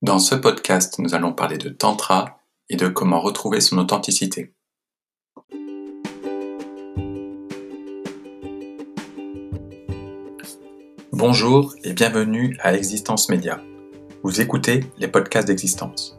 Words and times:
Dans 0.00 0.20
ce 0.20 0.36
podcast, 0.36 1.00
nous 1.00 1.16
allons 1.16 1.32
parler 1.32 1.58
de 1.58 1.70
Tantra 1.70 2.38
et 2.70 2.76
de 2.76 2.86
comment 2.86 3.20
retrouver 3.20 3.60
son 3.60 3.78
authenticité. 3.78 4.54
Bonjour 11.10 11.74
et 11.82 11.94
bienvenue 11.94 12.56
à 12.60 12.74
Existence 12.74 13.28
Média. 13.28 13.60
Vous 14.22 14.40
écoutez 14.40 14.84
les 14.98 15.08
podcasts 15.08 15.48
d'Existence. 15.48 16.16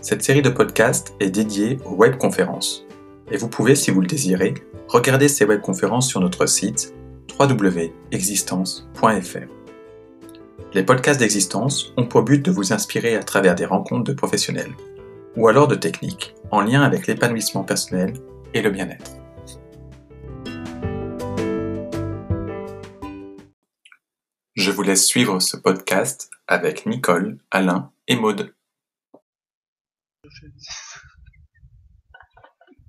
Cette 0.00 0.22
série 0.22 0.40
de 0.40 0.48
podcasts 0.48 1.12
est 1.20 1.28
dédiée 1.28 1.76
aux 1.84 1.94
webconférences 1.94 2.86
et 3.30 3.36
vous 3.36 3.48
pouvez, 3.48 3.74
si 3.74 3.90
vous 3.90 4.00
le 4.00 4.06
désirez, 4.06 4.54
regarder 4.88 5.28
ces 5.28 5.44
webconférences 5.44 6.08
sur 6.08 6.20
notre 6.20 6.46
site 6.46 6.94
www.existence.fr. 7.38 9.61
Les 10.74 10.82
podcasts 10.82 11.20
d'existence 11.20 11.92
ont 11.98 12.06
pour 12.06 12.22
but 12.22 12.42
de 12.42 12.50
vous 12.50 12.72
inspirer 12.72 13.14
à 13.14 13.22
travers 13.22 13.54
des 13.54 13.66
rencontres 13.66 14.04
de 14.04 14.14
professionnels 14.14 14.72
ou 15.36 15.46
alors 15.46 15.68
de 15.68 15.74
techniques 15.74 16.34
en 16.50 16.62
lien 16.62 16.80
avec 16.80 17.06
l'épanouissement 17.06 17.62
personnel 17.62 18.14
et 18.54 18.62
le 18.62 18.70
bien-être. 18.70 19.10
Je 24.54 24.70
vous 24.70 24.82
laisse 24.82 25.04
suivre 25.04 25.40
ce 25.40 25.58
podcast 25.58 26.30
avec 26.46 26.86
Nicole, 26.86 27.36
Alain 27.50 27.92
et 28.08 28.16
Maude. 28.16 28.54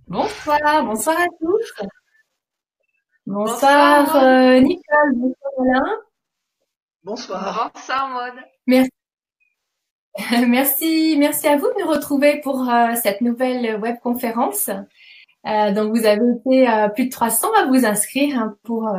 Bonsoir, 0.08 0.86
bonsoir 0.86 1.20
à 1.20 1.26
tous. 1.38 1.86
Bonsoir, 3.26 4.16
euh, 4.16 4.62
Nicole, 4.62 5.16
bonsoir 5.16 5.52
Alain. 5.60 6.02
Bonsoir. 7.04 7.70
Bonsoir 7.74 8.10
Maud. 8.10 8.44
Merci. 8.66 8.90
merci, 10.48 11.16
merci 11.20 11.48
à 11.48 11.58
vous 11.58 11.68
de 11.68 11.84
nous 11.84 11.90
retrouver 11.90 12.40
pour 12.40 12.70
euh, 12.70 12.96
cette 13.02 13.20
nouvelle 13.20 13.78
webconférence. 13.78 14.70
Euh, 15.46 15.74
donc 15.74 15.94
vous 15.94 16.06
avez 16.06 16.22
été 16.38 16.70
euh, 16.70 16.88
plus 16.88 17.06
de 17.06 17.10
300 17.10 17.48
à 17.58 17.66
vous 17.66 17.86
inscrire 17.86 18.40
hein, 18.40 18.56
pour 18.64 18.90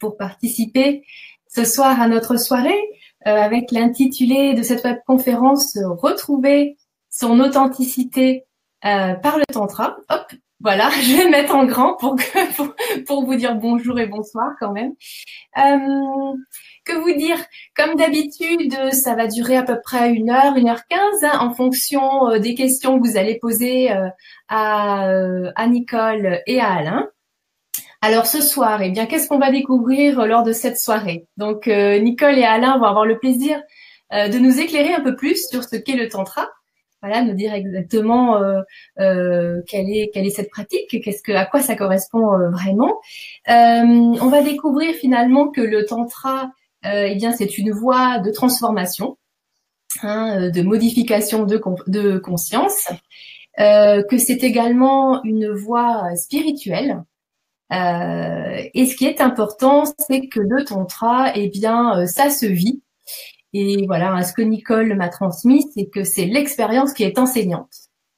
pour 0.00 0.16
participer 0.16 1.04
ce 1.46 1.64
soir 1.64 2.00
à 2.00 2.08
notre 2.08 2.36
soirée 2.36 2.80
avec 3.24 3.70
l'intitulé 3.70 4.54
de 4.54 4.62
cette 4.62 4.82
webconférence 4.82 5.78
Retrouver 5.78 6.76
son 7.08 7.38
authenticité 7.38 8.44
par 8.82 9.38
le 9.38 9.44
tantra. 9.46 9.96
Hop, 10.10 10.32
voilà, 10.60 10.90
je 11.02 11.16
vais 11.16 11.30
mettre 11.30 11.54
en 11.54 11.66
grand 11.66 11.94
pour, 11.96 12.16
que, 12.16 13.02
pour, 13.06 13.24
vous 13.24 13.36
dire 13.36 13.54
bonjour 13.54 13.98
et 14.00 14.06
bonsoir 14.06 14.50
quand 14.58 14.72
même. 14.72 14.94
Euh, 16.88 16.92
que 16.92 16.98
vous 16.98 17.16
dire? 17.16 17.38
Comme 17.76 17.96
d'habitude, 17.96 18.74
ça 18.92 19.14
va 19.14 19.26
durer 19.26 19.56
à 19.56 19.62
peu 19.62 19.80
près 19.80 20.12
une 20.12 20.30
heure, 20.30 20.56
une 20.56 20.68
heure 20.68 20.86
quinze, 20.88 21.24
hein, 21.24 21.38
en 21.40 21.54
fonction 21.54 22.28
euh, 22.28 22.38
des 22.38 22.54
questions 22.54 22.98
que 22.98 23.06
vous 23.06 23.16
allez 23.16 23.38
poser 23.38 23.92
euh, 23.92 24.08
à, 24.48 25.08
à 25.56 25.66
Nicole 25.66 26.40
et 26.46 26.60
à 26.60 26.72
Alain. 26.72 27.08
Alors 28.00 28.26
ce 28.26 28.42
soir, 28.42 28.82
eh 28.82 28.90
bien, 28.90 29.06
qu'est-ce 29.06 29.28
qu'on 29.28 29.38
va 29.38 29.50
découvrir 29.50 30.26
lors 30.26 30.42
de 30.42 30.52
cette 30.52 30.78
soirée? 30.78 31.26
Donc 31.38 31.66
Nicole 31.66 32.38
et 32.38 32.44
Alain 32.44 32.76
vont 32.76 32.84
avoir 32.84 33.06
le 33.06 33.18
plaisir 33.18 33.62
de 34.12 34.38
nous 34.38 34.60
éclairer 34.60 34.92
un 34.92 35.00
peu 35.00 35.16
plus 35.16 35.48
sur 35.48 35.64
ce 35.64 35.76
qu'est 35.76 35.96
le 35.96 36.10
tantra 36.10 36.50
voilà, 37.04 37.22
nous 37.22 37.34
dire 37.34 37.52
exactement 37.52 38.38
euh, 38.38 38.62
euh, 38.98 39.60
quelle 39.68 39.90
est 39.90 40.10
quelle 40.14 40.24
est 40.26 40.30
cette 40.30 40.48
pratique, 40.48 41.02
qu'est-ce 41.04 41.22
que 41.22 41.32
à 41.32 41.44
quoi 41.44 41.60
ça 41.60 41.76
correspond 41.76 42.32
euh, 42.32 42.48
vraiment. 42.48 42.98
on 43.46 44.28
va 44.30 44.40
découvrir 44.40 44.94
finalement 44.94 45.48
que 45.48 45.60
le 45.60 45.84
tantra, 45.84 46.50
eh 46.84 47.14
bien, 47.16 47.32
c'est 47.32 47.58
une 47.58 47.72
voie 47.72 48.18
de 48.18 48.30
transformation, 48.30 49.16
hein, 50.02 50.50
de 50.50 50.62
modification 50.62 51.44
de, 51.44 52.18
conscience, 52.18 52.88
que 53.56 54.18
c'est 54.18 54.42
également 54.42 55.22
une 55.24 55.50
voie 55.50 56.14
spirituelle. 56.16 57.02
et 57.70 58.86
ce 58.86 58.96
qui 58.96 59.06
est 59.06 59.20
important, 59.20 59.84
c'est 59.98 60.28
que 60.28 60.40
le 60.40 60.64
tantra, 60.64 61.32
eh 61.34 61.48
bien, 61.48 62.06
ça 62.06 62.30
se 62.30 62.46
vit 62.46 62.82
et 63.54 63.86
voilà, 63.86 64.20
ce 64.24 64.32
que 64.32 64.42
Nicole 64.42 64.94
m'a 64.96 65.08
transmis, 65.08 65.64
c'est 65.72 65.86
que 65.86 66.02
c'est 66.02 66.26
l'expérience 66.26 66.92
qui 66.92 67.04
est 67.04 67.18
enseignante. 67.20 67.70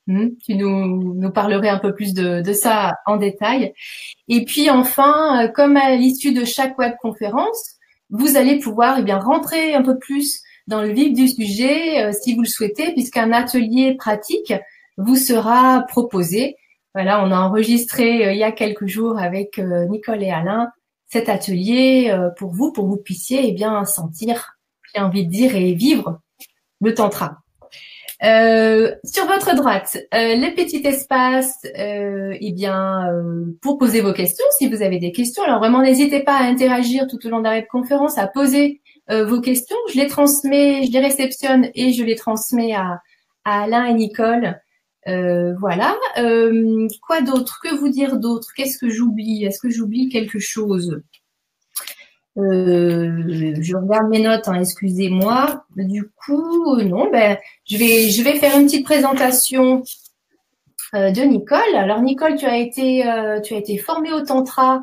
Hmm, 0.07 0.29
tu 0.43 0.55
nous, 0.55 1.15
nous 1.15 1.31
parlerais 1.31 1.69
un 1.69 1.79
peu 1.79 1.95
plus 1.95 2.15
de, 2.15 2.41
de, 2.41 2.53
ça 2.55 2.95
en 3.05 3.19
détail. 3.19 3.75
Et 4.29 4.45
puis 4.47 4.71
enfin, 4.71 5.45
euh, 5.45 5.49
comme 5.49 5.77
à 5.77 5.95
l'issue 5.95 6.33
de 6.33 6.45
chaque 6.45 6.79
web 6.79 6.95
conférence, 7.03 7.76
vous 8.11 8.37
allez 8.37 8.59
pouvoir 8.59 8.99
eh 8.99 9.03
bien 9.03 9.19
rentrer 9.19 9.75
un 9.75 9.83
peu 9.83 9.99
plus 9.99 10.43
dans 10.67 10.83
le 10.83 10.89
vif 10.89 11.13
du 11.15 11.29
sujet 11.29 12.05
euh, 12.05 12.13
si 12.13 12.35
vous 12.35 12.43
le 12.43 12.49
souhaitez, 12.49 12.93
puisqu'un 12.93 13.33
atelier 13.33 13.95
pratique 13.95 14.53
vous 14.97 15.17
sera 15.17 15.85
proposé. 15.89 16.57
Voilà, 16.95 17.23
on 17.25 17.31
a 17.31 17.39
enregistré 17.39 18.27
euh, 18.27 18.33
il 18.33 18.39
y 18.39 18.45
a 18.45 18.53
quelques 18.53 18.87
jours 18.87 19.19
avec 19.19 19.59
Nicole 19.59 20.23
et 20.23 20.31
Alain 20.31 20.71
cet 21.09 21.29
atelier 21.29 22.13
pour 22.37 22.51
vous, 22.51 22.73
pour 22.73 22.85
que 22.85 22.91
vous 22.91 22.97
puissiez 22.97 23.49
eh 23.49 23.53
bien 23.53 23.85
sentir 23.85 24.57
envie 25.03 25.27
de 25.27 25.31
dire, 25.31 25.55
et 25.57 25.75
vivre 25.75 26.21
le 26.81 26.95
tantra. 26.95 27.39
Euh, 28.25 28.95
sur 29.05 29.27
votre 29.27 29.55
droite, 29.55 29.99
euh, 30.15 30.37
le 30.37 30.55
petit 30.55 30.87
espace, 30.87 31.59
euh, 31.79 32.35
eh 32.41 32.53
bien, 32.53 33.13
euh, 33.13 33.45
pour 33.61 33.77
poser 33.77 34.01
vos 34.01 34.15
questions, 34.15 34.45
si 34.59 34.69
vous 34.69 34.83
avez 34.83 34.99
des 34.99 35.13
questions. 35.13 35.43
Alors 35.43 35.59
vraiment, 35.59 35.83
n'hésitez 35.83 36.21
pas 36.21 36.37
à 36.39 36.45
interagir 36.45 37.07
tout 37.09 37.25
au 37.27 37.31
long 37.31 37.39
de 37.41 37.45
la 37.45 37.61
conférence, 37.63 38.19
à 38.19 38.27
poser 38.27 38.81
vos 39.09 39.41
questions. 39.41 39.77
Je 39.93 40.01
les 40.01 40.09
transmets, 40.09 40.85
je 40.85 40.91
les 40.91 40.99
réceptionne 40.99 41.69
et 41.77 41.93
je 41.93 42.03
les 42.03 42.17
transmets 42.17 42.75
à, 42.75 43.01
à 43.45 43.63
Alain 43.63 43.85
et 43.85 43.95
Nicole. 43.95 44.61
voilà. 45.07 45.95
quoi 47.07 47.21
d'autre? 47.21 47.61
Que 47.63 47.73
vous 47.77 47.89
dire 47.89 48.17
d'autre? 48.17 48.49
Qu'est-ce 48.57 48.79
que 48.79 48.89
j'oublie? 48.89 49.45
Est-ce 49.45 49.61
que 49.61 49.71
j'oublie 49.71 50.09
quelque 50.09 50.41
chose? 50.41 51.03
Euh, 52.39 53.23
je 53.61 53.77
regarde 53.77 54.09
mes 54.09 54.21
notes, 54.21 54.47
hein, 54.49 54.61
excusez-moi. 54.61 55.65
Du 55.77 56.09
coup, 56.11 56.77
non, 56.83 57.11
ben, 57.11 57.39
je 57.65 57.77
vais, 57.79 58.11
je 58.11 58.23
vais 58.23 58.39
faire 58.39 58.59
une 58.59 58.67
petite 58.67 58.85
présentation 58.85 59.83
euh, 60.95 61.11
de 61.11 61.23
Nicole. 61.23 61.75
Alors, 61.77 62.03
Nicole, 62.03 62.37
tu 62.37 62.45
as 62.45 62.59
été, 62.59 63.07
euh, 63.09 63.41
tu 63.41 63.55
as 63.55 63.59
été 63.59 63.79
formée 63.79 64.13
au 64.13 64.21
tantra 64.23 64.83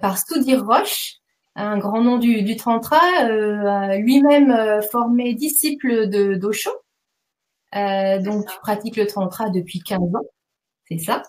par 0.00 0.18
Soudir 0.18 0.64
Roche, 0.64 1.14
un 1.56 1.78
grand 1.78 2.00
nom 2.00 2.18
du, 2.18 2.42
du 2.42 2.56
tantra, 2.56 3.00
lui-même 3.96 4.80
formé 4.92 5.34
disciple 5.34 6.08
de 6.08 6.34
d'Osho. 6.34 6.70
donc, 7.72 8.46
tu 8.46 8.58
pratiques 8.60 8.96
le 8.96 9.08
tantra 9.08 9.50
depuis 9.50 9.80
15 9.80 9.98
ans 10.14 10.33
c'est 10.88 10.98
ça. 10.98 11.22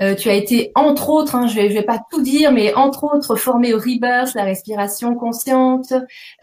Euh, 0.00 0.14
tu 0.14 0.28
as 0.28 0.34
été 0.34 0.72
entre 0.74 1.10
autres, 1.10 1.34
hein, 1.36 1.46
je 1.46 1.54
vais, 1.54 1.68
vais 1.68 1.82
pas 1.82 2.00
tout 2.10 2.22
dire, 2.22 2.52
mais 2.52 2.74
entre 2.74 3.04
autres 3.04 3.36
formé 3.36 3.72
au 3.72 3.78
Rebirth, 3.78 4.34
la 4.34 4.44
respiration 4.44 5.14
consciente, 5.14 5.92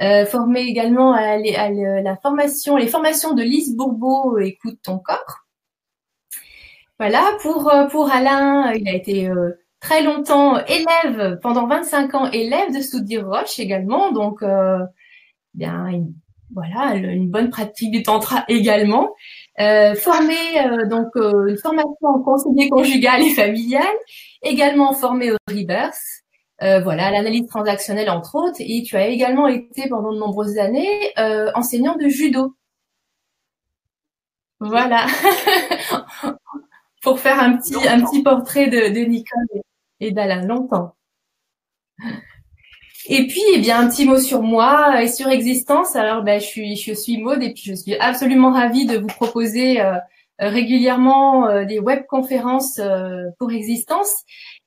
euh, 0.02 0.25
formé 0.25 0.62
également 0.62 1.13
à, 1.13 1.38
la 1.38 2.18
formation, 2.18 2.78
les 2.78 2.88
formations 2.88 3.34
de 3.34 3.44
Lise 3.44 3.75
Bourbeau, 3.75 4.38
écoute 4.40 4.80
ton 4.81 5.00
corps. 5.00 5.46
Voilà, 7.00 7.38
pour 7.41 7.69
euh, 7.69 7.85
pour 7.88 8.09
Alain, 8.12 8.72
il 8.74 8.88
a 8.88 8.94
été 8.94 9.29
très 9.81 10.02
longtemps 10.03 10.58
élève, 10.66 11.40
pendant 11.41 11.68
25 11.68 12.16
ans 12.16 12.31
élève 12.31 12.74
de 12.74 12.81
Soudir 12.81 13.28
Roche 13.28 13.59
également, 13.59 14.12
donc 14.12 14.44
bien 15.53 15.90
voilà, 16.53 16.96
une 16.96 17.29
bonne 17.29 17.50
pratique 17.50 17.91
du 17.91 18.03
tantra 18.03 18.46
également. 18.47 19.14
Euh, 19.59 19.95
formé 19.95 20.35
euh, 20.59 20.85
donc 20.85 21.07
euh, 21.16 21.47
une 21.47 21.57
formation 21.57 21.95
en 22.01 22.19
conseiller 22.22 22.69
conjugal 22.69 23.23
et 23.23 23.34
familial, 23.34 23.88
également 24.44 24.94
formé 24.94 25.31
au 25.31 25.38
Rebirth, 25.50 25.97
euh, 26.62 26.79
voilà 26.81 27.09
l'analyse 27.09 27.47
transactionnelle 27.47 28.09
entre 28.12 28.35
autres, 28.35 28.57
et 28.59 28.84
tu 28.84 28.96
as 28.97 29.07
également 29.07 29.47
été 29.47 29.90
pendant 29.90 30.13
de 30.13 30.19
nombreuses 30.19 30.59
années 30.59 31.12
enseignant 31.56 31.96
de 31.96 32.07
judo. 32.07 32.56
Voilà, 34.59 35.08
pour 37.02 37.20
faire 37.20 37.40
un 37.40 37.58
petit 37.58 37.87
un 37.87 38.02
petit 38.03 38.22
portrait 38.23 38.67
de, 38.67 38.93
de 38.93 39.05
Nicole 39.05 39.61
et 39.99 40.11
d'Alain. 40.11 40.46
Longtemps. 40.46 40.96
Et 43.09 43.26
puis, 43.28 43.42
eh 43.54 43.59
bien, 43.59 43.80
un 43.80 43.90
petit 43.90 44.06
mot 44.06 44.20
sur 44.20 44.42
moi 44.42 45.02
et 45.02 45.08
sur 45.08 45.30
existence. 45.30 45.96
Alors, 45.96 46.24
ben, 46.24 46.42
je 46.42 46.46
suis, 46.46 46.76
je 46.76 46.94
suis 46.94 47.18
Maude 47.18 47.42
et 47.42 47.54
puis 47.54 47.64
je 47.66 47.74
suis 47.74 47.96
absolument 47.96 48.52
ravie 48.52 48.86
de 48.86 48.98
vous 48.98 49.08
proposer 49.08 49.80
euh, 49.80 49.94
régulièrement 50.40 51.48
euh, 51.48 51.64
des 51.64 51.80
webconférences 51.80 52.80
euh, 52.80 53.24
pour 53.40 53.52
existence. 53.54 54.24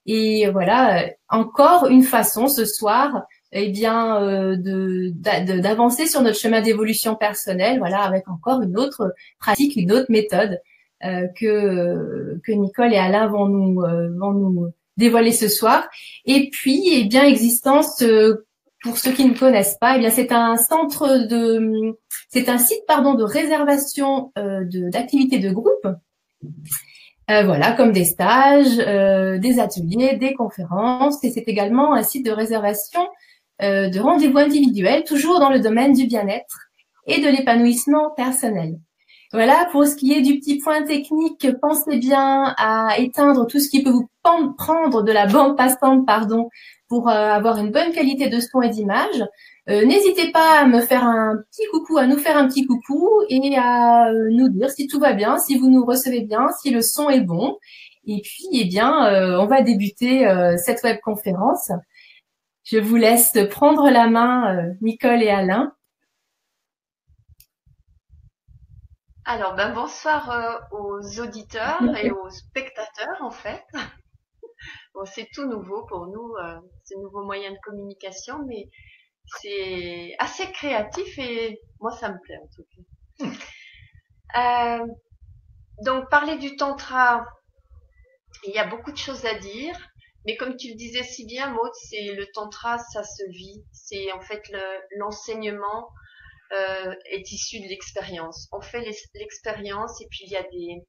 Et 0.07 0.49
voilà, 0.51 1.05
encore 1.29 1.87
une 1.87 2.03
façon 2.03 2.49
ce 2.49 2.65
soir, 2.65 3.25
eh 3.53 3.69
bien, 3.69 4.21
de 4.57 5.13
d'avancer 5.61 6.07
sur 6.07 6.23
notre 6.23 6.39
chemin 6.39 6.63
d'évolution 6.63 7.15
personnelle. 7.17 7.79
Voilà, 7.79 8.01
avec 8.01 8.27
encore 8.29 8.63
une 8.63 8.79
autre 8.79 9.15
pratique, 9.39 9.77
une 9.77 9.93
autre 9.93 10.07
méthode 10.09 10.61
que 11.03 12.41
que 12.43 12.53
Nicole 12.53 12.95
et 12.95 12.99
Alain 12.99 13.27
vont 13.29 13.47
nous 13.47 13.83
vont 14.19 14.33
nous 14.33 14.73
dévoiler 14.97 15.33
ce 15.33 15.49
soir. 15.49 15.89
Et 16.25 16.51
puis, 16.51 16.83
eh 16.93 17.05
bien, 17.05 17.25
existence, 17.25 18.03
euh, 18.03 18.47
pour 18.83 18.99
ceux 18.99 19.13
qui 19.13 19.25
ne 19.25 19.35
connaissent 19.35 19.77
pas, 19.81 19.97
eh 19.97 19.99
bien 19.99 20.11
c'est 20.11 20.33
un 20.33 20.57
centre 20.57 21.27
de, 21.29 21.97
c'est 22.29 22.49
un 22.49 22.59
site 22.59 22.83
pardon 22.87 23.15
de 23.15 23.25
réservation 23.25 24.33
euh, 24.39 24.65
d'activités 24.91 25.39
de, 25.39 25.51
groupe. 25.51 25.87
Euh, 27.31 27.45
voilà, 27.45 27.73
comme 27.73 27.93
des 27.93 28.05
stages, 28.05 28.79
des 28.79 29.61
ateliers, 29.61 30.17
des 30.17 30.35
conférences, 30.35 31.23
et 31.23 31.31
c'est 31.31 31.47
également 31.47 31.95
un 31.95 32.03
site 32.03 32.27
de 32.27 32.33
réservation 32.33 33.07
de 33.61 34.01
rendez-vous 34.01 34.39
individuels, 34.39 35.05
toujours 35.05 35.39
dans 35.39 35.51
le 35.51 35.61
domaine 35.61 35.93
du 35.93 36.07
bien-être 36.07 36.71
et 37.07 37.21
de 37.21 37.29
l'épanouissement 37.29 38.11
personnel. 38.17 38.79
Voilà, 39.33 39.69
pour 39.71 39.87
ce 39.87 39.95
qui 39.95 40.13
est 40.13 40.23
du 40.23 40.41
petit 40.41 40.59
point 40.59 40.83
technique, 40.83 41.47
pensez 41.61 41.99
bien 41.99 42.53
à 42.59 42.99
éteindre 42.99 43.47
tout 43.47 43.61
ce 43.61 43.69
qui 43.69 43.85
peut 43.85 43.91
vous 43.91 44.11
prendre 44.23 45.03
de 45.05 45.13
la 45.13 45.27
bande 45.27 45.57
passante, 45.57 46.05
pardon, 46.05 46.49
pour 46.89 47.09
euh, 47.09 47.13
avoir 47.13 47.59
une 47.59 47.71
bonne 47.71 47.93
qualité 47.93 48.29
de 48.29 48.41
son 48.41 48.61
et 48.61 48.71
d'image. 48.71 49.25
Euh, 49.69 49.87
n'hésitez 49.87 50.33
pas 50.33 50.59
à 50.59 50.67
me 50.67 50.81
faire 50.81 51.05
un 51.05 51.37
petit 51.49 51.63
coucou, 51.71 51.99
à 51.99 52.09
nous 52.09 52.19
faire 52.19 52.37
un 52.37 52.49
petit 52.49 52.67
coucou 52.67 53.09
et 53.29 53.57
à 53.57 54.09
euh, 54.09 54.31
nous 54.33 54.49
dire 54.49 54.69
si 54.69 54.89
tout 54.89 54.99
va 54.99 55.13
bien, 55.13 55.39
si 55.39 55.57
vous 55.57 55.71
nous 55.71 55.85
recevez 55.85 56.23
bien, 56.23 56.49
si 56.61 56.71
le 56.71 56.83
son 56.83 57.09
est 57.09 57.21
bon. 57.21 57.57
Et 58.07 58.21
puis, 58.23 58.49
eh 58.53 58.65
bien, 58.65 58.91
on 59.39 59.47
va 59.47 59.63
débuter 59.63 60.27
cette 60.57 60.83
web 60.83 60.97
conférence. 61.05 61.71
Je 62.65 62.79
vous 62.79 62.97
laisse 62.97 63.37
prendre 63.51 63.91
la 63.91 64.09
main, 64.09 64.73
Nicole 64.81 65.23
et 65.23 65.29
Alain. 65.29 65.75
Alors, 69.33 69.55
ben, 69.55 69.73
bonsoir 69.73 70.67
aux 70.73 71.21
auditeurs 71.21 71.81
et 72.03 72.11
aux 72.25 72.31
spectateurs, 72.31 73.17
en 73.21 73.31
fait. 73.31 73.65
bon, 74.95 75.05
c'est 75.05 75.29
tout 75.33 75.47
nouveau 75.47 75.87
pour 75.87 76.09
nous, 76.09 76.35
euh, 76.35 76.59
ce 76.85 76.99
nouveau 76.99 77.23
moyen 77.23 77.53
de 77.53 77.59
communication, 77.63 78.45
mais 78.49 78.69
c'est 79.41 80.17
assez 80.19 80.51
créatif 80.51 81.17
et 81.21 81.61
moi, 81.79 81.93
ça 81.93 82.11
me 82.11 82.19
plaît 82.19 82.41
en 82.43 82.49
tout 82.57 82.67
cas. 82.75 82.83
Euh, 84.81 84.85
donc, 85.85 86.11
parler 86.11 86.37
du 86.37 86.57
tantra, 86.57 87.25
il 88.43 88.53
y 88.53 88.59
a 88.59 88.67
beaucoup 88.67 88.91
de 88.91 88.99
choses 88.99 89.27
à 89.27 89.35
dire. 89.35 89.79
Mais 90.27 90.37
comme 90.37 90.57
tu 90.57 90.71
le 90.71 90.75
disais 90.75 91.05
si 91.05 91.25
bien, 91.25 91.53
Maud, 91.53 91.71
c'est 91.89 92.15
le 92.15 92.27
tantra, 92.35 92.79
ça 92.79 93.05
se 93.05 93.23
vit. 93.31 93.65
C'est 93.71 94.11
en 94.11 94.21
fait 94.21 94.43
l'enseignement 94.99 95.93
euh, 96.53 96.95
est 97.05 97.31
issu 97.31 97.61
de 97.61 97.69
l'expérience. 97.69 98.49
On 98.53 98.61
fait 98.61 98.85
l'expérience 99.15 100.01
et 100.01 100.07
puis 100.11 100.25
il 100.27 100.33
y 100.33 100.37
a 100.37 100.43
des, 100.43 100.85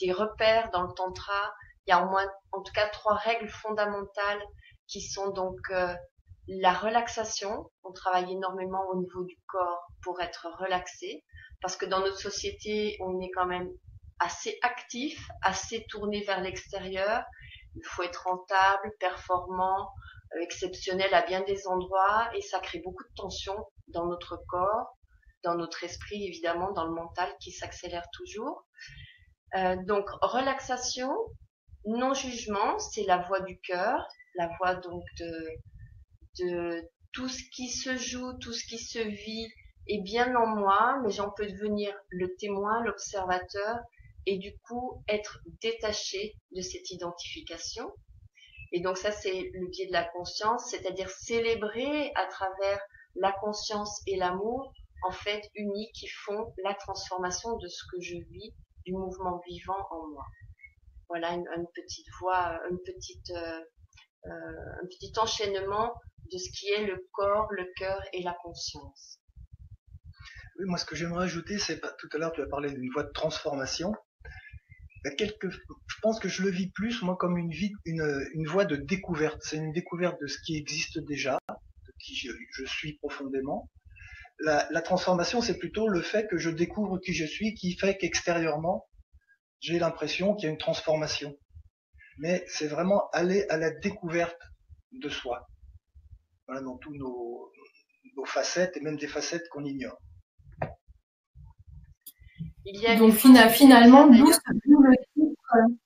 des 0.00 0.12
repères 0.12 0.70
dans 0.70 0.82
le 0.82 0.92
tantra. 0.94 1.52
Il 1.86 1.90
y 1.90 1.92
a 1.92 2.04
au 2.04 2.10
moins, 2.10 2.26
en 2.52 2.62
tout 2.62 2.72
cas, 2.72 2.88
trois 2.88 3.14
règles 3.14 3.48
fondamentales 3.48 4.42
qui 4.86 5.00
sont 5.00 5.30
donc 5.30 5.58
euh, 5.70 5.94
la 6.46 6.72
relaxation. 6.72 7.70
On 7.84 7.92
travaille 7.92 8.32
énormément 8.32 8.84
au 8.92 9.00
niveau 9.00 9.24
du 9.24 9.38
corps 9.46 9.86
pour 10.02 10.20
être 10.20 10.48
relaxé 10.58 11.24
parce 11.62 11.76
que 11.76 11.86
dans 11.86 12.00
notre 12.00 12.18
société, 12.18 12.96
on 13.00 13.20
est 13.20 13.30
quand 13.34 13.46
même 13.46 13.68
assez 14.20 14.58
actif, 14.62 15.28
assez 15.42 15.86
tourné 15.88 16.22
vers 16.24 16.40
l'extérieur. 16.40 17.24
Il 17.76 17.84
faut 17.84 18.02
être 18.02 18.24
rentable, 18.24 18.92
performant, 19.00 19.90
euh, 20.34 20.40
exceptionnel 20.40 21.12
à 21.14 21.22
bien 21.22 21.42
des 21.42 21.66
endroits 21.66 22.28
et 22.34 22.42
ça 22.42 22.58
crée 22.60 22.80
beaucoup 22.84 23.04
de 23.04 23.14
tension 23.16 23.56
dans 23.88 24.06
notre 24.06 24.36
corps 24.48 24.97
dans 25.48 25.56
notre 25.56 25.82
esprit, 25.82 26.26
évidemment, 26.26 26.72
dans 26.72 26.84
le 26.84 26.92
mental 26.92 27.28
qui 27.40 27.52
s'accélère 27.52 28.06
toujours. 28.12 28.66
Euh, 29.56 29.76
donc, 29.86 30.04
relaxation, 30.20 31.10
non-jugement, 31.86 32.78
c'est 32.78 33.04
la 33.04 33.18
voix 33.18 33.40
du 33.40 33.58
cœur, 33.60 34.06
la 34.34 34.50
voix 34.58 34.74
donc 34.74 35.02
de, 35.18 35.48
de 36.40 36.82
tout 37.12 37.28
ce 37.28 37.42
qui 37.54 37.68
se 37.70 37.96
joue, 37.96 38.34
tout 38.34 38.52
ce 38.52 38.66
qui 38.66 38.78
se 38.78 38.98
vit 38.98 39.48
est 39.86 40.02
bien 40.02 40.36
en 40.36 40.46
moi, 40.46 41.00
mais 41.02 41.10
j'en 41.10 41.30
peux 41.30 41.46
devenir 41.46 41.94
le 42.10 42.36
témoin, 42.36 42.82
l'observateur, 42.84 43.78
et 44.26 44.36
du 44.36 44.52
coup 44.68 45.02
être 45.08 45.38
détaché 45.62 46.36
de 46.54 46.60
cette 46.60 46.90
identification. 46.90 47.90
Et 48.72 48.80
donc 48.80 48.98
ça, 48.98 49.12
c'est 49.12 49.50
le 49.54 49.68
biais 49.70 49.86
de 49.86 49.92
la 49.92 50.04
conscience, 50.04 50.68
c'est-à-dire 50.68 51.08
célébrer 51.08 52.12
à 52.16 52.26
travers 52.26 52.80
la 53.14 53.32
conscience 53.32 54.02
et 54.06 54.16
l'amour 54.16 54.74
en 55.02 55.12
fait 55.12 55.42
unis 55.54 55.90
qui 55.92 56.08
font 56.08 56.52
la 56.64 56.74
transformation 56.74 57.56
de 57.56 57.68
ce 57.68 57.82
que 57.90 58.00
je 58.00 58.16
vis, 58.16 58.54
du 58.84 58.92
mouvement 58.92 59.40
vivant 59.46 59.86
en 59.90 60.08
moi. 60.08 60.24
Voilà 61.08 61.32
une, 61.32 61.66
petite 61.74 62.06
voix, 62.20 62.60
euh, 62.70 62.76
euh, 63.30 64.30
un 64.30 64.86
petit 64.86 65.12
enchaînement 65.18 65.94
de 66.30 66.38
ce 66.38 66.50
qui 66.58 66.70
est 66.70 66.84
le 66.84 67.06
corps, 67.12 67.48
le 67.50 67.66
cœur 67.76 68.00
et 68.12 68.22
la 68.22 68.36
conscience. 68.42 69.20
Oui, 70.58 70.66
moi 70.66 70.78
ce 70.78 70.84
que 70.84 70.96
j'aimerais 70.96 71.24
ajouter, 71.24 71.58
c'est 71.58 71.80
tout 71.80 72.08
à 72.12 72.18
l'heure 72.18 72.32
tu 72.32 72.42
as 72.42 72.46
parlé 72.46 72.70
d'une 72.70 72.90
voie 72.90 73.04
de 73.04 73.12
transformation. 73.12 73.94
Je 75.04 76.00
pense 76.02 76.18
que 76.18 76.28
je 76.28 76.42
le 76.42 76.50
vis 76.50 76.70
plus 76.70 77.02
moi 77.02 77.16
comme 77.16 77.38
une 77.38 78.46
voie 78.46 78.64
de 78.64 78.76
découverte. 78.76 79.40
C'est 79.42 79.56
une 79.56 79.72
découverte 79.72 80.20
de 80.20 80.26
ce 80.26 80.38
qui 80.44 80.56
existe 80.56 80.98
déjà, 80.98 81.38
de 81.48 81.92
qui 82.00 82.14
je 82.16 82.64
suis 82.64 82.98
profondément, 82.98 83.70
la, 84.40 84.82
transformation, 84.82 85.40
c'est 85.40 85.58
plutôt 85.58 85.88
le 85.88 86.02
fait 86.02 86.28
que 86.28 86.38
je 86.38 86.50
découvre 86.50 86.98
qui 86.98 87.12
je 87.12 87.24
suis, 87.24 87.54
qui 87.54 87.76
fait 87.76 87.96
qu'extérieurement, 87.96 88.88
j'ai 89.60 89.78
l'impression 89.78 90.34
qu'il 90.34 90.46
y 90.46 90.48
a 90.48 90.52
une 90.52 90.58
transformation. 90.58 91.36
Mais 92.18 92.44
c'est 92.48 92.68
vraiment 92.68 93.08
aller 93.12 93.46
à 93.48 93.56
la 93.56 93.70
découverte 93.70 94.40
de 94.92 95.08
soi. 95.08 95.48
Voilà, 96.46 96.62
dans 96.62 96.76
tous 96.78 96.94
nos, 96.94 97.52
facettes 98.26 98.76
et 98.76 98.80
même 98.80 98.96
des 98.96 99.06
facettes 99.06 99.48
qu'on 99.48 99.64
ignore. 99.64 99.96
Donc 102.98 103.14
finalement, 103.14 104.08
d'où 104.08 104.26
le 104.26 104.96
titre 105.14 105.78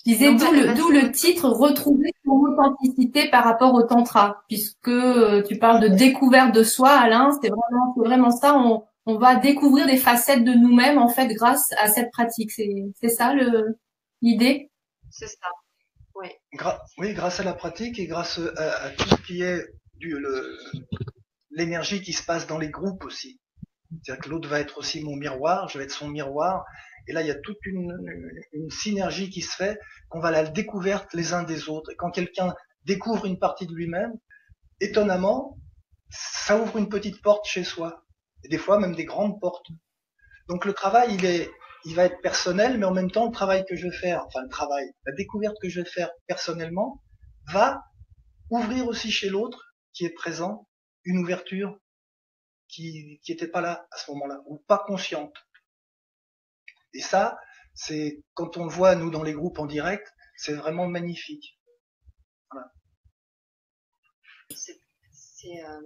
je 0.00 0.12
disais 0.12 0.34
d'où 0.34 0.90
le, 0.90 1.10
titre 1.12 1.48
retrouver 1.48 2.12
son 2.24 2.32
authenticité 2.32 3.28
par 3.28 3.44
rapport 3.44 3.74
au 3.74 3.82
tantra, 3.82 4.42
puisque 4.48 4.88
euh, 4.88 5.42
tu 5.42 5.58
parles 5.58 5.80
de 5.80 5.88
découverte 5.88 6.54
de 6.54 6.62
soi, 6.62 6.90
Alain, 6.90 7.30
c'est 7.42 7.48
vraiment, 7.48 7.94
vraiment 7.96 8.30
ça. 8.30 8.56
On, 8.56 8.84
on 9.06 9.18
va 9.18 9.36
découvrir 9.36 9.86
des 9.86 9.96
facettes 9.96 10.44
de 10.44 10.52
nous-mêmes 10.52 10.98
en 10.98 11.08
fait 11.08 11.28
grâce 11.28 11.72
à 11.78 11.88
cette 11.88 12.10
pratique. 12.12 12.50
C'est 12.52 13.08
ça 13.08 13.34
le 13.34 13.78
l'idée? 14.22 14.70
C'est 15.10 15.26
ça. 15.26 15.48
Oui. 16.14 16.28
oui, 16.98 17.14
grâce 17.14 17.40
à 17.40 17.44
la 17.44 17.54
pratique 17.54 17.98
et 17.98 18.06
grâce 18.06 18.38
à, 18.56 18.90
tout 18.90 19.08
ce 19.08 19.22
qui 19.26 19.42
est 19.42 19.64
du 19.96 20.16
l'énergie 21.50 22.02
qui 22.02 22.12
se 22.12 22.22
passe 22.22 22.46
dans 22.46 22.58
les 22.58 22.70
groupes 22.70 23.04
aussi. 23.04 23.40
C'est-à-dire 23.90 24.22
que 24.22 24.30
l'autre 24.30 24.48
va 24.48 24.60
être 24.60 24.78
aussi 24.78 25.02
mon 25.02 25.16
miroir, 25.16 25.68
je 25.68 25.78
vais 25.78 25.84
être 25.84 25.90
son 25.90 26.08
miroir, 26.08 26.64
et 27.10 27.12
là, 27.12 27.22
il 27.22 27.26
y 27.26 27.30
a 27.30 27.34
toute 27.34 27.58
une, 27.64 27.92
synergie 28.70 29.30
qui 29.30 29.42
se 29.42 29.56
fait, 29.56 29.78
qu'on 30.08 30.20
va 30.20 30.28
à 30.28 30.30
la 30.30 30.44
découverte 30.44 31.12
les 31.14 31.32
uns 31.32 31.42
des 31.42 31.68
autres. 31.68 31.90
Et 31.90 31.96
quand 31.96 32.10
quelqu'un 32.10 32.54
découvre 32.84 33.26
une 33.26 33.38
partie 33.38 33.66
de 33.66 33.74
lui-même, 33.74 34.12
étonnamment, 34.80 35.58
ça 36.10 36.56
ouvre 36.56 36.78
une 36.78 36.88
petite 36.88 37.20
porte 37.22 37.46
chez 37.46 37.64
soi. 37.64 38.04
Et 38.44 38.48
des 38.48 38.58
fois, 38.58 38.78
même 38.78 38.94
des 38.94 39.04
grandes 39.04 39.40
portes. 39.40 39.66
Donc 40.48 40.64
le 40.64 40.72
travail, 40.72 41.14
il 41.14 41.24
est, 41.24 41.50
il 41.84 41.94
va 41.94 42.04
être 42.04 42.20
personnel, 42.20 42.78
mais 42.78 42.86
en 42.86 42.94
même 42.94 43.10
temps, 43.10 43.26
le 43.26 43.32
travail 43.32 43.64
que 43.68 43.76
je 43.76 43.88
vais 43.88 43.96
faire, 43.96 44.24
enfin 44.26 44.42
le 44.42 44.48
travail, 44.48 44.86
la 45.04 45.14
découverte 45.14 45.56
que 45.60 45.68
je 45.68 45.80
vais 45.80 45.88
faire 45.88 46.10
personnellement, 46.26 47.02
va 47.52 47.82
ouvrir 48.50 48.86
aussi 48.86 49.10
chez 49.10 49.28
l'autre 49.28 49.74
qui 49.92 50.04
est 50.04 50.14
présent 50.14 50.68
une 51.04 51.18
ouverture 51.18 51.78
qui 52.70 53.20
n'était 53.28 53.48
pas 53.48 53.60
là 53.60 53.86
à 53.90 53.96
ce 53.96 54.10
moment-là, 54.12 54.40
ou 54.46 54.58
pas 54.58 54.78
consciente. 54.78 55.34
Et 56.94 57.00
ça, 57.00 57.38
c'est 57.74 58.22
quand 58.34 58.56
on 58.56 58.64
le 58.64 58.70
voit 58.70 58.94
nous 58.94 59.10
dans 59.10 59.22
les 59.22 59.32
groupes 59.32 59.58
en 59.58 59.66
direct, 59.66 60.12
c'est 60.36 60.54
vraiment 60.54 60.86
magnifique. 60.86 61.58
Voilà. 62.50 62.70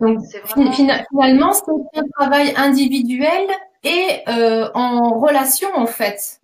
Euh, 0.02 0.16
finalement, 0.72 1.52
c'est 1.52 2.00
un 2.00 2.08
travail 2.18 2.54
individuel 2.56 3.48
et 3.84 4.22
euh, 4.28 4.68
en 4.74 5.20
relation 5.20 5.68
en 5.74 5.86
fait. 5.86 6.40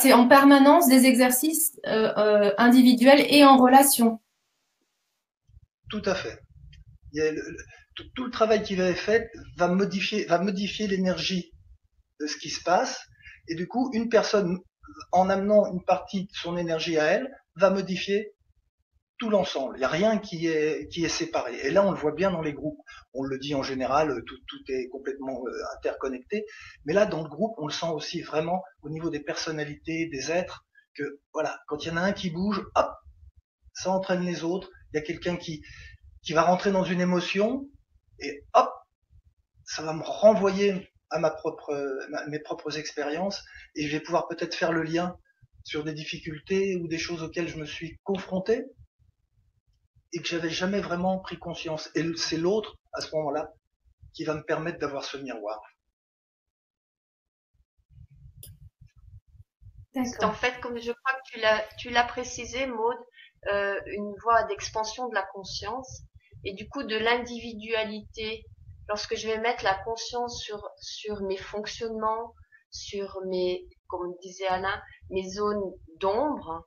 c'est 0.00 0.12
en 0.12 0.28
permanence 0.28 0.88
des 0.88 1.06
exercices 1.06 1.78
euh, 1.86 2.52
individuels 2.56 3.26
et 3.28 3.44
en 3.44 3.58
relation. 3.58 4.20
Tout 5.90 6.02
à 6.06 6.14
fait. 6.14 6.38
Tout, 7.94 8.24
le 8.24 8.30
travail 8.30 8.62
qui 8.62 8.74
va 8.76 8.92
fait 8.94 9.30
va 9.56 9.68
modifier, 9.68 10.24
va 10.26 10.38
modifier 10.38 10.86
l'énergie 10.86 11.52
de 12.20 12.26
ce 12.26 12.36
qui 12.36 12.50
se 12.50 12.62
passe 12.62 13.00
et 13.48 13.54
du 13.54 13.68
coup, 13.68 13.90
une 13.92 14.08
personne, 14.08 14.58
en 15.12 15.28
amenant 15.28 15.72
une 15.72 15.84
partie 15.84 16.24
de 16.24 16.32
son 16.32 16.56
énergie 16.56 16.98
à 16.98 17.04
elle, 17.04 17.34
va 17.56 17.70
modifier 17.70 18.34
tout 19.18 19.30
l'ensemble. 19.30 19.76
Il 19.76 19.78
n'y 19.80 19.84
a 19.84 19.88
rien 19.88 20.18
qui 20.18 20.46
est, 20.48 20.88
qui 20.88 21.04
est 21.04 21.08
séparé. 21.08 21.56
Et 21.62 21.70
là, 21.70 21.86
on 21.86 21.92
le 21.92 21.98
voit 21.98 22.12
bien 22.12 22.30
dans 22.30 22.42
les 22.42 22.52
groupes. 22.52 22.80
On 23.12 23.22
le 23.22 23.38
dit 23.38 23.54
en 23.54 23.62
général, 23.62 24.22
tout, 24.26 24.38
tout 24.48 24.72
est 24.72 24.88
complètement 24.88 25.44
euh, 25.46 25.76
interconnecté. 25.76 26.46
Mais 26.84 26.92
là, 26.92 27.06
dans 27.06 27.22
le 27.22 27.28
groupe, 27.28 27.54
on 27.58 27.66
le 27.66 27.72
sent 27.72 27.90
aussi 27.90 28.22
vraiment 28.22 28.62
au 28.82 28.90
niveau 28.90 29.10
des 29.10 29.20
personnalités, 29.20 30.06
des 30.06 30.32
êtres, 30.32 30.64
que 30.94 31.20
voilà, 31.32 31.60
quand 31.68 31.84
il 31.84 31.88
y 31.88 31.90
en 31.90 31.96
a 31.96 32.02
un 32.02 32.12
qui 32.12 32.30
bouge, 32.30 32.60
hop, 32.74 32.90
ça 33.72 33.90
entraîne 33.90 34.24
les 34.24 34.42
autres. 34.42 34.70
Il 34.92 34.96
y 34.96 34.98
a 34.98 35.02
quelqu'un 35.02 35.36
qui, 35.36 35.62
qui 36.22 36.32
va 36.32 36.42
rentrer 36.42 36.72
dans 36.72 36.84
une 36.84 37.00
émotion 37.00 37.68
et 38.24 38.44
hop, 38.54 38.72
ça 39.64 39.82
va 39.82 39.92
me 39.92 40.02
renvoyer 40.02 40.90
à 41.10 41.18
ma 41.18 41.30
propre, 41.30 41.72
mes 42.28 42.38
propres 42.40 42.78
expériences 42.78 43.44
et 43.74 43.86
je 43.86 43.96
vais 43.96 44.02
pouvoir 44.02 44.28
peut-être 44.28 44.54
faire 44.54 44.72
le 44.72 44.82
lien 44.82 45.16
sur 45.62 45.84
des 45.84 45.94
difficultés 45.94 46.76
ou 46.76 46.88
des 46.88 46.98
choses 46.98 47.22
auxquelles 47.22 47.48
je 47.48 47.56
me 47.56 47.66
suis 47.66 47.98
confronté 48.04 48.64
et 50.12 50.20
que 50.20 50.28
j'avais 50.28 50.50
jamais 50.50 50.80
vraiment 50.80 51.18
pris 51.18 51.38
conscience. 51.38 51.90
Et 51.94 52.04
c'est 52.16 52.36
l'autre, 52.36 52.78
à 52.92 53.00
ce 53.00 53.14
moment-là, 53.16 53.52
qui 54.12 54.24
va 54.24 54.34
me 54.34 54.42
permettre 54.42 54.78
d'avoir 54.78 55.04
ce 55.04 55.16
miroir. 55.16 55.60
En 60.22 60.32
fait, 60.32 60.60
comme 60.60 60.78
je 60.78 60.90
crois 60.90 61.20
que 61.32 61.76
tu 61.78 61.90
l'as 61.90 62.04
précisé, 62.04 62.66
Maude, 62.66 62.98
euh, 63.52 63.80
une 63.86 64.14
voie 64.22 64.44
d'expansion 64.44 65.08
de 65.08 65.14
la 65.14 65.22
conscience 65.22 66.02
et 66.44 66.52
du 66.54 66.68
coup 66.68 66.82
de 66.82 66.96
l'individualité. 66.96 68.44
Lorsque 68.88 69.16
je 69.16 69.26
vais 69.26 69.38
mettre 69.38 69.64
la 69.64 69.74
conscience 69.84 70.42
sur, 70.42 70.60
sur 70.78 71.22
mes 71.22 71.38
fonctionnements, 71.38 72.34
sur 72.70 73.18
mes, 73.26 73.66
comme 73.86 74.14
disait 74.20 74.46
Alain, 74.46 74.82
mes 75.10 75.28
zones 75.30 75.72
d'ombre, 76.00 76.66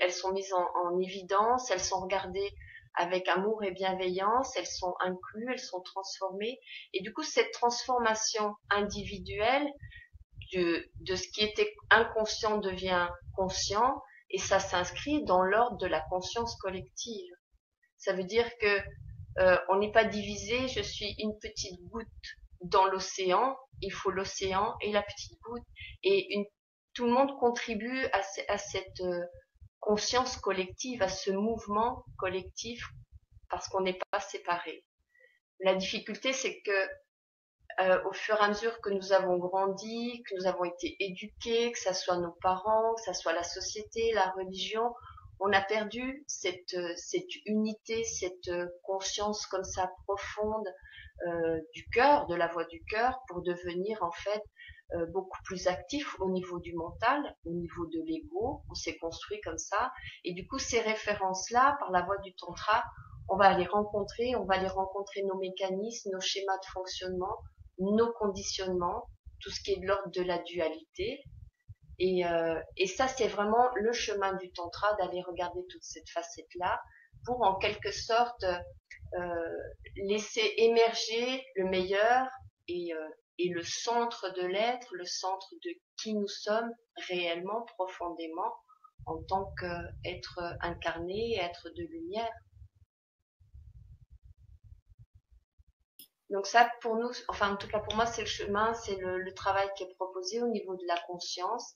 elles 0.00 0.12
sont 0.12 0.32
mises 0.32 0.52
en, 0.54 0.66
en, 0.84 0.98
évidence, 0.98 1.70
elles 1.70 1.80
sont 1.80 2.00
regardées 2.00 2.50
avec 2.94 3.28
amour 3.28 3.62
et 3.64 3.72
bienveillance, 3.72 4.56
elles 4.56 4.66
sont 4.66 4.94
incluses, 5.00 5.48
elles 5.50 5.58
sont 5.58 5.80
transformées. 5.82 6.58
Et 6.94 7.02
du 7.02 7.12
coup, 7.12 7.22
cette 7.22 7.50
transformation 7.52 8.54
individuelle 8.70 9.66
de, 10.54 10.86
de 11.00 11.14
ce 11.16 11.28
qui 11.28 11.42
était 11.44 11.74
inconscient 11.90 12.58
devient 12.58 13.08
conscient 13.34 14.02
et 14.30 14.38
ça 14.38 14.58
s'inscrit 14.58 15.24
dans 15.24 15.42
l'ordre 15.42 15.78
de 15.78 15.86
la 15.86 16.00
conscience 16.00 16.56
collective. 16.56 17.32
Ça 18.02 18.14
veut 18.14 18.24
dire 18.24 18.50
que 18.58 18.80
euh, 19.38 19.56
on 19.68 19.78
n'est 19.78 19.92
pas 19.92 20.04
divisé, 20.04 20.66
je 20.66 20.82
suis 20.82 21.14
une 21.18 21.38
petite 21.38 21.80
goutte 21.84 22.08
dans 22.60 22.86
l'océan, 22.86 23.56
il 23.80 23.92
faut 23.92 24.10
l'océan 24.10 24.74
et 24.80 24.90
la 24.90 25.02
petite 25.02 25.40
goutte. 25.40 25.62
Et 26.02 26.34
une, 26.34 26.44
tout 26.94 27.06
le 27.06 27.12
monde 27.12 27.38
contribue 27.38 28.04
à, 28.06 28.22
à 28.48 28.58
cette 28.58 29.00
euh, 29.02 29.24
conscience 29.78 30.36
collective, 30.36 31.00
à 31.00 31.08
ce 31.08 31.30
mouvement 31.30 32.04
collectif, 32.18 32.84
parce 33.48 33.68
qu'on 33.68 33.82
n'est 33.82 34.00
pas 34.10 34.18
séparés. 34.18 34.84
La 35.60 35.76
difficulté, 35.76 36.32
c'est 36.32 36.60
que 36.62 36.88
euh, 37.82 38.02
au 38.04 38.12
fur 38.12 38.34
et 38.34 38.40
à 38.40 38.48
mesure 38.48 38.80
que 38.80 38.90
nous 38.90 39.12
avons 39.12 39.38
grandi, 39.38 40.24
que 40.28 40.34
nous 40.40 40.46
avons 40.46 40.64
été 40.64 40.96
éduqués, 40.98 41.70
que 41.70 41.78
ce 41.78 41.92
soit 41.92 42.18
nos 42.18 42.32
parents, 42.42 42.94
que 42.96 43.02
ce 43.02 43.12
soit 43.12 43.32
la 43.32 43.44
société, 43.44 44.10
la 44.12 44.28
religion, 44.30 44.92
on 45.44 45.52
a 45.52 45.60
perdu 45.60 46.24
cette, 46.28 46.74
euh, 46.74 46.92
cette 46.96 47.34
unité, 47.46 48.04
cette 48.04 48.48
euh, 48.48 48.66
conscience 48.84 49.46
comme 49.46 49.64
ça 49.64 49.90
profonde 50.06 50.68
euh, 51.26 51.58
du 51.74 51.88
cœur, 51.90 52.26
de 52.26 52.34
la 52.36 52.46
voix 52.46 52.64
du 52.66 52.82
cœur, 52.84 53.20
pour 53.28 53.42
devenir 53.42 54.02
en 54.02 54.12
fait 54.12 54.42
euh, 54.94 55.06
beaucoup 55.12 55.42
plus 55.44 55.66
actif 55.66 56.16
au 56.20 56.30
niveau 56.30 56.60
du 56.60 56.74
mental, 56.74 57.36
au 57.44 57.50
niveau 57.50 57.86
de 57.86 58.00
l'ego. 58.06 58.62
On 58.70 58.74
s'est 58.74 58.96
construit 58.98 59.40
comme 59.40 59.58
ça, 59.58 59.92
et 60.24 60.32
du 60.32 60.46
coup 60.46 60.58
ces 60.58 60.80
références-là, 60.80 61.76
par 61.80 61.90
la 61.90 62.02
voix 62.02 62.18
du 62.18 62.34
tantra, 62.34 62.84
on 63.28 63.36
va 63.36 63.56
les 63.56 63.66
rencontrer, 63.66 64.36
on 64.36 64.44
va 64.44 64.58
les 64.58 64.68
rencontrer 64.68 65.22
nos 65.22 65.38
mécanismes, 65.38 66.10
nos 66.12 66.20
schémas 66.20 66.58
de 66.58 66.66
fonctionnement, 66.72 67.38
nos 67.78 68.12
conditionnements, 68.12 69.08
tout 69.40 69.50
ce 69.50 69.60
qui 69.62 69.72
est 69.72 69.80
de 69.80 69.86
l'ordre 69.86 70.10
de 70.10 70.22
la 70.22 70.38
dualité. 70.38 71.24
Et, 72.04 72.26
euh, 72.26 72.60
et 72.76 72.88
ça, 72.88 73.06
c'est 73.06 73.28
vraiment 73.28 73.70
le 73.76 73.92
chemin 73.92 74.32
du 74.32 74.50
tantra, 74.50 74.92
d'aller 74.94 75.22
regarder 75.22 75.60
toute 75.70 75.84
cette 75.84 76.10
facette-là 76.10 76.82
pour 77.24 77.40
en 77.42 77.54
quelque 77.58 77.92
sorte 77.92 78.44
euh, 79.14 79.56
laisser 79.94 80.52
émerger 80.56 81.46
le 81.54 81.66
meilleur 81.66 82.26
euh, 82.70 83.08
et 83.38 83.48
le 83.50 83.62
centre 83.62 84.34
de 84.34 84.44
l'être, 84.44 84.88
le 84.96 85.04
centre 85.04 85.54
de 85.64 85.70
qui 85.96 86.14
nous 86.14 86.26
sommes 86.26 86.72
réellement, 87.06 87.62
profondément, 87.76 88.52
en 89.06 89.22
tant 89.22 89.54
qu'être 89.60 90.40
incarné, 90.60 91.38
être 91.38 91.70
de 91.70 91.84
lumière. 91.84 92.32
Donc 96.30 96.46
ça, 96.46 96.68
pour 96.80 96.96
nous, 96.96 97.10
enfin 97.28 97.52
en 97.52 97.56
tout 97.56 97.68
cas 97.68 97.78
pour 97.78 97.94
moi, 97.94 98.06
c'est 98.06 98.22
le 98.22 98.26
chemin, 98.26 98.74
c'est 98.74 98.96
le, 98.96 99.32
travail 99.34 99.68
qui 99.76 99.84
est 99.84 99.94
proposé 99.94 100.42
au 100.42 100.48
niveau 100.48 100.74
de 100.74 100.86
la 100.88 100.98
conscience. 101.06 101.74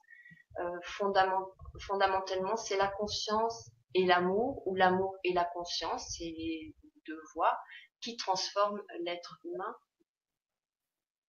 Euh, 0.59 0.81
fondamentalement, 1.79 2.57
c'est 2.57 2.77
la 2.77 2.89
conscience 2.89 3.71
et 3.95 4.05
l'amour, 4.05 4.67
ou 4.67 4.75
l'amour 4.75 5.17
et 5.25 5.33
la 5.33 5.45
conscience, 5.45 6.17
c'est 6.17 6.25
les 6.25 6.75
deux 7.07 7.21
voies 7.35 7.57
qui 8.01 8.17
transforment 8.17 8.83
l'être 9.01 9.39
humain. 9.45 9.77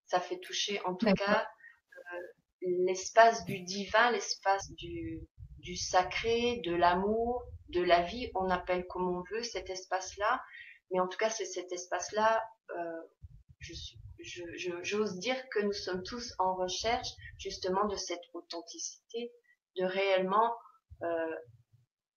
Ça 0.06 0.20
fait 0.20 0.40
toucher 0.40 0.82
en 0.86 0.96
tout 0.96 1.12
cas 1.14 1.48
euh, 2.14 2.18
l'espace 2.62 3.44
du 3.46 3.62
divin, 3.62 4.12
l'espace 4.12 4.72
du, 4.72 5.22
du 5.60 5.76
sacré, 5.76 6.62
de 6.64 6.74
l'amour, 6.74 7.44
de 7.70 7.82
la 7.82 8.02
vie, 8.02 8.32
on 8.36 8.50
appelle 8.50 8.88
comme 8.88 9.08
on 9.08 9.24
veut 9.32 9.44
cet 9.44 9.70
espace-là, 9.70 10.42
mais 10.92 11.00
en 11.00 11.08
tout 11.08 11.18
cas 11.18 11.30
c'est 11.30 11.46
cet 11.46 11.72
espace-là 11.72 12.42
euh, 12.72 13.02
j'ose 14.20 15.20
dire 15.20 15.38
que 15.50 15.60
nous 15.60 15.74
sommes 15.74 16.04
tous 16.04 16.34
en 16.40 16.56
recherche 16.56 17.10
justement 17.38 17.86
de 17.86 17.96
cette 17.96 18.24
authenticité, 18.34 19.32
de 19.78 19.86
réellement 19.86 20.54
euh, 21.04 21.36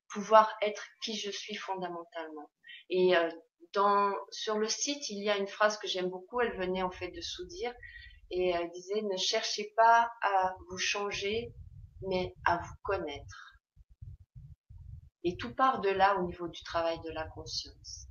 pouvoir 0.09 0.57
être 0.63 0.83
qui 1.03 1.17
je 1.17 1.31
suis 1.31 1.55
fondamentalement. 1.55 2.51
Et 2.89 3.17
euh, 3.17 3.31
dans, 3.73 4.13
sur 4.31 4.59
le 4.59 4.69
site, 4.69 5.09
il 5.11 5.23
y 5.23 5.31
a 5.31 5.37
une 5.37 5.47
phrase 5.47 5.79
que 5.79 5.87
j'aime 5.87 6.09
beaucoup, 6.09 6.41
elle 6.41 6.57
venait 6.57 6.83
en 6.83 6.91
fait 6.91 7.11
de 7.11 7.21
Soudir, 7.21 7.73
et 8.31 8.51
elle 8.51 8.71
disait 8.71 9.03
ne 9.03 9.17
cherchez 9.17 9.73
pas 9.77 10.11
à 10.23 10.55
vous 10.69 10.79
changer, 10.79 11.53
mais 12.09 12.35
à 12.45 12.59
vous 12.59 12.75
connaître. 12.83 13.55
Et 15.23 15.37
tout 15.37 15.55
part 15.55 15.81
de 15.81 15.91
là 15.91 16.17
au 16.19 16.23
niveau 16.23 16.49
du 16.49 16.63
travail 16.63 16.99
de 17.03 17.11
la 17.11 17.27
conscience. 17.29 18.07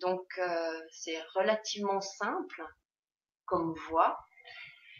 Donc 0.00 0.26
euh, 0.38 0.80
c'est 0.90 1.20
relativement 1.34 2.00
simple 2.00 2.64
comme 3.52 3.74
voie 3.90 4.18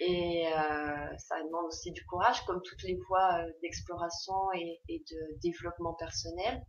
et 0.01 0.47
euh, 0.49 1.17
ça 1.19 1.43
demande 1.43 1.67
aussi 1.67 1.93
du 1.93 2.05
courage 2.07 2.45
comme 2.45 2.61
toutes 2.63 2.83
les 2.83 2.99
voies 3.09 3.39
euh, 3.39 3.53
d'exploration 3.63 4.35
et, 4.55 4.81
de 5.11 5.41
développement 5.43 5.95
personnel. 5.95 6.65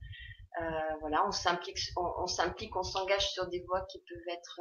voilà, 1.02 1.26
on 1.28 1.32
s'implique, 1.32 1.78
on, 1.98 2.84
s'engage 2.84 3.32
sur 3.32 3.48
des 3.48 3.64
voies 3.68 3.86
qui 3.90 4.00
peuvent 4.08 4.36
être 4.36 4.60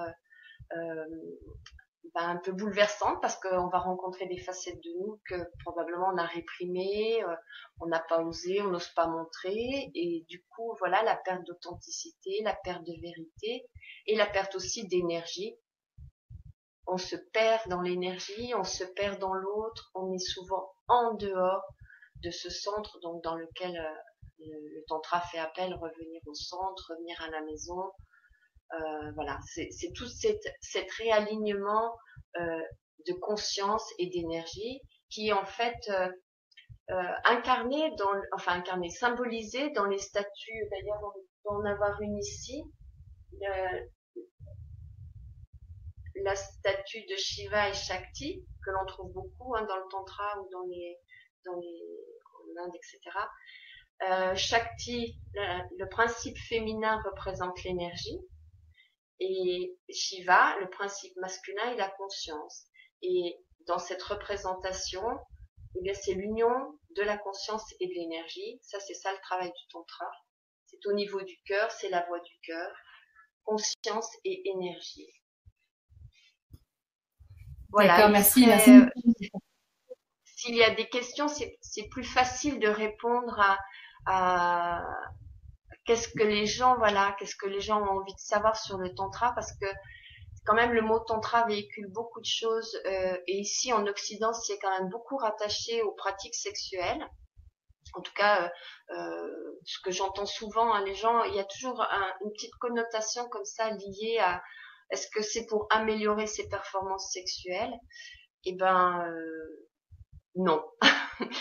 ben, 2.15 2.29
un 2.29 2.37
peu 2.37 2.53
bouleversante 2.53 3.21
parce 3.23 3.37
qu'on 3.37 3.69
va 3.69 3.79
rencontrer 3.79 4.27
des 4.27 4.39
facettes 4.39 4.83
de 4.83 4.91
nous 5.01 5.21
que 5.25 5.37
probablement 5.65 6.09
on 6.13 6.19
a 6.19 6.27
réprimées, 6.27 7.25
euh, 7.25 7.35
on 7.81 7.87
n'a 7.87 8.01
pas 8.01 8.23
osé, 8.23 8.61
on 8.61 8.71
n'ose 8.71 8.89
pas 8.89 9.07
montrer 9.07 9.91
et 9.95 10.27
du 10.29 10.45
coup 10.51 10.75
voilà 10.81 11.03
la 11.05 11.17
perte 11.17 11.47
d'authenticité, 11.47 12.43
la 12.43 12.55
perte 12.65 12.85
de 12.85 12.93
vérité 13.01 13.67
et 14.07 14.17
la 14.17 14.27
perte 14.27 14.55
aussi 14.57 14.87
d'énergie. 14.89 15.57
On 16.93 16.99
se 16.99 17.17
perd 17.17 17.71
dans 17.71 17.81
l'énergie, 17.81 18.53
on 18.55 18.65
se 18.65 18.85
perd 18.85 19.19
dans 19.19 19.33
l'autre, 19.33 19.91
on 19.95 20.13
est 20.13 20.19
souvent 20.19 20.75
en 20.89 21.15
dehors 21.15 21.65
de 22.23 22.31
ce 22.31 22.51
centre 22.51 23.01
dans 23.01 23.35
lequel 23.35 23.75
euh, 23.75 24.45
le, 24.47 24.85
tantra 24.89 25.23
fait 25.23 25.39
appel, 25.39 25.73
revenir 25.73 26.21
au 26.27 26.35
centre, 26.35 26.91
revenir 26.91 27.19
à 27.23 27.31
la 27.31 27.41
maison, 27.47 27.81
euh, 28.75 29.11
voilà, 29.15 29.39
c'est 29.47 29.71
tout 29.95 30.07
cet, 30.07 30.45
réalignement 30.99 31.97
euh, 32.37 32.61
de 33.07 33.15
conscience 33.15 33.91
et 33.99 34.11
d'énergie 34.11 34.83
qui 35.09 35.29
est 35.29 35.33
en 35.33 35.47
fait 35.47 35.91
incarné 37.25 37.91
dans, 37.97 38.13
enfin 38.33 38.53
incarné, 38.53 38.91
symbolisé 38.91 39.71
dans 39.71 39.87
les 39.87 39.99
statues. 39.99 40.69
D'ailleurs, 40.71 41.01
on 41.03 41.21
peut 41.43 41.55
en 41.57 41.65
avoir 41.65 41.99
une 42.03 42.19
ici. 42.19 42.63
La 46.25 46.35
statue 46.37 47.05
de 47.07 47.17
Shiva 47.17 47.69
et 47.69 47.75
Shakti 47.75 48.45
que 48.65 48.71
l'on 48.71 48.87
trouve 48.87 49.13
beaucoup 49.13 49.55
hein, 49.57 49.65
dans 49.69 49.77
le 49.77 49.89
tantra 49.91 50.41
ou 50.41 50.49
dans 50.51 50.67
les 50.67 50.97
dans 51.45 51.57
les 51.57 51.83
en 52.57 52.65
Inde, 52.65 52.75
etc. 52.75 52.99
Euh, 54.09 54.35
Shakti, 54.35 55.17
le, 55.35 55.89
principe 55.89 56.37
féminin 56.49 57.01
représente 57.05 57.63
l'énergie 57.63 58.19
et 59.21 59.77
Shiva, 59.91 60.59
le 60.61 60.69
principe 60.69 61.17
masculin, 61.17 61.73
est 61.73 61.77
la 61.77 61.91
conscience. 61.91 62.67
Et 63.03 63.39
dans 63.67 63.79
cette 63.79 64.03
représentation, 64.03 65.07
eh 65.77 65.95
c'est 65.95 66.15
l'union 66.15 66.79
de 66.97 67.03
la 67.03 67.17
conscience 67.17 67.65
et 67.79 67.87
de 67.87 67.93
l'énergie. 67.93 68.59
Ça, 68.63 68.81
c'est 68.81 68.95
ça 68.95 69.13
le 69.13 69.19
travail 69.23 69.49
du 69.49 69.69
tantra. 69.71 70.11
C'est 70.67 70.85
au 70.87 70.93
niveau 70.93 71.23
du 71.23 71.41
cœur, 71.47 71.71
c'est 71.71 71.89
la 71.89 72.05
voix 72.07 72.21
du 72.21 72.35
cœur. 72.45 72.75
Conscience 73.45 74.11
et 74.25 74.49
énergie. 74.49 75.22
Voilà. 77.73 78.09
merci, 78.09 78.49
euh, 78.49 78.87
S'il 80.25 80.55
y 80.55 80.63
a 80.63 80.75
des 80.75 80.89
questions, 80.89 81.27
c'est 81.29 81.89
plus 81.91 82.05
facile 82.05 82.59
de 82.61 82.69
répondre 82.69 83.41
à, 84.07 84.85
qu'est-ce 85.87 86.09
que 86.09 86.23
les 86.23 86.47
gens, 86.47 86.77
voilà, 86.77 87.17
qu'est-ce 87.19 87.37
que 87.37 87.49
les 87.49 87.61
gens 87.61 87.81
ont 87.81 88.01
envie 88.01 88.13
de 88.13 88.19
savoir 88.19 88.57
sur 88.57 88.77
le 88.77 88.95
tantra, 88.95 89.33
parce 89.35 89.53
que 89.53 89.67
quand 90.45 90.55
même 90.55 90.73
le 90.73 90.83
mot 90.83 90.99
tantra 90.99 91.47
véhicule 91.47 91.89
beaucoup 91.89 92.21
de 92.21 92.27
choses, 92.27 92.79
euh, 92.87 93.17
et 93.27 93.39
ici 93.39 93.73
en 93.73 93.87
Occident, 93.87 94.33
c'est 94.33 94.59
quand 94.59 94.77
même 94.79 94.91
beaucoup 94.91 95.17
rattaché 95.17 95.83
aux 95.83 95.93
pratiques 95.93 96.35
sexuelles. 96.35 97.09
En 97.95 98.01
tout 98.01 98.13
cas, 98.15 98.45
euh, 98.45 98.97
euh 98.97 99.59
ce 99.65 99.79
que 99.85 99.93
j'entends 99.93 100.27
souvent, 100.27 100.75
hein, 100.75 100.85
les 100.85 100.95
gens, 100.95 101.23
il 101.25 101.35
y 101.35 101.41
a 101.41 101.45
toujours 101.45 101.81
une 102.25 102.33
petite 102.33 102.55
connotation 102.57 103.29
comme 103.29 103.45
ça 103.45 103.71
liée 103.71 104.19
à 104.21 104.43
est-ce 104.93 105.09
que 105.09 105.23
c'est 105.23 105.47
pour 105.47 105.67
améliorer 105.71 106.27
ses 106.27 106.49
performances 106.49 107.11
sexuelles? 107.13 107.75
Eh 108.45 108.55
ben 108.55 109.05
euh, 109.09 109.69
non. 110.37 110.65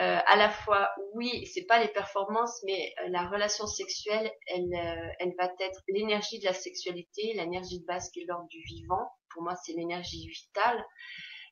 Euh, 0.00 0.18
à 0.26 0.34
la 0.34 0.50
fois, 0.50 0.90
oui, 1.12 1.46
c'est 1.46 1.66
pas 1.66 1.78
les 1.78 1.86
performances, 1.86 2.60
mais 2.64 2.92
euh, 2.98 3.10
la 3.10 3.28
relation 3.28 3.64
sexuelle, 3.64 4.28
elle, 4.48 5.14
elle 5.20 5.32
va 5.38 5.48
être 5.60 5.80
l'énergie 5.86 6.40
de 6.40 6.44
la 6.46 6.52
sexualité, 6.52 7.32
l'énergie 7.34 7.78
de 7.78 7.86
base 7.86 8.10
qui 8.10 8.22
est 8.22 8.24
l'ordre 8.26 8.48
du 8.48 8.60
vivant. 8.64 9.08
Pour 9.30 9.44
moi, 9.44 9.54
c'est 9.54 9.72
l'énergie 9.74 10.26
vitale. 10.28 10.84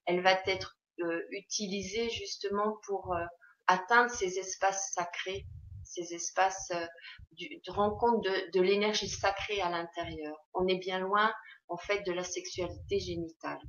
Elle 0.07 0.23
va 0.23 0.33
être 0.47 0.77
utilisée 1.31 2.11
justement 2.11 2.79
pour 2.85 3.15
atteindre 3.69 4.11
ces 4.11 4.41
espaces 4.41 4.91
sacrés, 4.93 5.47
ces 5.95 6.15
espaces 6.15 6.73
de 7.39 7.73
rencontre 7.73 8.21
de, 8.53 8.61
l'énergie 8.61 9.09
sacrée 9.09 9.61
à 9.61 9.71
l'intérieur. 9.71 10.37
On 10.55 10.67
est 10.67 10.79
bien 10.79 10.99
loin, 10.99 11.33
en 11.69 11.77
fait, 11.77 12.03
de 12.07 12.13
la 12.13 12.25
sexualité 12.25 12.99
génitale. 12.99 13.61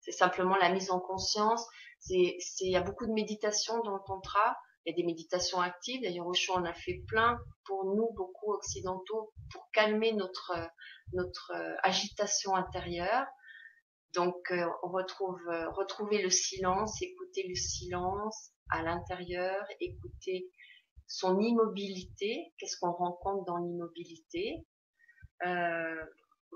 C'est 0.00 0.12
simplement 0.12 0.56
la 0.56 0.70
mise 0.70 0.90
en 0.90 1.00
conscience. 1.00 1.66
Il 2.10 2.36
y 2.60 2.76
a 2.76 2.82
beaucoup 2.82 3.06
de 3.06 3.12
méditation 3.12 3.80
dans 3.82 3.94
le 3.94 4.02
tantra. 4.06 4.56
Il 4.84 4.90
y 4.90 4.92
a 4.94 4.96
des 4.96 5.06
méditations 5.06 5.60
actives. 5.60 6.02
D'ailleurs, 6.02 6.26
Osho 6.26 6.52
en 6.54 6.64
a 6.64 6.74
fait 6.74 7.02
plein 7.08 7.38
pour 7.64 7.86
nous, 7.86 8.10
beaucoup 8.14 8.52
occidentaux, 8.52 9.32
pour 9.50 9.70
calmer 9.72 10.12
notre 10.12 10.52
notre 11.12 11.52
euh, 11.54 11.74
agitation 11.82 12.54
intérieure. 12.54 13.26
Donc, 14.14 14.36
euh, 14.50 14.66
on 14.82 14.90
retrouve 14.90 15.40
euh, 15.48 15.68
retrouver 15.70 16.22
le 16.22 16.30
silence, 16.30 17.00
écouter 17.02 17.46
le 17.48 17.54
silence 17.54 18.52
à 18.70 18.82
l'intérieur, 18.82 19.64
écouter 19.80 20.48
son 21.06 21.40
immobilité. 21.40 22.52
Qu'est-ce 22.58 22.76
qu'on 22.80 22.92
rencontre 22.92 23.44
dans 23.44 23.58
l'immobilité 23.58 24.66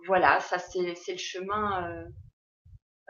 Voilà, 0.07 0.41
ça 0.41 0.59
c'est 0.59 0.83
le 0.83 1.19
chemin 1.19 2.07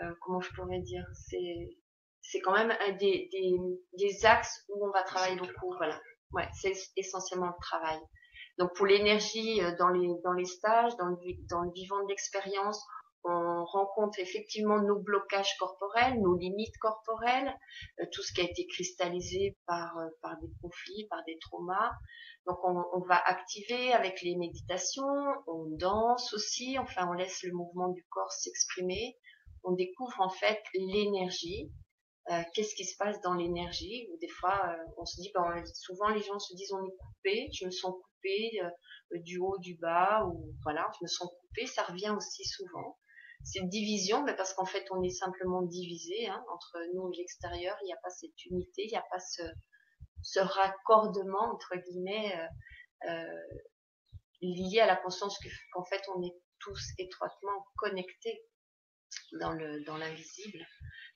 euh, 0.02 0.12
comment 0.21 0.40
je 0.40 0.52
pourrais 0.54 0.80
dire, 0.80 1.04
c'est 1.12 1.76
c'est 2.21 2.40
quand 2.40 2.52
même 2.52 2.71
un 2.71 2.92
des, 2.92 3.28
des, 3.33 3.57
des, 3.95 4.26
axes 4.26 4.64
où 4.68 4.87
on 4.87 4.90
va 4.90 5.02
travailler 5.02 5.37
beaucoup. 5.37 5.75
Voilà, 5.76 5.99
ouais, 6.33 6.47
c'est 6.52 6.75
essentiellement 6.97 7.47
le 7.47 7.62
travail. 7.62 7.99
Donc 8.59 8.75
pour 8.76 8.87
l'énergie 8.87 9.62
euh, 9.62 9.75
dans 9.76 9.88
les 9.88 10.09
dans 10.23 10.35
les 10.35 10.45
stages, 10.45 10.95
dans 10.97 11.07
le 11.07 11.16
dans 11.49 11.62
le 11.62 11.73
vivant 11.73 12.02
de 12.02 12.09
l'expérience, 12.09 12.85
on 13.61 13.65
rencontre 13.65 14.19
effectivement 14.21 14.81
nos 14.81 14.99
blocages 15.00 15.57
corporels, 15.59 16.21
nos 16.21 16.37
limites 16.37 16.77
corporelles, 16.79 17.55
euh, 18.00 18.05
tout 18.12 18.23
ce 18.23 18.33
qui 18.33 18.41
a 18.41 18.45
été 18.45 18.67
cristallisé 18.67 19.57
par 19.67 19.95
par 20.23 20.38
des 20.41 20.50
conflits, 20.62 21.07
par 21.11 21.25
des 21.27 21.38
traumas. 21.38 21.91
Donc 22.47 22.59
on, 22.65 23.00
va 23.09 23.17
activer 23.17 23.93
avec 23.93 24.23
les 24.23 24.37
méditations, 24.37 25.05
on 25.47 25.67
danse 25.77 26.33
aussi, 26.33 26.79
enfin 26.79 27.07
on 27.09 27.12
laisse 27.12 27.43
le 27.43 27.53
mouvement 27.53 27.88
du 27.88 28.05
corps 28.11 28.33
s'exprimer 28.33 29.17
on 29.65 29.73
découvre 29.73 30.21
en 30.21 30.31
fait 30.31 30.61
l'énergie. 30.75 31.71
Euh, 32.31 32.43
qu'est-ce 32.55 32.75
qui 32.75 32.85
se 32.85 32.97
passe 32.97 33.21
dans 33.23 33.35
l'énergie 33.35 34.07
Ou 34.12 34.19
des 34.19 34.29
fois, 34.29 34.61
euh, 34.67 34.85
on 34.99 35.07
se 35.07 35.21
dit, 35.21 35.31
ben, 35.35 35.65
souvent 35.75 36.09
les 36.09 36.23
gens 36.23 36.38
se 36.38 36.55
disent, 36.55 36.73
on 36.73 36.85
est 36.85 36.97
coupé, 36.97 37.49
je 37.53 37.65
me 37.65 37.71
sens 37.71 37.95
coupé 37.95 38.61
euh, 38.62 39.19
du 39.21 39.38
haut, 39.38 39.57
du 39.59 39.77
bas, 39.77 40.27
ou 40.27 40.55
voilà, 40.62 40.91
je 40.99 41.05
me 41.05 41.09
sens 41.09 41.31
coupé. 41.41 41.67
Ça 41.67 41.85
revient 41.85 42.15
aussi 42.17 42.45
souvent. 42.45 42.99
C'est 43.45 43.61
une 43.61 43.68
division, 43.68 44.25
mais 44.25 44.37
parce 44.37 44.52
qu'en 44.54 44.66
fait, 44.66 44.85
on 44.90 45.02
est 45.02 45.11
simplement 45.11 45.62
divisé 45.62 46.28
hein, 46.28 46.45
entre 46.52 46.78
nous 46.95 47.11
et 47.12 47.16
l'extérieur. 47.18 47.76
Il 47.83 47.87
n'y 47.87 47.92
a 47.92 47.99
pas 48.02 48.11
cette 48.11 48.45
unité, 48.47 48.85
il 48.85 48.90
n'y 48.90 48.97
a 48.97 49.04
pas 49.11 49.21
ce, 49.21 50.40
raccordement 50.40 51.53
entre 51.55 51.77
guillemets 51.77 52.37
lié 54.42 54.81
à 54.81 54.87
la 54.87 54.96
conscience 54.96 55.38
qu'en 55.72 55.85
fait, 55.85 56.03
on 56.14 56.22
est 56.22 56.35
tous 56.61 56.81
étroitement 56.98 57.66
connectés 57.77 58.44
dans 59.40 59.53
le 59.53 59.83
dans 59.85 59.96
l'invisible 59.96 60.66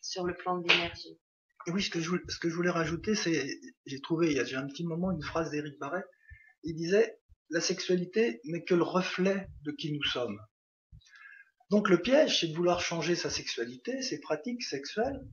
sur 0.01 0.25
le 0.25 0.37
plan 0.37 0.59
de 0.59 0.69
l'énergie. 0.69 1.21
Et 1.67 1.71
oui, 1.71 1.83
ce 1.83 1.91
que 1.91 2.01
je, 2.01 2.17
ce 2.29 2.39
que 2.39 2.49
je 2.49 2.55
voulais 2.55 2.71
rajouter, 2.71 3.15
c'est, 3.15 3.61
j'ai 3.87 4.01
trouvé 4.01 4.33
il 4.33 4.37
y 4.37 4.55
a 4.55 4.59
un 4.59 4.67
petit 4.67 4.85
moment 4.85 5.13
une 5.13 5.23
phrase 5.23 5.51
d'Éric 5.51 5.79
Barret. 5.79 6.05
Il 6.65 6.75
disait, 6.75 7.21
la 7.51 7.61
sexualité 7.61 8.41
n'est 8.45 8.65
que 8.65 8.75
le 8.75 8.83
reflet 8.83 9.47
de 9.63 9.71
qui 9.73 9.93
nous 9.93 10.03
sommes. 10.03 10.41
Donc 11.73 11.89
le 11.89 12.03
piège, 12.03 12.39
c'est 12.39 12.49
de 12.49 12.55
vouloir 12.55 12.81
changer 12.83 13.17
sa 13.17 13.31
sexualité, 13.31 14.03
ses 14.03 14.21
pratiques 14.21 14.63
sexuelles, 14.63 15.27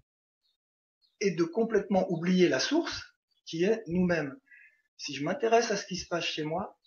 et 1.19 1.31
de 1.31 1.43
complètement 1.43 2.09
oublier 2.09 2.47
la 2.47 2.61
source, 2.61 3.13
qui 3.45 3.65
est 3.65 3.83
nous-mêmes. 3.87 4.33
Si 4.95 5.13
je 5.13 5.25
m'intéresse 5.25 5.69
à 5.69 5.75
ce 5.75 5.85
qui 5.85 5.97
se 5.97 6.07
passe 6.07 6.23
chez 6.23 6.43
moi, 6.43 6.79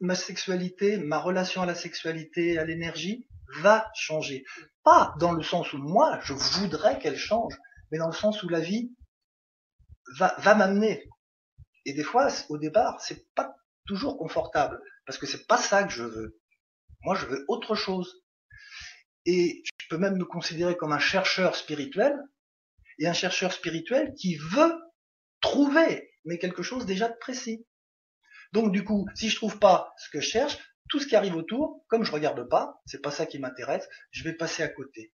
ma 0.00 0.16
sexualité, 0.16 0.96
ma 0.96 1.20
relation 1.20 1.62
à 1.62 1.66
la 1.66 1.76
sexualité, 1.76 2.58
à 2.58 2.64
l'énergie, 2.64 3.28
va 3.60 3.88
changer. 3.94 4.44
Pas 4.82 5.14
dans 5.20 5.30
le 5.30 5.44
sens 5.44 5.72
où 5.72 5.78
moi, 5.78 6.18
je 6.24 6.32
voudrais 6.32 6.98
qu'elle 6.98 7.16
change, 7.16 7.56
mais 7.92 7.98
dans 7.98 8.08
le 8.08 8.12
sens 8.12 8.42
où 8.42 8.48
la 8.48 8.58
vie 8.58 8.90
va, 10.16 10.34
va 10.38 10.56
m'amener. 10.56 11.08
Et 11.84 11.92
des 11.92 12.02
fois, 12.02 12.26
au 12.48 12.58
départ, 12.58 13.00
c'est 13.00 13.32
pas 13.36 13.54
toujours 13.86 14.18
confortable, 14.18 14.82
parce 15.06 15.18
que 15.18 15.26
c'est 15.26 15.46
pas 15.46 15.56
ça 15.56 15.84
que 15.84 15.92
je 15.92 16.02
veux. 16.02 16.40
Moi, 17.02 17.14
je 17.14 17.26
veux 17.26 17.44
autre 17.48 17.74
chose. 17.74 18.22
Et 19.24 19.62
je 19.80 19.88
peux 19.88 19.98
même 19.98 20.16
me 20.16 20.24
considérer 20.24 20.76
comme 20.76 20.92
un 20.92 20.98
chercheur 20.98 21.54
spirituel, 21.54 22.16
et 22.98 23.06
un 23.06 23.12
chercheur 23.12 23.52
spirituel 23.52 24.14
qui 24.14 24.36
veut 24.36 24.74
trouver, 25.40 26.10
mais 26.24 26.38
quelque 26.38 26.62
chose 26.62 26.86
déjà 26.86 27.08
de 27.08 27.16
précis. 27.20 27.64
Donc 28.52 28.72
du 28.72 28.84
coup, 28.84 29.06
si 29.14 29.28
je 29.28 29.36
trouve 29.36 29.58
pas 29.58 29.92
ce 29.98 30.10
que 30.10 30.20
je 30.20 30.28
cherche, 30.28 30.58
tout 30.88 31.00
ce 31.00 31.06
qui 31.06 31.16
arrive 31.16 31.36
autour, 31.36 31.84
comme 31.88 32.04
je 32.04 32.12
regarde 32.12 32.48
pas, 32.48 32.80
c'est 32.86 33.02
pas 33.02 33.10
ça 33.10 33.26
qui 33.26 33.38
m'intéresse, 33.38 33.88
je 34.10 34.24
vais 34.24 34.32
passer 34.32 34.62
à 34.62 34.68
côté. 34.68 35.12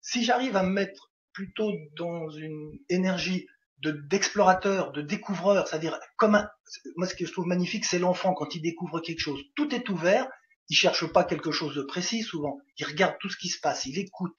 Si 0.00 0.24
j'arrive 0.24 0.56
à 0.56 0.62
me 0.62 0.70
mettre 0.70 1.12
plutôt 1.32 1.70
dans 1.96 2.28
une 2.30 2.78
énergie 2.88 3.46
de 3.78 3.90
d'explorateur, 3.90 4.92
de 4.92 5.02
découvreur, 5.02 5.66
c'est-à-dire 5.68 5.98
comme 6.16 6.34
un, 6.34 6.48
moi 6.96 7.06
ce 7.06 7.14
que 7.14 7.26
je 7.26 7.32
trouve 7.32 7.46
magnifique, 7.46 7.84
c'est 7.84 7.98
l'enfant 7.98 8.32
quand 8.34 8.54
il 8.54 8.62
découvre 8.62 9.00
quelque 9.00 9.20
chose, 9.20 9.40
tout 9.54 9.74
est 9.74 9.88
ouvert, 9.88 10.28
il 10.68 10.76
cherche 10.76 11.06
pas 11.12 11.24
quelque 11.24 11.50
chose 11.50 11.74
de 11.74 11.82
précis 11.82 12.22
souvent, 12.22 12.58
il 12.76 12.86
regarde 12.86 13.16
tout 13.20 13.28
ce 13.28 13.36
qui 13.36 13.48
se 13.48 13.60
passe, 13.60 13.86
il 13.86 13.98
écoute, 13.98 14.36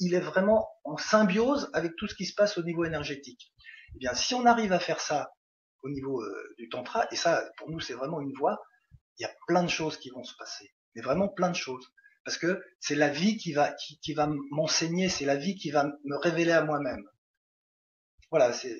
il, 0.00 0.14
est 0.14 0.20
vraiment 0.20 0.68
en 0.84 0.96
symbiose 0.96 1.70
avec 1.72 1.92
tout 1.96 2.08
ce 2.08 2.14
qui 2.14 2.26
se 2.26 2.34
passe 2.34 2.58
au 2.58 2.62
niveau 2.62 2.84
énergétique. 2.84 3.52
Eh 3.94 3.98
bien, 3.98 4.14
si 4.14 4.34
on 4.34 4.44
arrive 4.44 4.72
à 4.72 4.80
faire 4.80 5.00
ça 5.00 5.30
au 5.82 5.90
niveau 5.90 6.20
euh, 6.20 6.54
du 6.58 6.68
tantra, 6.68 7.06
et 7.12 7.16
ça 7.16 7.48
pour 7.58 7.70
nous 7.70 7.80
c'est 7.80 7.94
vraiment 7.94 8.20
une 8.20 8.32
voie, 8.32 8.58
il 9.18 9.22
y 9.22 9.26
a 9.26 9.34
plein 9.46 9.62
de 9.62 9.70
choses 9.70 9.98
qui 9.98 10.10
vont 10.10 10.24
se 10.24 10.36
passer, 10.36 10.72
mais 10.94 11.02
vraiment 11.02 11.28
plein 11.28 11.50
de 11.50 11.56
choses. 11.56 11.86
Parce 12.24 12.36
que 12.36 12.62
c'est 12.78 12.94
la 12.94 13.08
vie 13.08 13.38
qui 13.38 13.52
va, 13.52 13.72
qui, 13.72 14.12
va 14.12 14.28
m'enseigner, 14.50 15.08
c'est 15.08 15.24
la 15.24 15.36
vie 15.36 15.54
qui 15.54 15.70
va 15.70 15.84
me 15.84 16.16
révéler 16.18 16.52
à 16.52 16.62
moi-même. 16.62 17.02
Voilà, 18.30 18.52
c'est, 18.52 18.76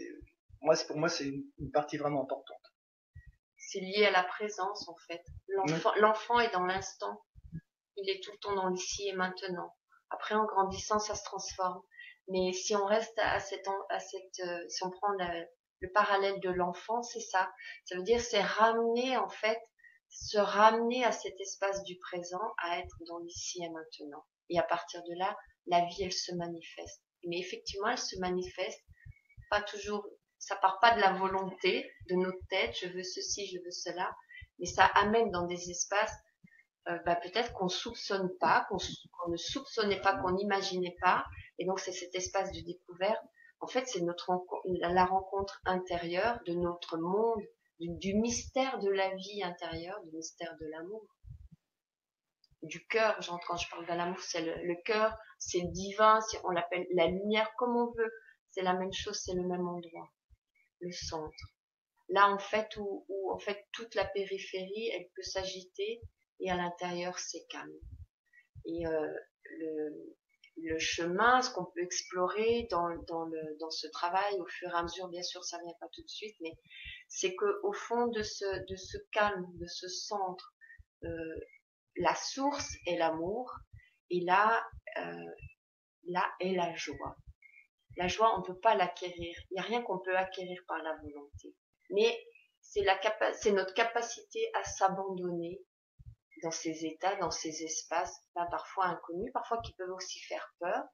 moi, 0.60 0.74
pour 0.86 0.98
moi, 0.98 1.08
c'est 1.08 1.24
une, 1.24 1.70
partie 1.72 1.96
vraiment 1.96 2.22
importante. 2.22 2.60
C'est 3.70 3.80
lié 3.80 4.06
à 4.06 4.10
la 4.10 4.22
présence, 4.24 4.88
en 4.88 4.96
fait. 5.06 5.22
L'enfant, 6.00 6.40
est 6.40 6.50
dans 6.52 6.64
l'instant. 6.64 7.22
Il 7.96 8.08
est 8.08 8.22
tout 8.24 8.32
le 8.32 8.38
temps 8.38 8.54
dans 8.54 8.68
l'ici 8.68 9.08
et 9.08 9.12
maintenant. 9.12 9.76
Après, 10.08 10.34
en 10.34 10.46
grandissant, 10.46 10.98
ça 10.98 11.14
se 11.14 11.22
transforme. 11.24 11.82
Mais 12.28 12.54
si 12.54 12.74
on 12.74 12.86
reste 12.86 13.18
à 13.18 13.40
cette, 13.40 13.68
à 13.90 14.00
cette, 14.00 14.40
euh, 14.40 14.64
si 14.70 14.84
on 14.84 14.90
prend 14.90 15.12
le 15.80 15.92
parallèle 15.92 16.40
de 16.40 16.48
l'enfant, 16.48 17.02
c'est 17.02 17.20
ça. 17.20 17.52
Ça 17.84 17.96
veut 17.96 18.02
dire, 18.04 18.22
c'est 18.22 18.40
ramener, 18.40 19.18
en 19.18 19.28
fait, 19.28 19.60
se 20.08 20.38
ramener 20.38 21.04
à 21.04 21.12
cet 21.12 21.38
espace 21.38 21.82
du 21.82 21.98
présent, 21.98 22.54
à 22.62 22.78
être 22.78 22.96
dans 23.06 23.18
l'ici 23.18 23.62
et 23.62 23.68
maintenant. 23.68 24.24
Et 24.48 24.58
à 24.58 24.62
partir 24.62 25.02
de 25.02 25.14
là, 25.18 25.36
la 25.66 25.84
vie, 25.84 26.04
elle 26.04 26.12
se 26.12 26.34
manifeste. 26.34 27.02
Mais 27.26 27.38
effectivement, 27.38 27.88
elle 27.88 27.98
se 27.98 28.18
manifeste 28.18 28.80
pas 29.50 29.60
toujours, 29.60 30.06
ça 30.38 30.56
part 30.56 30.78
pas 30.80 30.94
de 30.94 31.00
la 31.00 31.12
volonté 31.12 31.90
de 32.08 32.14
notre 32.14 32.46
tête, 32.48 32.76
je 32.80 32.88
veux 32.88 33.02
ceci, 33.02 33.46
je 33.46 33.58
veux 33.58 33.70
cela, 33.70 34.14
mais 34.58 34.66
ça 34.66 34.84
amène 34.84 35.30
dans 35.30 35.46
des 35.46 35.70
espaces 35.70 36.16
euh, 36.88 36.98
bah, 37.04 37.16
peut-être 37.16 37.52
qu'on 37.52 37.68
soupçonne 37.68 38.30
pas, 38.40 38.66
qu'on 38.68 38.78
ne 39.30 39.36
soupçonnait 39.36 40.00
pas, 40.00 40.16
qu'on 40.16 40.32
n'imaginait 40.32 40.96
pas. 41.02 41.24
Et 41.58 41.66
donc 41.66 41.80
c'est 41.80 41.92
cet 41.92 42.14
espace 42.14 42.50
de 42.52 42.60
découverte. 42.60 43.22
En 43.60 43.66
fait, 43.66 43.86
c'est 43.86 44.00
notre 44.00 44.30
la 44.64 45.04
rencontre 45.04 45.60
intérieure 45.64 46.40
de 46.46 46.54
notre 46.54 46.96
monde 46.96 47.42
du, 47.80 48.14
mystère 48.14 48.78
de 48.78 48.88
la 48.88 49.14
vie 49.16 49.42
intérieure, 49.42 50.00
du 50.04 50.12
mystère 50.12 50.56
de 50.60 50.66
l'amour. 50.66 51.04
Du 52.62 52.86
cœur, 52.86 53.18
quand 53.46 53.56
je 53.56 53.68
parle 53.70 53.86
de 53.86 53.92
l'amour, 53.92 54.20
c'est 54.20 54.42
le, 54.42 54.82
cœur, 54.84 55.16
c'est 55.38 55.60
le 55.60 55.70
divin, 55.70 56.18
on 56.44 56.50
l'appelle 56.50 56.86
la 56.94 57.06
lumière 57.06 57.50
comme 57.56 57.76
on 57.76 57.92
veut, 57.92 58.12
c'est 58.50 58.62
la 58.62 58.74
même 58.74 58.92
chose, 58.92 59.20
c'est 59.24 59.34
le 59.34 59.46
même 59.46 59.66
endroit, 59.66 60.10
le 60.80 60.92
centre. 60.92 61.44
là 62.08 62.28
en 62.28 62.38
fait 62.38 62.76
où, 62.76 63.04
où 63.08 63.32
en 63.32 63.38
fait 63.38 63.66
toute 63.72 63.94
la 63.94 64.04
périphérie 64.04 64.90
elle 64.94 65.08
peut 65.14 65.22
s'agiter 65.22 66.00
et 66.40 66.50
à 66.50 66.56
l'intérieur 66.56 67.18
c'est 67.18 67.44
calme. 67.48 67.72
Et 68.64 68.86
euh, 68.86 69.14
le, 69.58 70.16
le 70.62 70.78
chemin, 70.78 71.40
ce 71.42 71.50
qu'on 71.50 71.64
peut 71.64 71.82
explorer 71.82 72.66
dans, 72.70 72.88
dans, 73.06 73.24
le, 73.24 73.56
dans 73.60 73.70
ce 73.70 73.86
travail 73.88 74.40
au 74.40 74.46
fur 74.46 74.68
et 74.68 74.76
à 74.76 74.82
mesure, 74.82 75.08
bien 75.08 75.22
sûr, 75.22 75.44
ça 75.44 75.58
vient 75.64 75.74
pas 75.80 75.88
tout 75.92 76.02
de 76.02 76.08
suite, 76.08 76.36
mais 76.40 76.52
c'est 77.08 77.34
que 77.34 77.60
au 77.62 77.72
fond 77.72 78.08
de 78.08 78.22
ce, 78.22 78.44
de 78.68 78.76
ce 78.76 78.98
calme, 79.12 79.46
de 79.54 79.66
ce 79.66 79.88
centre, 79.88 80.54
euh, 81.04 81.40
la 81.96 82.14
source 82.14 82.70
est 82.86 82.98
l'amour, 82.98 83.52
et 84.10 84.20
là, 84.20 84.64
euh, 84.98 85.30
là 86.08 86.26
est 86.40 86.54
la 86.54 86.74
joie. 86.74 87.16
La 87.98 88.06
joie, 88.06 88.32
on 88.36 88.38
ne 88.38 88.44
peut 88.44 88.58
pas 88.60 88.76
l'acquérir. 88.76 89.36
Il 89.50 89.54
n'y 89.54 89.58
a 89.58 89.62
rien 89.62 89.82
qu'on 89.82 89.98
peut 89.98 90.16
acquérir 90.16 90.62
par 90.68 90.78
la 90.78 90.96
volonté. 91.02 91.54
Mais 91.90 92.16
c'est 92.60 93.52
notre 93.52 93.74
capacité 93.74 94.50
à 94.54 94.62
s'abandonner 94.62 95.60
dans 96.42 96.52
ces 96.52 96.86
états, 96.86 97.16
dans 97.16 97.32
ces 97.32 97.64
espaces, 97.64 98.16
ben, 98.36 98.46
parfois 98.46 98.86
inconnus, 98.86 99.32
parfois 99.32 99.60
qui 99.62 99.74
peuvent 99.74 99.90
aussi 99.90 100.20
faire 100.20 100.54
peur, 100.60 100.84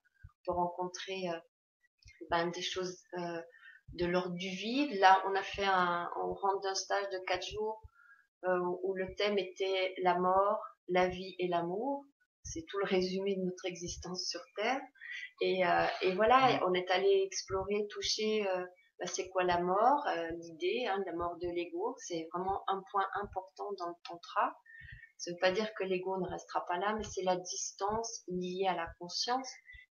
de 0.46 0.52
rencontrer 0.52 1.28
euh, 1.28 1.38
ben, 2.30 2.50
des 2.50 2.62
choses 2.62 2.98
euh, 3.18 3.42
de 3.92 4.06
l'ordre 4.06 4.36
du 4.36 4.48
vide. 4.48 4.98
Là, 4.98 5.22
on 5.26 5.34
a 5.34 5.42
fait 5.42 5.66
un, 5.66 6.10
on 6.22 6.32
rentre 6.32 6.60
d'un 6.62 6.74
stage 6.74 7.10
de 7.10 7.18
quatre 7.26 7.46
jours 7.46 7.82
euh, 8.44 8.58
où 8.82 8.94
le 8.94 9.14
thème 9.16 9.36
était 9.36 9.94
la 9.98 10.18
mort, 10.18 10.64
la 10.88 11.08
vie 11.08 11.36
et 11.38 11.48
l'amour. 11.48 12.06
C'est 12.44 12.64
tout 12.68 12.78
le 12.78 12.84
résumé 12.84 13.36
de 13.36 13.42
notre 13.42 13.66
existence 13.66 14.28
sur 14.28 14.40
Terre. 14.56 14.80
Et, 15.40 15.62
et 16.02 16.14
voilà, 16.14 16.60
on 16.66 16.74
est 16.74 16.90
allé 16.90 17.22
explorer, 17.24 17.86
toucher. 17.90 18.44
Ben, 18.98 19.06
c'est 19.06 19.28
quoi 19.28 19.42
la 19.42 19.60
mort 19.60 20.06
L'idée, 20.38 20.86
hein, 20.86 21.02
la 21.06 21.12
mort 21.14 21.36
de 21.40 21.48
l'ego, 21.48 21.96
c'est 21.98 22.28
vraiment 22.32 22.62
un 22.68 22.82
point 22.90 23.06
important 23.22 23.72
dans 23.78 23.88
le 23.88 23.94
tantra. 24.06 24.54
Ça 25.16 25.30
ne 25.30 25.36
veut 25.36 25.40
pas 25.40 25.52
dire 25.52 25.72
que 25.74 25.84
l'ego 25.84 26.18
ne 26.18 26.28
restera 26.28 26.64
pas 26.66 26.78
là, 26.78 26.94
mais 26.96 27.04
c'est 27.04 27.22
la 27.22 27.36
distance 27.36 28.22
liée 28.28 28.66
à 28.68 28.74
la 28.74 28.86
conscience 28.98 29.50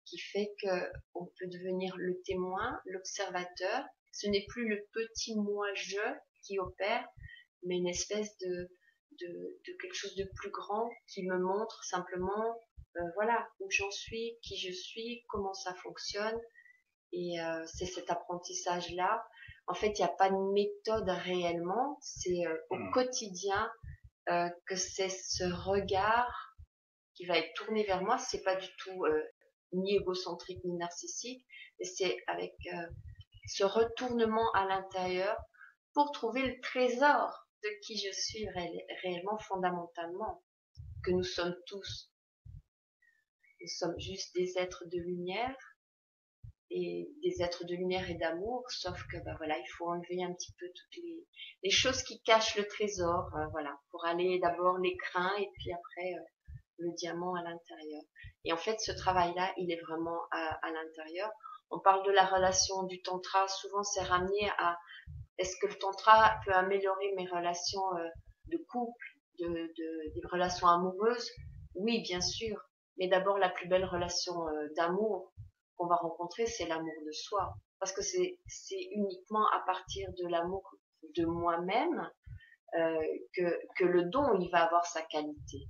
qui 0.06 0.18
fait 0.18 0.54
que 0.62 0.92
on 1.14 1.26
peut 1.26 1.48
devenir 1.48 1.96
le 1.98 2.20
témoin, 2.26 2.80
l'observateur. 2.86 3.86
Ce 4.12 4.28
n'est 4.28 4.46
plus 4.48 4.68
le 4.68 4.88
petit 4.92 5.36
moi-je 5.36 6.00
qui 6.44 6.58
opère, 6.60 7.06
mais 7.64 7.78
une 7.78 7.88
espèce 7.88 8.36
de, 8.40 8.72
de, 9.20 9.60
quelque 9.82 9.96
chose 9.96 10.16
de 10.16 10.30
plus 10.36 10.52
grand 10.52 10.90
qui 11.08 11.26
me 11.26 11.38
montre 11.38 11.84
simplement, 11.84 12.60
euh, 12.98 13.02
voilà, 13.16 13.48
où 13.60 13.70
j'en 13.70 13.92
suis, 13.92 14.38
qui 14.42 14.58
je 14.58 14.72
suis, 14.72 15.26
comment 15.30 15.54
ça 15.54 15.74
fonctionne. 15.76 16.40
Et 17.12 17.40
euh, 17.42 17.64
c'est 17.66 17.86
cet 17.86 18.10
apprentissage-là. 18.10 19.24
En 19.68 19.74
fait, 19.74 20.00
il 20.00 20.02
n'y 20.02 20.10
a 20.10 20.16
pas 20.16 20.30
de 20.30 20.54
méthode 20.54 21.10
réellement. 21.10 21.98
C'est 22.02 22.46
euh, 22.46 22.58
au 22.70 22.76
mmh. 22.76 22.92
quotidien 22.92 23.72
euh, 24.30 24.50
que 24.68 24.76
c'est 24.76 25.10
ce 25.10 25.44
regard 25.44 26.56
qui 27.16 27.26
va 27.26 27.38
être 27.38 27.54
tourné 27.56 27.84
vers 27.84 28.04
moi. 28.04 28.18
C'est 28.18 28.44
pas 28.44 28.56
du 28.56 28.68
tout 28.78 29.06
euh, 29.06 29.24
ni 29.74 29.96
égocentrique 29.96 30.64
ni 30.64 30.78
narcissique, 30.78 31.44
mais 31.80 31.86
c'est 31.86 32.18
avec 32.28 32.54
euh, 32.74 32.88
ce 33.48 33.64
retournement 33.64 34.52
à 34.54 34.66
l'intérieur 34.66 35.36
pour 35.94 36.12
trouver 36.12 36.44
le 36.44 36.62
trésor 36.62 37.49
de 37.64 37.70
qui 37.82 37.98
je 37.98 38.12
suis 38.12 38.48
réellement 39.04 39.38
fondamentalement, 39.40 40.44
que 41.04 41.12
nous 41.12 41.24
sommes 41.24 41.56
tous. 41.66 42.12
Nous 43.62 43.68
sommes 43.68 44.00
juste 44.00 44.34
des 44.36 44.58
êtres 44.58 44.86
de 44.86 44.98
lumière 44.98 45.58
et 46.72 47.10
des 47.24 47.42
êtres 47.42 47.66
de 47.66 47.76
lumière 47.76 48.10
et 48.10 48.16
d'amour, 48.16 48.64
sauf 48.70 49.02
que 49.12 49.18
bah 49.26 49.36
voilà, 49.38 49.58
il 49.58 49.68
faut 49.78 49.90
enlever 49.90 50.24
un 50.24 50.34
petit 50.34 50.54
peu 50.60 50.68
toutes 50.68 51.04
les, 51.04 51.26
les 51.64 51.72
choses 51.72 52.04
qui 52.04 52.22
cachent 52.22 52.56
le 52.58 52.66
trésor, 52.68 53.36
euh, 53.36 53.48
voilà, 53.52 53.78
pour 53.90 54.06
aller 54.06 54.40
d'abord 54.40 54.78
l'écrin 54.78 55.36
et 55.38 55.50
puis 55.56 55.74
après 55.74 56.14
euh, 56.14 56.54
le 56.78 56.92
diamant 56.94 57.34
à 57.36 57.42
l'intérieur. 57.42 58.04
Et 58.46 58.54
en 58.54 58.58
fait, 58.58 58.80
ce 58.80 58.92
travail-là, 58.92 59.52
il 59.58 59.72
est 59.72 59.82
vraiment 59.82 60.22
à, 60.32 60.60
à 60.66 60.72
l'intérieur. 60.72 61.32
On 61.72 61.80
parle 61.80 62.06
de 62.06 62.12
la 62.12 62.26
relation 62.26 62.84
du 62.84 63.02
tantra, 63.02 63.48
souvent 63.48 63.84
c'est 63.84 64.04
ramené 64.04 64.50
à 64.58 64.78
est-ce 65.40 65.56
que 65.62 65.68
le 65.68 65.76
tantra 65.76 66.40
peut 66.46 66.54
améliorer 66.54 67.14
mes 67.16 67.28
relations 67.28 67.96
euh, 67.98 68.08
de 68.48 68.58
couple, 68.70 69.06
de, 69.40 69.48
de, 69.48 70.14
des 70.14 70.22
relations 70.32 70.68
amoureuses? 70.68 71.32
Oui, 71.76 72.02
bien 72.04 72.22
sûr, 72.22 72.58
mais 72.98 73.08
d'abord 73.08 73.38
la 73.38 73.50
plus 73.50 73.68
belle 73.68 73.86
relation 73.86 74.34
d'amour, 74.76 75.34
qu'on 75.80 75.88
va 75.88 75.96
rencontrer, 75.96 76.46
c'est 76.46 76.68
l'amour 76.68 76.94
de 77.06 77.12
soi. 77.12 77.56
Parce 77.80 77.94
que 77.94 78.02
c'est, 78.02 78.38
uniquement 78.92 79.48
à 79.54 79.64
partir 79.66 80.10
de 80.22 80.28
l'amour 80.28 80.76
de 81.16 81.26
moi-même 81.26 82.12
euh, 82.78 83.02
que, 83.34 83.86
le 83.86 84.04
don, 84.06 84.38
il 84.40 84.50
va 84.52 84.66
avoir 84.66 84.86
sa 84.86 85.02
qualité. 85.04 85.68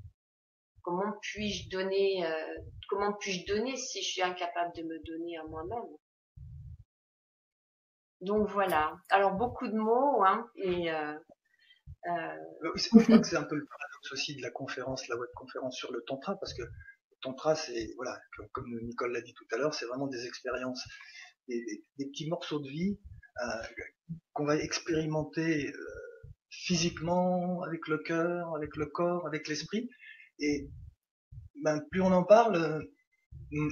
Comment 0.82 1.13
puis-je 1.21 1.69
donner, 1.69 2.25
euh, 2.25 2.58
comment 2.89 3.13
puis-je 3.13 3.45
donner 3.45 3.75
si 3.75 4.01
je 4.01 4.10
suis 4.10 4.21
incapable 4.23 4.73
de 4.75 4.84
me 4.84 4.99
donner 5.05 5.38
à 5.38 5.43
moi-même? 5.43 5.95
Donc 8.21 8.47
voilà. 8.49 8.97
Alors 9.10 9.34
beaucoup 9.34 9.67
de 9.67 9.75
mots, 9.75 10.23
hein, 10.25 10.49
et 10.55 10.91
euh, 10.91 11.13
euh 12.08 12.71
que 12.73 13.23
c'est 13.23 13.38
un 13.38 13.43
peu 13.43 13.55
le 13.55 13.65
paradoxe 13.65 14.12
aussi 14.12 14.36
de 14.36 14.41
la 14.41 14.51
conférence, 14.51 15.08
la 15.08 15.17
web 15.17 15.29
conférence 15.36 15.77
sur 15.77 15.91
le 15.91 16.03
tantra, 16.05 16.36
parce 16.38 16.53
que 16.53 16.63
tantra, 17.21 17.55
c'est 17.55 17.93
voilà, 17.95 18.19
comme, 18.51 18.79
Nicole 18.84 19.12
l'a 19.12 19.21
dit 19.21 19.34
tout 19.34 19.47
à 19.51 19.58
l'heure, 19.58 19.73
c'est 19.73 19.86
vraiment 19.86 20.08
des 20.08 20.25
expériences, 20.25 20.86
des, 21.47 21.84
petits 21.97 22.29
morceaux 22.29 22.60
de 22.60 22.69
vie 22.69 22.99
euh, 23.41 23.86
qu'on 24.34 24.45
va 24.45 24.58
expérimenter 24.58 25.71
euh, 25.71 26.29
physiquement, 26.49 27.62
avec 27.63 27.88
le 27.88 27.99
cœur, 27.99 28.55
avec 28.55 28.75
le 28.75 28.86
corps, 28.88 29.25
avec 29.27 29.47
l'esprit. 29.47 29.89
Et 30.39 30.69
ben, 31.63 31.82
plus 31.91 32.01
on 32.01 32.12
en 32.12 32.23
parle, 32.23 32.55
euh, 33.51 33.69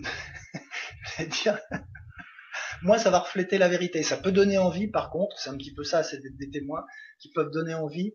dire, 1.44 1.60
moi, 2.84 2.98
ça 2.98 3.10
va 3.10 3.20
refléter 3.20 3.58
la 3.58 3.68
vérité. 3.68 4.04
Ça 4.04 4.18
peut 4.18 4.32
donner 4.32 4.58
envie, 4.58 4.88
par 4.88 5.10
contre, 5.10 5.38
c'est 5.40 5.50
un 5.50 5.58
petit 5.58 5.74
peu 5.74 5.84
ça, 5.84 6.04
c'est 6.04 6.20
des, 6.22 6.50
témoins 6.50 6.86
qui 7.20 7.32
peuvent 7.32 7.52
donner 7.52 7.74
envie 7.74 8.14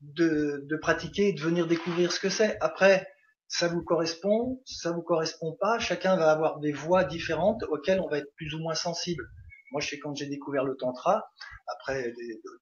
de, 0.00 0.64
de 0.66 0.76
pratiquer 0.76 1.28
et 1.28 1.32
de 1.32 1.40
venir 1.40 1.66
découvrir 1.66 2.12
ce 2.12 2.20
que 2.20 2.28
c'est. 2.28 2.56
Après, 2.60 3.06
ça 3.50 3.66
vous 3.66 3.82
correspond, 3.82 4.62
ça 4.64 4.92
vous 4.92 5.02
correspond 5.02 5.56
pas. 5.60 5.80
Chacun 5.80 6.16
va 6.16 6.30
avoir 6.30 6.60
des 6.60 6.72
voies 6.72 7.04
différentes 7.04 7.64
auxquelles 7.64 8.00
on 8.00 8.08
va 8.08 8.18
être 8.18 8.32
plus 8.36 8.54
ou 8.54 8.60
moins 8.60 8.76
sensible. 8.76 9.24
Moi, 9.72 9.80
je 9.80 9.88
sais 9.88 9.98
quand 9.98 10.14
j'ai 10.14 10.26
découvert 10.26 10.64
le 10.64 10.76
tantra, 10.76 11.24
après 11.66 12.12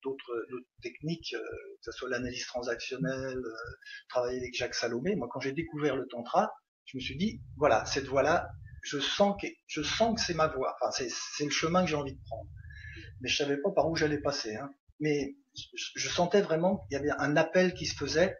d'autres 0.02 0.46
techniques, 0.82 1.34
euh, 1.34 1.38
que 1.38 1.90
ce 1.90 1.92
soit 1.92 2.08
l'analyse 2.08 2.46
transactionnelle, 2.46 3.36
euh, 3.36 3.54
travailler 4.08 4.38
avec 4.38 4.54
Jacques 4.54 4.74
Salomé. 4.74 5.14
Moi, 5.16 5.28
quand 5.30 5.40
j'ai 5.40 5.52
découvert 5.52 5.96
le 5.96 6.06
tantra, 6.06 6.50
je 6.86 6.96
me 6.96 7.00
suis 7.00 7.16
dit, 7.16 7.40
voilà, 7.56 7.84
cette 7.84 8.06
voie-là, 8.06 8.48
je 8.82 8.98
sens 8.98 9.36
que 9.40 9.46
je 9.66 9.82
sens 9.82 10.14
que 10.14 10.20
c'est 10.20 10.34
ma 10.34 10.48
voie. 10.48 10.76
Enfin, 10.80 10.90
c'est 10.90 11.44
le 11.44 11.50
chemin 11.50 11.84
que 11.84 11.90
j'ai 11.90 11.96
envie 11.96 12.14
de 12.14 12.22
prendre. 12.24 12.48
Mais 13.20 13.28
je 13.28 13.36
savais 13.36 13.56
pas 13.58 13.70
par 13.72 13.88
où 13.88 13.96
j'allais 13.96 14.20
passer. 14.20 14.56
Hein. 14.56 14.70
Mais 15.00 15.36
je, 15.54 15.90
je 15.96 16.08
sentais 16.08 16.40
vraiment 16.40 16.78
qu'il 16.78 16.96
y 16.96 17.00
avait 17.00 17.10
un 17.18 17.36
appel 17.36 17.74
qui 17.74 17.86
se 17.86 17.96
faisait 17.96 18.36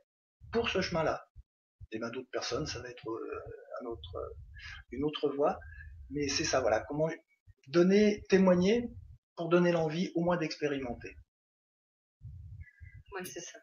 pour 0.53 0.68
ce 0.68 0.81
chemin-là 0.81 1.29
et 1.92 1.98
ben 1.98 2.11
d'autres 2.11 2.31
personnes, 2.31 2.66
ça 2.66 2.81
va 2.81 2.88
être 2.88 3.09
euh, 3.09 3.83
un 3.83 3.87
autre, 3.87 4.16
euh, 4.16 4.35
une 4.92 5.05
autre 5.05 5.31
voie. 5.31 5.59
Mais 6.11 6.29
c'est 6.29 6.44
ça, 6.44 6.61
voilà, 6.61 6.81
comment 6.81 7.09
donner, 7.68 8.22
témoigner 8.29 8.90
pour 9.37 9.48
donner 9.48 9.72
l'envie 9.72 10.11
au 10.14 10.22
moins 10.22 10.37
d'expérimenter. 10.37 11.16
Oui, 13.14 13.27
c'est 13.27 13.40
ça. 13.40 13.59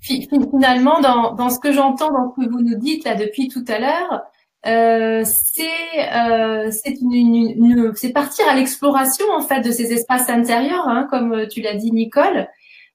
Finalement, 0.00 1.00
dans, 1.00 1.34
dans 1.34 1.48
ce 1.48 1.58
que 1.58 1.72
j'entends 1.72 2.12
dans 2.12 2.30
ce 2.30 2.44
que 2.44 2.50
vous 2.50 2.60
nous 2.60 2.78
dites 2.78 3.04
là 3.04 3.14
depuis 3.14 3.48
tout 3.48 3.64
à 3.68 3.78
l'heure, 3.78 4.22
euh, 4.66 5.22
c'est 5.24 6.14
euh, 6.14 6.70
c'est 6.70 6.96
une, 7.00 7.12
une, 7.14 7.92
c'est 7.94 8.12
partir 8.12 8.48
à 8.48 8.54
l'exploration 8.54 9.26
en 9.30 9.42
fait 9.42 9.60
de 9.60 9.70
ces 9.70 9.92
espaces 9.92 10.28
intérieurs, 10.30 10.88
hein, 10.88 11.06
comme 11.10 11.46
tu 11.48 11.60
l'as 11.60 11.74
dit 11.74 11.92
Nicole, 11.92 12.48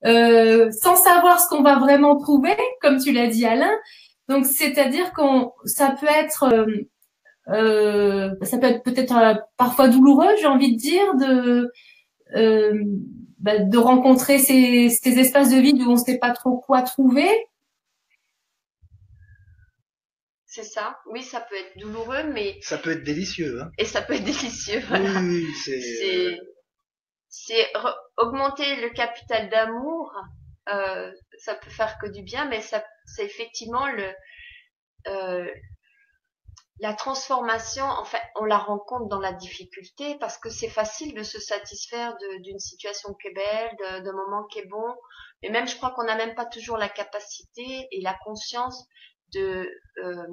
euh, 0.06 0.72
sans 0.72 0.96
savoir 0.96 1.40
ce 1.40 1.48
qu'on 1.50 1.62
va 1.62 1.78
vraiment 1.78 2.18
trouver, 2.18 2.56
comme 2.82 3.00
tu 3.00 3.12
l'as 3.12 3.28
dit 3.28 3.46
Alain. 3.46 3.72
Donc 4.28 4.46
c'est-à-dire 4.46 5.14
qu'on 5.14 5.52
ça 5.66 5.96
peut 6.00 6.08
être 6.08 6.44
euh, 6.44 6.90
euh 7.50 8.36
ça 8.44 8.58
peut 8.58 8.68
être 8.68 8.84
peut-être 8.84 9.16
euh, 9.16 9.36
parfois 9.58 9.90
douloureux, 9.90 10.36
j'ai 10.40 10.48
envie 10.48 10.74
de 10.74 10.78
dire, 10.78 11.16
de 11.16 11.72
bah, 13.40 13.58
de 13.60 13.78
rencontrer 13.78 14.38
ces, 14.38 14.90
ces 14.90 15.18
espaces 15.18 15.50
de 15.50 15.58
vide 15.58 15.82
où 15.82 15.90
on 15.90 15.94
ne 15.94 15.98
sait 15.98 16.18
pas 16.18 16.32
trop 16.32 16.58
quoi 16.58 16.82
trouver. 16.82 17.30
C'est 20.52 20.64
ça. 20.64 21.00
Oui, 21.06 21.22
ça 21.22 21.42
peut 21.42 21.56
être 21.56 21.78
douloureux, 21.78 22.24
mais 22.24 22.58
ça 22.62 22.80
peut 22.80 22.92
être 22.94 23.04
délicieux. 23.04 23.62
Hein. 23.62 23.70
Et 23.78 23.86
ça 23.86 24.02
peut 24.02 24.14
être 24.14 24.24
délicieux. 24.24 24.82
Oui, 24.92 25.46
c'est 25.64 26.40
c'est 27.32 27.72
augmenter 28.18 28.78
le 28.78 28.90
capital 28.90 29.50
d'amour. 29.50 30.12
Euh, 30.70 31.12
ça 31.38 31.54
peut 31.54 31.70
faire 31.70 32.00
que 32.00 32.08
du 32.08 32.24
bien, 32.24 32.46
mais 32.46 32.62
ça, 32.62 32.84
c'est 33.06 33.24
effectivement 33.24 33.88
le, 33.92 34.12
euh, 35.08 35.48
la 36.80 36.94
transformation, 36.94 37.86
en 37.86 38.06
fait, 38.06 38.22
on 38.36 38.46
la 38.46 38.58
rencontre 38.58 39.08
dans 39.08 39.20
la 39.20 39.34
difficulté 39.34 40.18
parce 40.20 40.40
que 40.40 40.50
c'est 40.50 40.70
facile 40.70 41.14
de 41.14 41.24
se 41.24 41.40
satisfaire 41.40 42.16
d'une 42.42 42.60
situation 42.60 43.14
qui 43.22 43.28
est 43.28 43.34
belle, 43.34 44.04
d'un 44.04 44.14
moment 44.14 44.46
qui 44.46 44.60
est 44.60 44.68
bon. 44.68 44.96
Mais 45.44 45.50
même, 45.50 45.68
je 45.68 45.76
crois 45.76 45.92
qu'on 45.92 46.06
n'a 46.06 46.16
même 46.16 46.36
pas 46.36 46.46
toujours 46.46 46.78
la 46.78 46.90
capacité 46.90 47.88
et 47.92 48.02
la 48.02 48.18
conscience 48.24 48.88
de, 49.34 49.70
euh, 50.04 50.28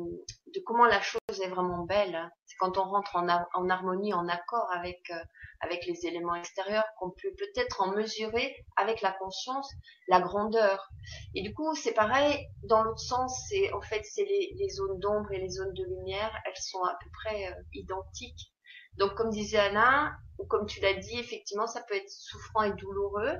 de 0.54 0.60
comment 0.64 0.86
la 0.86 1.00
chose 1.00 1.20
est 1.42 1.48
vraiment 1.48 1.84
belle. 1.84 2.30
C'est 2.46 2.56
quand 2.58 2.78
on 2.78 2.84
rentre 2.84 3.16
en, 3.16 3.68
harmonie, 3.68 4.14
en 4.14 4.28
accord 4.28 4.68
avec, 4.72 5.00
euh, 5.10 5.24
avec 5.60 5.86
les 5.86 6.06
éléments 6.06 6.34
extérieurs 6.34 6.86
qu'on 6.98 7.10
peut 7.10 7.34
peut-être 7.36 7.82
en 7.82 7.92
mesurer 7.92 8.54
avec 8.76 9.00
la 9.02 9.12
conscience 9.12 9.72
la 10.08 10.20
grandeur. 10.20 10.88
Et 11.34 11.42
du 11.42 11.52
coup, 11.54 11.74
c'est 11.74 11.94
pareil, 11.94 12.46
dans 12.64 12.82
l'autre 12.82 13.00
sens, 13.00 13.46
c'est 13.48 13.72
en 13.72 13.80
fait, 13.80 14.02
c'est 14.04 14.24
les, 14.24 14.68
zones 14.68 14.98
d'ombre 14.98 15.32
et 15.32 15.38
les 15.38 15.50
zones 15.50 15.72
de 15.74 15.84
lumière, 15.84 16.32
elles 16.44 16.56
sont 16.56 16.82
à 16.84 16.96
peu 17.02 17.10
près 17.24 17.46
euh, 17.46 17.62
identiques. 17.72 18.52
Donc, 18.98 19.14
comme 19.14 19.30
disait 19.30 19.58
Anna, 19.58 20.16
ou 20.38 20.46
comme 20.46 20.66
tu 20.66 20.80
l'as 20.80 20.94
dit, 20.94 21.18
effectivement, 21.18 21.66
ça 21.66 21.82
peut 21.82 21.94
être 21.94 22.08
souffrant 22.08 22.62
et 22.62 22.72
douloureux, 22.72 23.36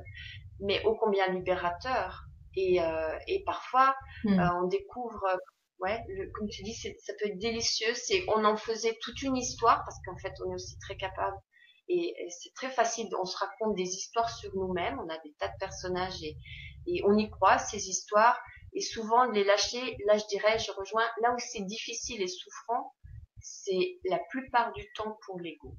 mais 0.60 0.84
ô 0.84 0.94
combien 0.96 1.28
libérateur. 1.28 2.26
Et, 2.56 2.80
euh, 2.80 3.18
et 3.26 3.44
parfois, 3.44 3.94
euh, 4.26 4.36
on 4.62 4.66
découvre, 4.66 5.24
ouais, 5.80 6.02
comme 6.34 6.48
tu 6.48 6.62
dis, 6.62 6.74
ça 6.74 7.12
peut 7.18 7.28
être 7.28 7.38
délicieux. 7.38 7.92
C'est, 7.94 8.24
on 8.28 8.44
en 8.44 8.56
faisait 8.56 8.96
toute 9.02 9.22
une 9.22 9.36
histoire 9.36 9.84
parce 9.84 9.96
qu'en 10.04 10.16
fait, 10.16 10.32
on 10.44 10.50
est 10.50 10.54
aussi 10.54 10.78
très 10.78 10.96
capable. 10.96 11.36
Et, 11.88 12.14
c'est 12.30 12.52
très 12.54 12.70
facile. 12.70 13.08
On 13.20 13.26
se 13.26 13.36
raconte 13.36 13.76
des 13.76 13.88
histoires 13.88 14.30
sur 14.30 14.50
nous-mêmes. 14.56 14.98
On 14.98 15.08
a 15.08 15.18
des 15.18 15.34
tas 15.38 15.48
de 15.48 15.58
personnages 15.60 16.22
et, 16.22 16.36
et 16.86 17.02
on 17.04 17.16
y 17.16 17.28
croit 17.30 17.58
ces 17.58 17.88
histoires. 17.88 18.40
Et 18.72 18.80
souvent, 18.80 19.24
les 19.30 19.44
lâcher, 19.44 19.96
là, 20.06 20.16
je 20.16 20.26
dirais, 20.26 20.58
je 20.58 20.72
rejoins, 20.72 21.06
là 21.22 21.32
où 21.32 21.38
c'est 21.38 21.64
difficile 21.64 22.22
et 22.22 22.28
souffrant, 22.28 22.94
c'est 23.40 23.98
la 24.04 24.18
plupart 24.30 24.72
du 24.72 24.84
temps 24.94 25.18
pour 25.24 25.40
l'ego. 25.40 25.76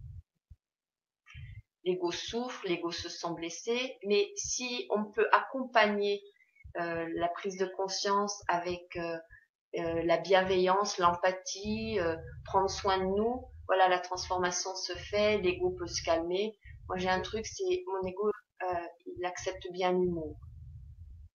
L'ego 1.84 2.12
souffre, 2.12 2.68
l'ego 2.68 2.92
se 2.92 3.08
sent 3.08 3.34
blessé, 3.36 3.98
mais 4.06 4.32
si 4.36 4.88
on 4.90 5.06
peut 5.06 5.28
accompagner 5.32 6.22
euh, 6.22 6.37
la 6.76 7.28
prise 7.30 7.58
de 7.58 7.66
conscience 7.66 8.44
avec 8.48 8.96
euh, 8.98 9.18
euh, 9.78 10.02
la 10.04 10.18
bienveillance, 10.18 10.98
l'empathie, 10.98 12.00
prendre 12.46 12.70
soin 12.70 12.98
de 12.98 13.04
nous. 13.04 13.46
Voilà, 13.68 13.90
la 13.90 14.00
transformation 14.00 14.74
se 14.76 14.94
fait, 14.94 15.40
l'ego 15.40 15.72
peut 15.72 15.88
se 15.88 16.04
calmer. 16.04 16.58
Moi, 16.88 16.98
j'ai 16.98 17.10
un 17.10 17.22
truc, 17.22 17.46
c'est 17.46 17.84
mon 17.88 18.08
ego, 18.08 18.32
il 19.06 19.26
accepte 19.26 19.68
bien 19.72 19.92
l'humour. 19.92 20.38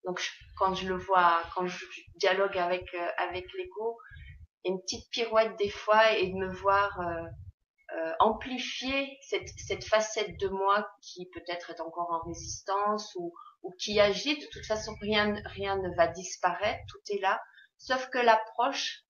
Donc, 0.03 0.19
quand 0.57 0.73
je 0.73 0.87
le 0.87 0.97
vois, 0.97 1.43
quand 1.53 1.67
je 1.67 1.85
dialogue 2.15 2.57
avec 2.57 2.93
avec 3.17 3.45
l'ego, 3.53 3.97
une 4.65 4.81
petite 4.81 5.09
pirouette 5.11 5.57
des 5.59 5.69
fois 5.69 6.13
et 6.17 6.27
de 6.27 6.35
me 6.35 6.51
voir 6.51 6.99
amplifier 8.19 9.17
cette, 9.21 9.49
cette 9.57 9.85
facette 9.85 10.39
de 10.39 10.47
moi 10.47 10.89
qui 11.01 11.29
peut-être 11.29 11.69
est 11.69 11.81
encore 11.81 12.11
en 12.11 12.27
résistance 12.27 13.13
ou, 13.15 13.31
ou 13.63 13.71
qui 13.79 13.99
agit, 13.99 14.37
de 14.37 14.45
toute 14.51 14.65
façon, 14.65 14.95
rien, 15.01 15.27
ne 15.27 15.95
va 15.95 16.07
disparaître, 16.07 16.83
tout 16.89 16.99
est 17.09 17.19
là. 17.19 17.41
Sauf 17.77 18.09
que 18.09 18.19
l'approche, 18.19 19.03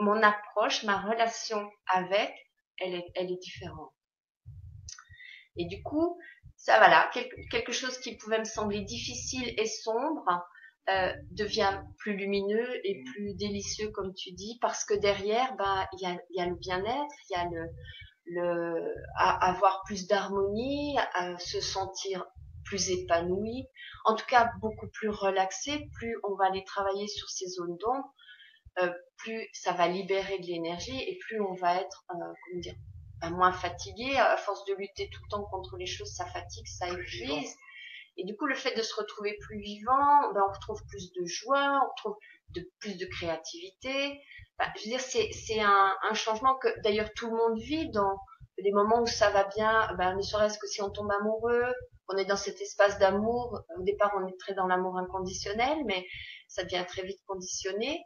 mon 0.00 0.22
approche, 0.22 0.84
ma 0.84 1.00
relation 1.02 1.68
avec, 1.88 2.32
elle 2.78 2.94
est, 2.94 3.36
différente. 3.36 3.92
Et 5.56 5.66
du 5.66 5.82
coup, 5.82 6.18
ça 6.56 6.78
voilà, 6.78 7.10
quelque, 7.50 7.72
chose 7.72 7.98
qui 7.98 8.16
pouvait 8.16 8.38
me 8.38 8.44
sembler 8.44 8.82
difficile 8.82 9.54
et 9.58 9.66
sombre 9.66 10.46
euh, 10.88 11.12
devient 11.32 11.82
plus 11.98 12.16
lumineux 12.16 12.80
et 12.84 13.02
plus 13.12 13.34
délicieux, 13.34 13.90
comme 13.90 14.14
tu 14.14 14.32
dis, 14.32 14.58
parce 14.60 14.84
que 14.84 14.94
derrière, 14.94 15.56
ben, 15.56 15.86
il 15.94 16.02
y 16.02 16.06
a, 16.06 16.16
y 16.30 16.40
a 16.40 16.46
le 16.46 16.56
bien-être, 16.56 17.14
il 17.28 17.32
y 17.32 17.34
a 17.34 17.44
le, 17.44 17.68
le 18.26 18.94
à 19.16 19.50
avoir 19.50 19.82
plus 19.84 20.06
d'harmonie, 20.06 20.96
à 21.14 21.38
se 21.38 21.60
sentir 21.60 22.24
plus 22.66 22.90
épanoui, 22.90 23.66
en 24.04 24.14
tout 24.14 24.26
cas 24.26 24.50
beaucoup 24.60 24.88
plus 24.88 25.08
relaxé, 25.08 25.88
plus 25.94 26.16
on 26.24 26.34
va 26.34 26.46
aller 26.46 26.64
travailler 26.64 27.08
sur 27.08 27.28
ces 27.30 27.48
zones 27.48 27.76
d'ombre, 27.78 28.12
euh, 28.78 28.92
plus 29.18 29.48
ça 29.52 29.72
va 29.72 29.88
libérer 29.88 30.38
de 30.38 30.46
l'énergie 30.46 31.00
et 31.00 31.18
plus 31.18 31.40
on 31.40 31.54
va 31.54 31.80
être, 31.80 32.04
euh, 32.10 32.14
comment 32.14 32.60
dire, 32.60 32.74
ben, 33.20 33.30
moins 33.30 33.52
fatigué. 33.52 34.16
À 34.16 34.36
force 34.36 34.64
de 34.66 34.74
lutter 34.74 35.08
tout 35.10 35.20
le 35.24 35.30
temps 35.30 35.44
contre 35.44 35.76
les 35.78 35.86
choses, 35.86 36.12
ça 36.12 36.26
fatigue, 36.26 36.66
ça 36.66 36.88
épuise. 36.88 37.54
Et 38.18 38.24
du 38.24 38.36
coup, 38.36 38.46
le 38.46 38.54
fait 38.54 38.74
de 38.76 38.82
se 38.82 38.94
retrouver 38.94 39.36
plus 39.40 39.60
vivant, 39.60 40.32
ben, 40.34 40.42
on 40.46 40.52
retrouve 40.52 40.82
plus 40.88 41.12
de 41.12 41.24
joie, 41.24 41.80
on 41.82 41.88
retrouve 41.90 42.16
de, 42.54 42.70
plus 42.80 42.96
de 42.96 43.06
créativité. 43.06 44.20
Ben, 44.58 44.66
je 44.76 44.84
veux 44.84 44.90
dire, 44.90 45.00
c'est 45.00 45.60
un, 45.60 45.92
un 46.10 46.14
changement 46.14 46.56
que 46.56 46.68
d'ailleurs 46.82 47.10
tout 47.14 47.30
le 47.30 47.36
monde 47.36 47.58
vit 47.58 47.90
dans 47.90 48.16
les 48.58 48.72
moments 48.72 49.02
où 49.02 49.06
ça 49.06 49.30
va 49.30 49.44
bien, 49.44 49.88
ben, 49.96 50.14
ne 50.16 50.22
serait-ce 50.22 50.58
que 50.58 50.66
si 50.66 50.82
on 50.82 50.90
tombe 50.90 51.10
amoureux, 51.10 51.72
on 52.08 52.16
est 52.16 52.24
dans 52.24 52.36
cet 52.36 52.60
espace 52.60 52.98
d'amour. 52.98 53.62
Au 53.78 53.82
départ, 53.82 54.12
on 54.16 54.26
est 54.26 54.38
très 54.38 54.54
dans 54.54 54.66
l'amour 54.66 54.96
inconditionnel, 54.98 55.78
mais 55.86 56.06
ça 56.48 56.64
devient 56.64 56.84
très 56.86 57.02
vite 57.02 57.20
conditionné. 57.26 58.02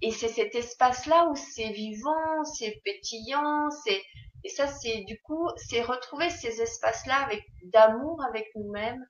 Et 0.00 0.10
c'est 0.10 0.28
cet 0.28 0.54
espace-là 0.54 1.28
où 1.28 1.36
c'est 1.36 1.70
vivant, 1.70 2.44
c'est 2.44 2.80
pétillant, 2.84 3.70
c'est 3.84 4.02
et 4.44 4.48
ça 4.48 4.66
c'est 4.66 5.04
du 5.04 5.20
coup 5.20 5.48
c'est 5.56 5.82
retrouver 5.82 6.28
ces 6.30 6.60
espaces-là 6.60 7.14
avec 7.22 7.44
d'amour 7.62 8.20
avec 8.24 8.48
nous-mêmes 8.56 9.06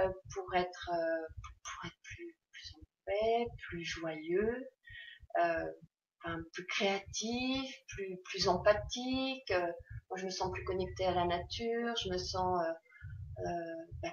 euh, 0.00 0.08
pour 0.32 0.54
être 0.54 0.90
euh, 0.94 1.26
pour 1.38 1.84
être 1.84 1.98
plus 2.02 2.34
plus 2.50 2.74
en 2.76 2.80
paix, 3.04 3.46
plus 3.68 3.84
joyeux, 3.84 4.70
euh, 5.38 5.66
plus 6.54 6.66
créatif, 6.66 7.70
plus 7.88 8.18
plus 8.24 8.48
empathique. 8.48 9.52
moi 10.08 10.16
je 10.16 10.24
me 10.24 10.30
sens 10.30 10.50
plus 10.50 10.64
connectée 10.64 11.04
à 11.04 11.12
la 11.12 11.26
nature, 11.26 11.94
je 12.02 12.08
me 12.08 12.16
sens 12.16 12.62
euh, 12.62 12.72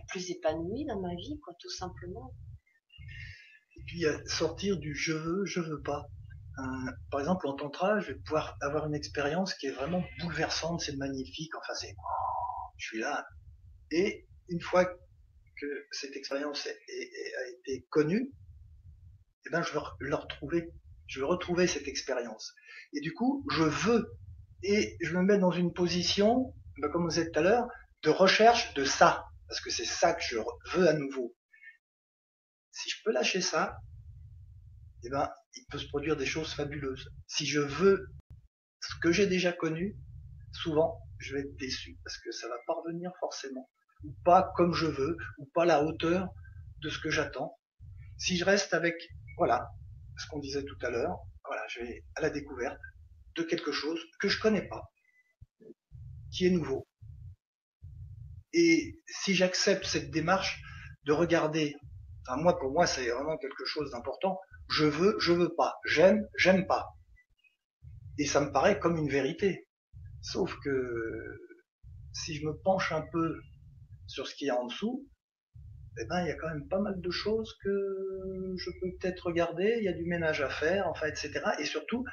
plus 0.07 0.29
épanoui 0.31 0.85
dans 0.85 0.99
ma 1.01 1.15
vie, 1.15 1.39
quoi, 1.43 1.53
tout 1.59 1.69
simplement. 1.69 2.33
Et 3.75 3.83
puis 3.85 4.05
sortir 4.25 4.77
du 4.77 4.95
je 4.95 5.13
veux, 5.13 5.45
je 5.45 5.59
veux 5.59 5.81
pas. 5.81 6.07
Euh, 6.59 6.91
par 7.11 7.19
exemple, 7.19 7.47
en 7.47 7.53
tantra, 7.53 7.99
je 7.99 8.13
vais 8.13 8.19
pouvoir 8.19 8.57
avoir 8.61 8.87
une 8.87 8.95
expérience 8.95 9.53
qui 9.53 9.67
est 9.67 9.71
vraiment 9.71 10.03
bouleversante, 10.19 10.81
c'est 10.81 10.95
magnifique, 10.97 11.55
enfin 11.55 11.73
c'est, 11.75 11.95
je 12.77 12.87
suis 12.87 12.99
là. 12.99 13.27
Et 13.91 14.27
une 14.49 14.61
fois 14.61 14.85
que 14.85 15.87
cette 15.91 16.15
expérience 16.15 16.67
a 16.67 17.49
été 17.49 17.85
connue, 17.89 18.33
eh 19.45 19.49
ben 19.51 19.61
je 19.61 19.71
veux 19.71 19.81
le 19.99 20.15
retrouver, 20.15 20.71
je 21.05 21.19
veux 21.19 21.25
retrouver 21.25 21.67
cette 21.67 21.87
expérience. 21.87 22.55
Et 22.93 23.01
du 23.01 23.13
coup, 23.13 23.45
je 23.51 23.63
veux, 23.63 24.17
et 24.63 24.97
je 25.01 25.15
me 25.15 25.23
mets 25.23 25.37
dans 25.37 25.51
une 25.51 25.73
position, 25.73 26.55
ben, 26.79 26.89
comme 26.89 27.05
vous 27.05 27.19
êtes 27.19 27.33
tout 27.33 27.39
à 27.39 27.43
l'heure, 27.43 27.67
de 28.01 28.09
recherche 28.09 28.73
de 28.73 28.83
ça, 28.83 29.25
parce 29.47 29.61
que 29.61 29.69
c'est 29.69 29.85
ça 29.85 30.13
que 30.13 30.21
je 30.23 30.37
veux 30.73 30.87
à 30.87 30.93
nouveau. 30.93 31.35
Si 32.71 32.89
je 32.89 32.97
peux 33.03 33.11
lâcher 33.11 33.41
ça, 33.41 33.79
eh 35.03 35.09
ben, 35.09 35.29
il 35.55 35.65
peut 35.69 35.79
se 35.79 35.87
produire 35.87 36.17
des 36.17 36.25
choses 36.25 36.53
fabuleuses. 36.53 37.09
Si 37.27 37.45
je 37.45 37.59
veux 37.59 38.07
ce 38.81 38.95
que 39.01 39.11
j'ai 39.11 39.27
déjà 39.27 39.51
connu, 39.53 39.97
souvent, 40.53 40.99
je 41.19 41.33
vais 41.33 41.41
être 41.41 41.55
déçu, 41.55 41.97
parce 42.03 42.17
que 42.17 42.31
ça 42.31 42.47
va 42.47 42.57
pas 42.67 42.73
revenir 42.73 43.11
forcément, 43.19 43.69
ou 44.03 44.13
pas 44.23 44.51
comme 44.55 44.73
je 44.73 44.85
veux, 44.85 45.17
ou 45.39 45.45
pas 45.53 45.63
à 45.63 45.65
la 45.65 45.83
hauteur 45.83 46.29
de 46.79 46.89
ce 46.89 46.99
que 46.99 47.09
j'attends. 47.09 47.57
Si 48.17 48.37
je 48.37 48.45
reste 48.45 48.73
avec, 48.73 48.95
voilà, 49.37 49.69
ce 50.17 50.27
qu'on 50.27 50.39
disait 50.39 50.63
tout 50.63 50.77
à 50.81 50.89
l'heure, 50.89 51.17
voilà, 51.45 51.63
je 51.69 51.79
vais 51.81 52.03
à 52.15 52.21
la 52.21 52.29
découverte 52.29 52.79
de 53.35 53.43
quelque 53.43 53.71
chose 53.71 53.99
que 54.19 54.27
je 54.27 54.39
connais 54.39 54.67
pas, 54.67 54.91
qui 56.31 56.45
est 56.45 56.51
nouveau, 56.51 56.86
et 58.59 58.99
si 59.05 59.35
j'accepte 59.35 59.85
cette 59.85 60.09
démarche 60.09 60.59
de 61.05 61.13
regarder, 61.13 61.75
enfin 62.27 62.41
moi 62.41 62.57
pour 62.57 62.71
moi 62.71 62.87
c'est 62.87 63.07
vraiment 63.07 63.37
quelque 63.37 63.65
chose 63.65 63.91
d'important, 63.91 64.39
je 64.67 64.85
veux, 64.85 65.15
je 65.19 65.31
veux 65.31 65.53
pas, 65.55 65.75
j'aime, 65.85 66.27
j'aime 66.35 66.65
pas. 66.65 66.95
Et 68.17 68.25
ça 68.25 68.41
me 68.41 68.51
paraît 68.51 68.79
comme 68.79 68.97
une 68.97 69.09
vérité. 69.09 69.67
Sauf 70.23 70.57
que 70.63 71.39
si 72.13 72.33
je 72.33 72.47
me 72.47 72.57
penche 72.63 72.91
un 72.91 73.03
peu 73.11 73.39
sur 74.07 74.27
ce 74.27 74.33
qu'il 74.33 74.47
y 74.47 74.49
a 74.49 74.59
en 74.59 74.65
dessous, 74.65 75.07
eh 76.01 76.05
ben, 76.05 76.23
il 76.23 76.27
y 76.27 76.31
a 76.31 76.35
quand 76.35 76.49
même 76.49 76.67
pas 76.67 76.79
mal 76.79 76.99
de 76.99 77.11
choses 77.11 77.55
que 77.63 78.55
je 78.57 78.71
peux 78.81 78.91
peut-être 78.99 79.27
regarder, 79.27 79.75
il 79.77 79.83
y 79.83 79.87
a 79.87 79.93
du 79.93 80.05
ménage 80.05 80.41
à 80.41 80.49
faire, 80.49 80.87
enfin, 80.87 81.05
etc. 81.05 81.41
Et 81.59 81.65
surtout, 81.65 82.03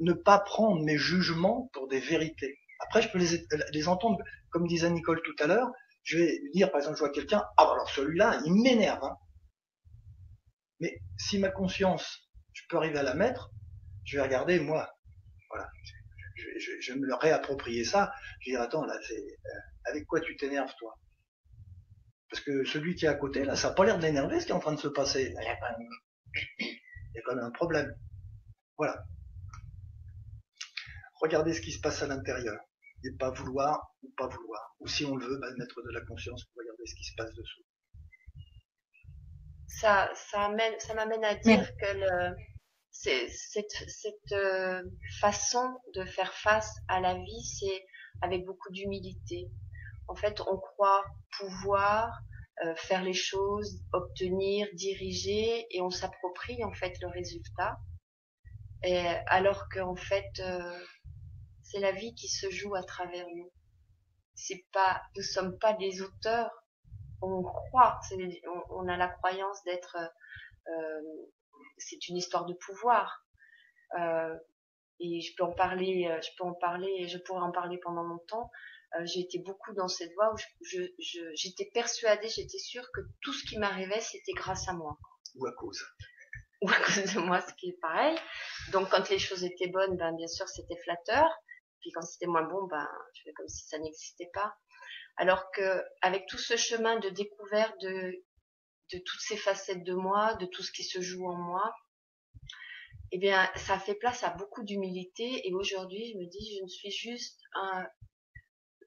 ne 0.00 0.12
pas 0.12 0.38
prendre 0.38 0.84
mes 0.84 0.98
jugements 0.98 1.68
pour 1.72 1.88
des 1.88 2.00
vérités. 2.00 2.60
Après, 2.78 3.02
je 3.02 3.10
peux 3.10 3.18
les, 3.18 3.44
les 3.72 3.88
entendre, 3.88 4.18
comme 4.50 4.66
disait 4.66 4.90
Nicole 4.90 5.22
tout 5.22 5.36
à 5.40 5.46
l'heure, 5.46 5.70
je 6.02 6.18
vais 6.18 6.38
lui 6.42 6.50
dire, 6.52 6.70
par 6.70 6.80
exemple, 6.80 6.96
je 6.96 7.00
vois 7.00 7.12
quelqu'un, 7.12 7.44
ah 7.56 7.64
bah 7.64 7.72
alors 7.72 7.90
celui-là, 7.90 8.40
il 8.46 8.54
m'énerve. 8.54 9.04
Hein. 9.04 9.16
Mais 10.80 11.00
si 11.18 11.38
ma 11.38 11.50
conscience, 11.50 12.30
je 12.52 12.62
peux 12.68 12.76
arriver 12.76 12.98
à 12.98 13.02
la 13.02 13.14
mettre, 13.14 13.50
je 14.04 14.16
vais 14.16 14.22
regarder, 14.22 14.58
moi, 14.58 14.90
voilà, 15.50 15.68
je, 16.80 16.92
vais 16.92 16.98
me 16.98 17.14
réapproprier 17.14 17.84
ça, 17.84 18.12
je 18.40 18.50
vais 18.50 18.56
dire, 18.56 18.62
attends, 18.62 18.84
là, 18.84 18.94
c'est, 19.06 19.18
euh, 19.18 19.60
avec 19.84 20.06
quoi 20.06 20.20
tu 20.20 20.36
t'énerves, 20.36 20.72
toi? 20.78 20.98
Parce 22.30 22.42
que 22.42 22.64
celui 22.64 22.94
qui 22.94 23.06
est 23.06 23.08
à 23.08 23.14
côté, 23.14 23.44
là, 23.44 23.56
ça 23.56 23.68
n'a 23.68 23.74
pas 23.74 23.84
l'air 23.84 23.98
d'énerver 23.98 24.40
ce 24.40 24.46
qui 24.46 24.52
est 24.52 24.54
en 24.54 24.60
train 24.60 24.74
de 24.74 24.80
se 24.80 24.88
passer. 24.88 25.34
Il 25.34 25.44
y 25.44 25.48
a 25.48 25.52
a 25.52 27.22
quand 27.24 27.34
même 27.34 27.44
un 27.44 27.50
problème. 27.50 27.94
Voilà. 28.76 29.02
regarder 31.20 31.52
ce 31.52 31.60
qui 31.60 31.72
se 31.72 31.80
passe 31.80 32.02
à 32.02 32.06
l'intérieur 32.06 32.67
et 33.04 33.12
pas 33.18 33.30
vouloir 33.30 33.94
ou 34.02 34.10
pas 34.16 34.26
vouloir. 34.28 34.76
Ou 34.80 34.88
si 34.88 35.04
on 35.04 35.16
le 35.16 35.26
veut, 35.26 35.38
bah, 35.38 35.48
mettre 35.58 35.82
de 35.82 35.90
la 35.92 36.00
conscience 36.02 36.44
pour 36.44 36.58
regarder 36.58 36.86
ce 36.86 36.94
qui 36.94 37.04
se 37.04 37.14
passe 37.16 37.34
dessous. 37.34 37.62
Ça, 39.66 40.10
ça 40.14 40.50
ça 40.78 40.94
m'amène 40.94 41.24
à 41.24 41.34
dire 41.36 41.68
que 41.76 41.94
le, 41.94 42.36
cette, 42.90 43.70
cette 43.70 44.32
euh, 44.32 44.82
façon 45.20 45.78
de 45.94 46.04
faire 46.04 46.32
face 46.34 46.74
à 46.88 47.00
la 47.00 47.14
vie, 47.14 47.44
c'est 47.44 47.84
avec 48.22 48.44
beaucoup 48.44 48.72
d'humilité. 48.72 49.48
En 50.08 50.16
fait, 50.16 50.40
on 50.40 50.56
croit 50.56 51.04
pouvoir 51.38 52.18
euh, 52.64 52.74
faire 52.76 53.04
les 53.04 53.12
choses, 53.12 53.84
obtenir, 53.92 54.66
diriger, 54.74 55.66
et 55.70 55.80
on 55.80 55.90
s'approprie 55.90 56.64
en 56.64 56.72
fait 56.72 56.98
le 57.00 57.08
résultat. 57.08 57.78
Et, 58.82 59.06
alors 59.26 59.68
qu'en 59.68 59.96
fait, 59.96 60.30
euh, 60.40 60.84
c'est 61.70 61.80
la 61.80 61.92
vie 61.92 62.14
qui 62.14 62.28
se 62.28 62.50
joue 62.50 62.74
à 62.74 62.82
travers 62.82 63.26
nous. 63.34 63.52
C'est 64.34 64.66
pas, 64.72 65.02
nous 65.16 65.22
sommes 65.22 65.58
pas 65.58 65.74
des 65.74 66.02
auteurs. 66.02 66.50
On 67.20 67.42
croit, 67.42 68.00
on, 68.12 68.62
on, 68.70 68.88
a 68.88 68.96
la 68.96 69.08
croyance 69.08 69.62
d'être. 69.64 69.96
Euh, 70.68 71.00
c'est 71.78 72.08
une 72.08 72.16
histoire 72.16 72.46
de 72.46 72.54
pouvoir. 72.54 73.24
Euh, 73.98 74.36
et 75.00 75.20
je 75.20 75.34
peux 75.36 75.44
en 75.44 75.52
parler, 75.52 76.08
euh, 76.08 76.20
je 76.20 76.30
peux 76.36 76.44
en 76.44 76.54
parler, 76.54 77.06
je 77.08 77.18
pourrais 77.18 77.42
en 77.42 77.52
parler 77.52 77.78
pendant 77.78 78.02
longtemps. 78.02 78.50
Euh, 78.94 79.04
j'ai 79.04 79.20
été 79.20 79.38
beaucoup 79.38 79.72
dans 79.74 79.88
cette 79.88 80.12
voie 80.14 80.32
où 80.32 80.36
j'étais 80.62 80.94
je, 80.98 81.20
je, 81.34 81.70
persuadée, 81.72 82.28
j'étais 82.28 82.58
sûre 82.58 82.86
que 82.92 83.00
tout 83.20 83.32
ce 83.32 83.44
qui 83.48 83.58
m'arrivait, 83.58 84.00
c'était 84.00 84.32
grâce 84.32 84.68
à 84.68 84.72
moi. 84.72 84.98
Ou 85.36 85.46
à 85.46 85.52
cause. 85.52 85.84
Ou 86.62 86.70
à 86.70 86.74
cause 86.74 87.14
de 87.14 87.20
moi, 87.20 87.40
ce 87.40 87.52
qui 87.54 87.68
est 87.68 87.80
pareil. 87.80 88.16
Donc 88.72 88.88
quand 88.88 89.08
les 89.10 89.18
choses 89.18 89.44
étaient 89.44 89.68
bonnes, 89.68 89.96
ben 89.96 90.12
bien 90.16 90.26
sûr 90.26 90.48
c'était 90.48 90.76
flatteur. 90.82 91.28
Puis 91.80 91.90
quand 91.92 92.02
c'était 92.02 92.26
moins 92.26 92.42
bon, 92.42 92.66
ben 92.66 92.88
je 93.14 93.22
fais 93.24 93.32
comme 93.32 93.48
si 93.48 93.66
ça 93.66 93.78
n'existait 93.78 94.30
pas. 94.34 94.56
Alors 95.16 95.50
que 95.52 95.82
avec 96.02 96.26
tout 96.26 96.38
ce 96.38 96.56
chemin 96.56 96.98
de 96.98 97.08
découverte 97.08 97.74
de 97.80 98.24
de 98.92 98.98
toutes 98.98 99.20
ces 99.20 99.36
facettes 99.36 99.84
de 99.84 99.94
moi, 99.94 100.34
de 100.34 100.46
tout 100.46 100.62
ce 100.62 100.72
qui 100.72 100.82
se 100.82 101.00
joue 101.00 101.28
en 101.28 101.36
moi, 101.36 101.74
eh 103.10 103.18
bien, 103.18 103.50
ça 103.56 103.78
fait 103.78 103.94
place 103.94 104.22
à 104.22 104.30
beaucoup 104.30 104.62
d'humilité. 104.62 105.46
Et 105.46 105.54
aujourd'hui, 105.54 106.12
je 106.12 106.18
me 106.18 106.26
dis, 106.26 106.56
je 106.58 106.62
ne 106.62 106.68
suis 106.68 106.90
juste 106.90 107.40
un, 107.54 107.86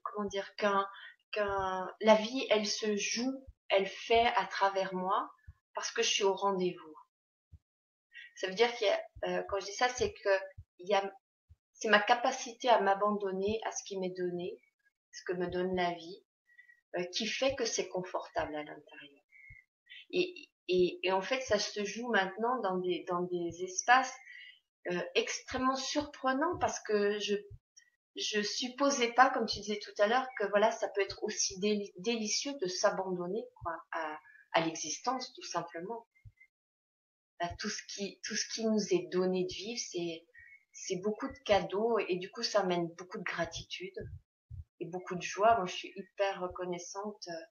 comment 0.04 0.28
dire, 0.28 0.56
qu'un, 0.56 0.88
qu'un, 1.32 1.88
la 2.02 2.16
vie, 2.16 2.46
elle 2.50 2.68
se 2.68 2.96
joue, 2.98 3.46
elle 3.70 3.88
fait 3.88 4.28
à 4.36 4.46
travers 4.46 4.94
moi 4.94 5.30
parce 5.74 5.92
que 5.92 6.04
je 6.04 6.10
suis 6.10 6.24
au 6.24 6.34
rendez-vous. 6.34 6.96
Ça 8.36 8.48
veut 8.48 8.56
dire 8.56 8.74
qu'il 8.76 8.88
y 8.88 8.90
a, 8.90 9.02
euh, 9.28 9.44
quand 9.50 9.60
je 9.60 9.66
dis 9.66 9.74
ça, 9.74 9.90
c'est 9.90 10.14
que 10.14 10.30
il 10.80 10.90
y 10.90 10.96
a, 10.96 11.12
c'est 11.82 11.90
ma 11.90 12.00
capacité 12.00 12.70
à 12.70 12.80
m'abandonner 12.80 13.60
à 13.66 13.72
ce 13.72 13.84
qui 13.84 13.98
m'est 13.98 14.16
donné, 14.16 14.62
ce 15.12 15.24
que 15.24 15.34
me 15.34 15.48
donne 15.48 15.76
la 15.76 15.92
vie, 15.94 16.24
euh, 16.96 17.04
qui 17.06 17.26
fait 17.26 17.56
que 17.56 17.66
c'est 17.66 17.90
confortable 17.90 18.56
à 18.56 18.64
l'intérieur. 18.64 19.24
Et, 20.12 20.50
et, 20.68 21.00
et, 21.02 21.12
en 21.12 21.22
fait, 21.22 21.42
ça 21.42 21.58
se 21.58 21.84
joue 21.84 22.08
maintenant 22.12 22.62
dans 22.62 22.78
des, 22.78 23.04
dans 23.08 23.22
des 23.22 23.64
espaces 23.64 24.14
euh, 24.92 25.02
extrêmement 25.16 25.76
surprenants 25.76 26.58
parce 26.60 26.80
que 26.82 27.20
je 27.20 27.36
je 28.18 28.42
supposais 28.42 29.14
pas, 29.14 29.30
comme 29.30 29.46
tu 29.46 29.62
disais 29.62 29.80
tout 29.80 29.94
à 30.00 30.06
l'heure, 30.06 30.28
que 30.38 30.46
voilà, 30.50 30.70
ça 30.70 30.90
peut 30.90 31.00
être 31.00 31.24
aussi 31.24 31.58
délicieux 31.98 32.52
de 32.62 32.68
s'abandonner 32.68 33.42
à, 33.94 34.20
à 34.52 34.66
l'existence 34.66 35.32
tout 35.34 35.44
simplement. 35.44 36.06
À 37.40 37.48
tout 37.56 37.70
ce 37.70 37.82
qui 37.88 38.20
tout 38.22 38.36
ce 38.36 38.46
qui 38.54 38.66
nous 38.66 38.94
est 38.94 39.08
donné 39.14 39.46
de 39.46 39.54
vivre, 39.54 39.80
c'est 39.80 40.26
c'est 40.74 40.98
beaucoup 40.98 41.28
de 41.28 41.38
cadeaux 41.46 42.00
et 42.00 42.18
du 42.18 42.32
coup 42.32 42.44
ça 42.44 42.64
mène 42.64 42.88
beaucoup 42.98 43.18
de 43.18 43.24
gratitude 43.24 43.98
et 44.82 44.86
beaucoup 44.86 45.16
de 45.16 45.22
joie. 45.22 45.56
Moi, 45.58 45.68
je 45.68 45.76
suis 45.76 45.94
hyper 45.96 46.42
reconnaissante 46.42 47.28
euh, 47.28 47.46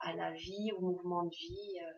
à 0.00 0.14
la 0.14 0.32
vie, 0.32 0.72
au 0.76 0.80
mouvement 0.80 1.24
de 1.24 1.34
vie. 1.36 1.78
Euh, 1.80 1.92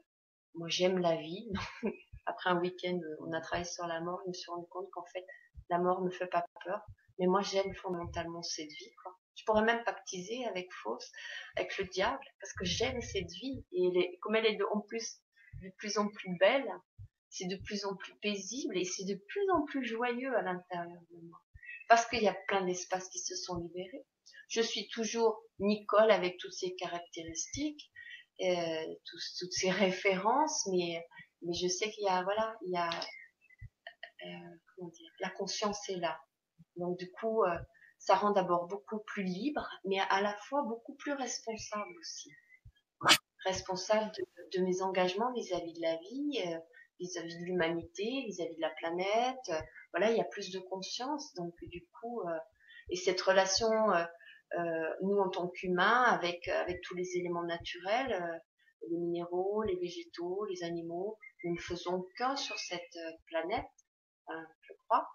moi, 0.54 0.68
j'aime 0.68 0.98
la 0.98 1.16
vie. 1.16 1.52
Après 2.26 2.50
un 2.50 2.61
week-end, 2.61 3.00
on 3.20 3.32
a 3.32 3.40
travaillé 3.40 3.64
sur 3.64 3.87
la 3.87 4.00
mort. 4.00 4.20
Je 4.24 4.28
me 4.28 4.35
suis 4.35 4.50
rendu 4.50 4.66
compte 4.68 4.90
qu'en 4.90 5.04
fait, 5.06 5.24
la 5.70 5.78
mort 5.78 6.02
me 6.02 6.11
fait 6.11 6.26
pas 6.26 6.44
peur. 6.64 6.80
Mais 7.18 7.26
moi, 7.26 7.42
j'aime 7.42 7.74
fondamentalement 7.76 8.42
cette 8.42 8.70
vie. 8.70 8.94
Quoi. 9.02 9.16
Je 9.37 9.44
pourrais 9.44 9.62
même 9.62 9.85
pactiser 9.85 10.44
avec 10.46 10.70
Fausse, 10.82 11.11
avec 11.56 11.76
le 11.78 11.85
diable, 11.87 12.24
parce 12.40 12.52
que 12.52 12.64
j'aime 12.64 13.00
cette 13.00 13.30
vie. 13.30 13.64
Et 13.72 14.18
comme 14.20 14.35
elle 14.35 14.46
est 14.46 14.56
de, 14.56 14.64
en 14.72 14.80
plus 14.80 15.20
de 15.62 15.70
plus 15.78 15.98
en 15.98 16.08
plus 16.08 16.37
belle, 16.38 16.68
c'est 17.32 17.46
de 17.46 17.56
plus 17.56 17.84
en 17.84 17.96
plus 17.96 18.14
paisible 18.20 18.78
et 18.78 18.84
c'est 18.84 19.04
de 19.04 19.14
plus 19.14 19.50
en 19.50 19.62
plus 19.64 19.84
joyeux 19.84 20.36
à 20.36 20.42
l'intérieur 20.42 21.00
de 21.10 21.26
moi. 21.26 21.40
Parce 21.88 22.06
qu'il 22.06 22.22
y 22.22 22.28
a 22.28 22.36
plein 22.46 22.64
d'espaces 22.64 23.08
qui 23.08 23.18
se 23.18 23.34
sont 23.34 23.56
libérés. 23.56 24.06
Je 24.48 24.60
suis 24.60 24.88
toujours 24.88 25.42
Nicole 25.58 26.10
avec 26.10 26.36
toutes 26.36 26.52
ses 26.52 26.74
caractéristiques, 26.76 27.90
euh, 28.42 28.94
toutes 29.38 29.52
ces 29.52 29.70
références, 29.70 30.68
mais 30.70 31.04
mais 31.42 31.54
je 31.54 31.66
sais 31.66 31.90
qu'il 31.90 32.04
y 32.04 32.08
a 32.08 32.22
voilà, 32.22 32.54
il 32.64 32.72
y 32.72 32.76
a 32.76 32.88
euh, 34.24 34.56
comment 34.76 34.90
dire, 34.90 35.10
la 35.20 35.30
conscience 35.30 35.88
est 35.88 35.96
là. 35.96 36.20
Donc 36.76 36.98
du 36.98 37.10
coup, 37.10 37.42
euh, 37.44 37.58
ça 37.98 38.14
rend 38.14 38.30
d'abord 38.30 38.66
beaucoup 38.66 39.00
plus 39.00 39.24
libre, 39.24 39.68
mais 39.84 39.98
à 39.98 40.20
la 40.20 40.36
fois 40.48 40.62
beaucoup 40.62 40.94
plus 40.94 41.12
responsable 41.12 41.92
aussi. 42.00 42.30
Responsable 43.44 44.12
de, 44.54 44.60
mes 44.60 44.82
engagements 44.82 45.32
vis-à-vis 45.32 45.72
de 45.72 45.80
la 45.80 45.96
vie, 45.96 46.42
euh, 46.46 46.58
vis-à-vis 47.02 47.38
de 47.38 47.44
l'humanité, 47.44 48.24
vis-à-vis 48.26 48.56
de 48.56 48.60
la 48.60 48.70
planète. 48.70 49.64
voilà, 49.92 50.10
il 50.10 50.16
y 50.16 50.20
a 50.20 50.24
plus 50.24 50.50
de 50.50 50.58
conscience. 50.58 51.34
Donc 51.34 51.54
du 51.62 51.86
coup, 52.00 52.22
et 52.90 52.96
cette 52.96 53.20
relation 53.20 53.70
euh, 54.58 54.94
nous 55.00 55.18
en 55.18 55.30
tant 55.30 55.48
qu'humains, 55.48 56.02
avec, 56.02 56.46
avec 56.48 56.82
tous 56.82 56.94
les 56.94 57.16
éléments 57.16 57.44
naturels, 57.44 58.12
euh, 58.12 58.38
les 58.90 58.98
minéraux, 58.98 59.62
les 59.62 59.76
végétaux, 59.76 60.44
les 60.44 60.62
animaux, 60.62 61.16
nous 61.44 61.54
ne 61.54 61.60
faisons 61.60 62.06
qu'un 62.18 62.36
sur 62.36 62.58
cette 62.58 62.96
euh, 62.96 63.12
planète, 63.28 63.64
hein, 64.28 64.44
je 64.60 64.72
crois. 64.84 65.08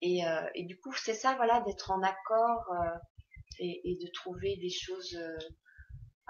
Et, 0.00 0.22
du 0.64 0.80
coup, 0.80 0.94
c'est 0.94 1.14
ça, 1.14 1.34
voilà, 1.34 1.60
d'être 1.60 1.90
en 1.90 2.02
accord 2.02 2.64
et, 3.58 3.98
de 4.00 4.10
trouver 4.12 4.56
des 4.56 4.70
choses. 4.70 5.18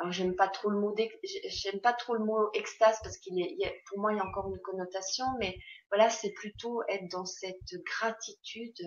Alors 0.00 0.12
j'aime 0.12 0.34
pas 0.34 0.48
trop 0.48 0.70
le 0.70 0.80
mot 0.80 0.96
j'aime 1.44 1.80
pas 1.82 1.92
trop 1.92 2.14
le 2.14 2.24
mot 2.24 2.50
extase 2.54 2.98
parce 3.02 3.18
qu'il 3.18 3.38
est, 3.38 3.82
pour 3.86 3.98
moi 3.98 4.12
il 4.12 4.16
y 4.16 4.20
a 4.20 4.24
encore 4.24 4.48
une 4.48 4.60
connotation, 4.60 5.26
mais 5.38 5.58
voilà, 5.90 6.08
c'est 6.08 6.32
plutôt 6.32 6.82
être 6.88 7.06
dans 7.10 7.26
cette 7.26 7.74
gratitude 7.84 8.80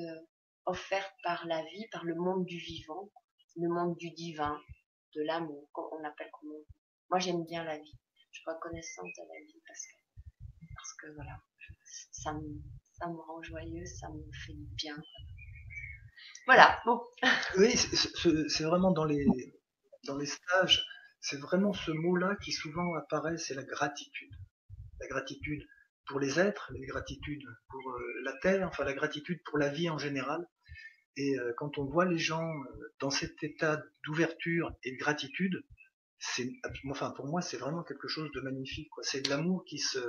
offerte 0.65 1.13
par 1.23 1.45
la 1.45 1.63
vie, 1.65 1.87
par 1.91 2.03
le 2.03 2.15
monde 2.15 2.45
du 2.45 2.57
vivant, 2.57 3.11
le 3.57 3.69
monde 3.69 3.95
du 3.97 4.09
divin, 4.11 4.59
de 5.15 5.21
l'amour, 5.21 5.69
on 5.75 6.03
appelle 6.03 6.29
comme 6.31 6.49
on 6.51 6.65
Moi, 7.11 7.19
j'aime 7.19 7.45
bien 7.45 7.63
la 7.63 7.77
vie. 7.77 7.99
Je 8.31 8.39
suis 8.39 8.49
reconnaissante 8.49 9.11
à 9.19 9.25
la 9.25 9.45
vie 9.45 9.61
parce 9.67 9.85
que, 9.85 10.65
parce 10.75 10.93
que 10.93 11.13
voilà, 11.13 11.37
ça 12.11 12.33
me, 12.33 12.61
ça 12.93 13.07
me 13.07 13.17
rend 13.17 13.41
joyeux, 13.43 13.85
ça 13.85 14.09
me 14.09 14.23
fait 14.45 14.53
du 14.53 14.67
bien. 14.75 14.95
Voilà, 16.47 16.81
bon. 16.85 16.99
Oui, 17.57 17.75
c'est 17.77 18.63
vraiment 18.63 18.91
dans 18.91 19.05
les, 19.05 19.25
dans 20.05 20.17
les 20.17 20.25
stages, 20.25 20.83
c'est 21.23 21.39
vraiment 21.39 21.71
ce 21.71 21.91
mot-là 21.91 22.35
qui 22.43 22.51
souvent 22.51 22.95
apparaît, 22.95 23.37
c'est 23.37 23.55
la 23.55 23.63
gratitude. 23.63 24.35
La 24.99 25.07
gratitude 25.07 25.65
pour 26.05 26.19
les 26.19 26.37
êtres, 26.37 26.71
la 26.77 26.85
gratitude 26.85 27.43
pour 27.69 27.91
euh, 27.91 28.21
la 28.23 28.33
terre, 28.33 28.67
enfin 28.67 28.83
la 28.83 28.93
gratitude 28.93 29.41
pour 29.45 29.57
la 29.57 29.69
vie 29.69 29.89
en 29.89 29.97
général. 29.97 30.45
Et 31.15 31.39
euh, 31.39 31.53
quand 31.57 31.77
on 31.77 31.85
voit 31.85 32.03
les 32.03 32.17
gens 32.17 32.45
euh, 32.45 32.93
dans 32.99 33.09
cet 33.09 33.41
état 33.41 33.81
d'ouverture 34.03 34.75
et 34.83 34.91
de 34.91 34.97
gratitude, 34.97 35.63
c'est, 36.19 36.51
enfin 36.89 37.11
pour 37.11 37.25
moi 37.25 37.41
c'est 37.41 37.57
vraiment 37.57 37.83
quelque 37.83 38.09
chose 38.09 38.29
de 38.33 38.41
magnifique. 38.41 38.89
Quoi. 38.89 39.03
C'est 39.03 39.21
de 39.21 39.29
l'amour 39.29 39.63
qui 39.63 39.77
se, 39.77 39.99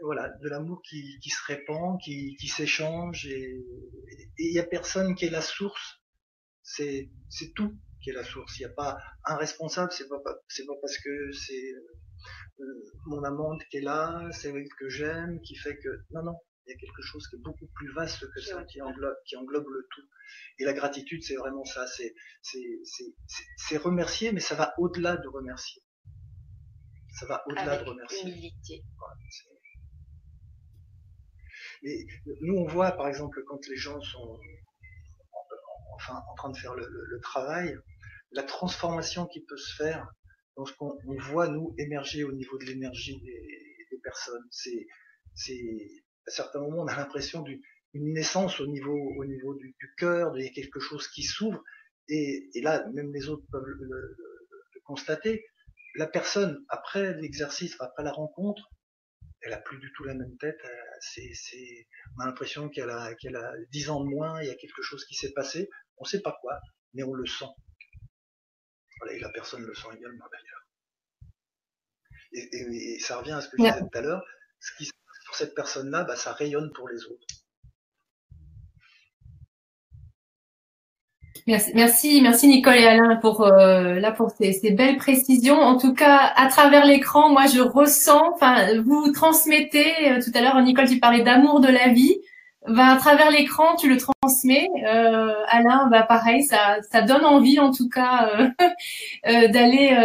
voilà, 0.00 0.30
de 0.30 0.48
l'amour 0.48 0.80
qui, 0.82 1.18
qui 1.20 1.28
se 1.28 1.44
répand, 1.44 2.00
qui, 2.00 2.36
qui 2.36 2.48
s'échange 2.48 3.26
et 3.26 3.66
il 4.38 4.54
y 4.54 4.58
a 4.58 4.64
personne 4.64 5.14
qui 5.14 5.26
est 5.26 5.30
la 5.30 5.42
source. 5.42 6.00
C'est, 6.62 7.10
c'est 7.28 7.52
tout 7.52 7.78
qui 8.02 8.10
est 8.10 8.14
la 8.14 8.24
source. 8.24 8.58
Il 8.58 8.62
n'y 8.62 8.70
a 8.70 8.74
pas 8.74 8.98
un 9.24 9.36
responsable. 9.36 9.92
C'est 9.92 10.08
pas, 10.08 10.20
c'est 10.48 10.66
pas 10.66 10.74
parce 10.80 10.98
que 10.98 11.32
c'est 11.32 11.72
euh, 12.60 12.64
mon 13.06 13.22
amante 13.24 13.62
qui 13.70 13.78
est 13.78 13.82
là, 13.82 14.28
c'est 14.32 14.50
elle 14.50 14.68
que 14.78 14.88
j'aime, 14.88 15.40
qui 15.42 15.56
fait 15.56 15.78
que 15.78 15.88
non 16.10 16.22
non 16.22 16.34
il 16.68 16.72
y 16.72 16.74
a 16.74 16.78
quelque 16.78 17.02
chose 17.02 17.26
qui 17.28 17.36
est 17.36 17.38
beaucoup 17.38 17.66
plus 17.74 17.90
vaste 17.94 18.30
que 18.30 18.40
ça, 18.40 18.62
qui 18.64 18.82
englobe, 18.82 19.16
qui 19.24 19.36
englobe 19.36 19.66
le 19.66 19.86
tout. 19.90 20.06
Et 20.58 20.64
la 20.64 20.74
gratitude, 20.74 21.22
c'est 21.22 21.36
vraiment 21.36 21.64
ça, 21.64 21.86
c'est, 21.86 22.14
c'est, 22.42 23.76
remercier, 23.78 24.32
mais 24.32 24.40
ça 24.40 24.54
va 24.54 24.74
au-delà 24.76 25.16
de 25.16 25.28
remercier. 25.28 25.82
Ça 27.18 27.26
va 27.26 27.42
au-delà 27.46 27.78
de 27.78 27.88
remercier. 27.88 28.52
Et 31.82 32.06
nous, 32.42 32.56
on 32.56 32.66
voit, 32.66 32.92
par 32.92 33.08
exemple, 33.08 33.42
quand 33.46 33.66
les 33.66 33.76
gens 33.76 34.00
sont 34.02 34.38
enfin, 35.94 36.22
en 36.30 36.34
train 36.34 36.50
de 36.50 36.56
faire 36.56 36.74
le, 36.74 37.20
travail, 37.22 37.76
la 38.32 38.42
transformation 38.42 39.26
qui 39.26 39.44
peut 39.44 39.56
se 39.56 39.74
faire 39.76 40.06
dans 40.56 40.64
ce 40.64 40.72
qu'on 40.74 40.98
voit, 41.18 41.48
nous, 41.48 41.74
émerger 41.78 42.24
au 42.24 42.32
niveau 42.32 42.58
de 42.58 42.64
l'énergie 42.64 43.20
des, 43.20 43.98
personnes. 44.02 44.46
C'est, 44.50 44.86
à 46.26 46.30
certains 46.30 46.60
moments, 46.60 46.82
on 46.82 46.86
a 46.86 46.96
l'impression 46.96 47.42
d'une 47.42 47.60
une 47.94 48.12
naissance 48.12 48.60
au 48.60 48.66
niveau, 48.66 48.96
au 48.96 49.24
niveau 49.24 49.54
du, 49.54 49.74
du 49.78 49.94
cœur, 49.96 50.34
a 50.34 50.48
quelque 50.50 50.78
chose 50.78 51.08
qui 51.08 51.22
s'ouvre, 51.22 51.62
et, 52.08 52.48
là, 52.62 52.86
même 52.92 53.12
les 53.12 53.28
autres 53.28 53.44
peuvent 53.50 53.64
le, 53.64 54.16
constater. 54.84 55.44
La 55.96 56.06
personne, 56.06 56.64
après 56.68 57.12
l'exercice, 57.14 57.76
après 57.80 58.02
la 58.02 58.12
rencontre, 58.12 58.70
elle 59.42 59.52
a 59.52 59.58
plus 59.58 59.78
du 59.78 59.92
tout 59.92 60.04
la 60.04 60.14
même 60.14 60.34
tête. 60.38 60.58
C'est, 61.00 61.86
on 62.16 62.22
a 62.22 62.26
l'impression 62.26 62.70
qu'elle 62.70 62.88
a, 62.88 63.14
qu'elle 63.16 63.36
a 63.36 63.52
10 63.70 63.90
ans 63.90 64.02
de 64.02 64.08
moins, 64.08 64.42
il 64.42 64.48
y 64.48 64.50
a 64.50 64.54
quelque 64.54 64.80
chose 64.80 65.04
qui 65.04 65.14
s'est 65.14 65.32
passé. 65.32 65.68
On 65.98 66.04
ne 66.04 66.08
sait 66.08 66.22
pas 66.22 66.38
quoi, 66.40 66.58
mais 66.94 67.02
on 67.02 67.12
le 67.12 67.26
sent. 67.26 67.44
Voilà, 68.98 69.14
et 69.14 69.20
la 69.20 69.28
personne 69.30 69.62
le 69.62 69.74
sent 69.74 69.88
également 69.96 70.24
d'ailleurs. 70.32 70.66
Et, 72.32 72.40
et, 72.40 72.94
et, 72.94 72.98
ça 73.00 73.18
revient 73.18 73.32
à 73.32 73.40
ce 73.40 73.48
que 73.48 73.56
je 73.58 73.62
disais 73.62 73.80
tout 73.80 73.98
à 73.98 74.00
l'heure. 74.00 74.24
Ce 74.60 74.76
qui 74.76 74.86
se 74.86 74.92
passe 74.92 75.24
pour 75.26 75.36
cette 75.36 75.54
personne-là, 75.54 76.04
bah, 76.04 76.16
ça 76.16 76.32
rayonne 76.32 76.72
pour 76.72 76.88
les 76.88 77.04
autres. 77.04 77.26
Merci, 81.46 81.70
merci, 81.74 82.20
merci 82.20 82.46
Nicole 82.46 82.76
et 82.76 82.86
Alain 82.86 83.16
pour 83.16 83.40
euh, 83.40 83.94
là 84.00 84.12
pour 84.12 84.30
ces, 84.30 84.52
ces, 84.52 84.70
belles 84.70 84.98
précisions. 84.98 85.58
En 85.58 85.78
tout 85.78 85.94
cas, 85.94 86.30
à 86.36 86.48
travers 86.48 86.84
l'écran, 86.84 87.30
moi 87.30 87.46
je 87.46 87.60
ressens, 87.60 88.34
enfin 88.34 88.82
vous 88.82 89.12
transmettez. 89.12 90.10
Euh, 90.10 90.20
tout 90.22 90.30
à 90.34 90.42
l'heure, 90.42 90.60
Nicole, 90.60 90.88
tu 90.88 90.98
parlais 90.98 91.22
d'amour 91.22 91.60
de 91.60 91.68
la 91.68 91.88
vie. 91.88 92.18
Ben, 92.66 92.88
à 92.88 92.96
travers 92.98 93.30
l'écran, 93.30 93.76
tu 93.76 93.88
le 93.88 93.96
transmets. 93.96 94.17
Euh, 94.86 95.34
Alain, 95.48 95.88
bah 95.90 96.02
pareil, 96.02 96.42
ça, 96.42 96.78
ça 96.90 97.02
donne 97.02 97.24
envie 97.24 97.58
en 97.58 97.72
tout 97.72 97.88
cas 97.88 98.30
euh, 98.38 98.48
euh, 99.28 99.48
d'aller 99.48 99.96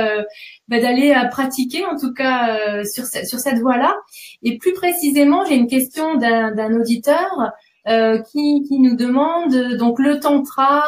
bah, 0.67 0.79
d'aller 0.79 1.15
pratiquer 1.31 1.85
en 1.85 1.97
tout 1.97 2.13
cas 2.13 2.83
sur 2.83 3.05
sur 3.05 3.39
cette 3.39 3.59
voie-là. 3.59 3.95
Et 4.43 4.57
plus 4.57 4.73
précisément, 4.73 5.45
j'ai 5.45 5.55
une 5.55 5.67
question 5.67 6.15
d'un 6.15 6.73
auditeur. 6.79 7.51
Qui, 7.85 8.63
qui, 8.65 8.79
nous 8.79 8.95
demande 8.95 9.77
donc 9.77 9.99
le 9.99 10.17
tantra, 10.21 10.85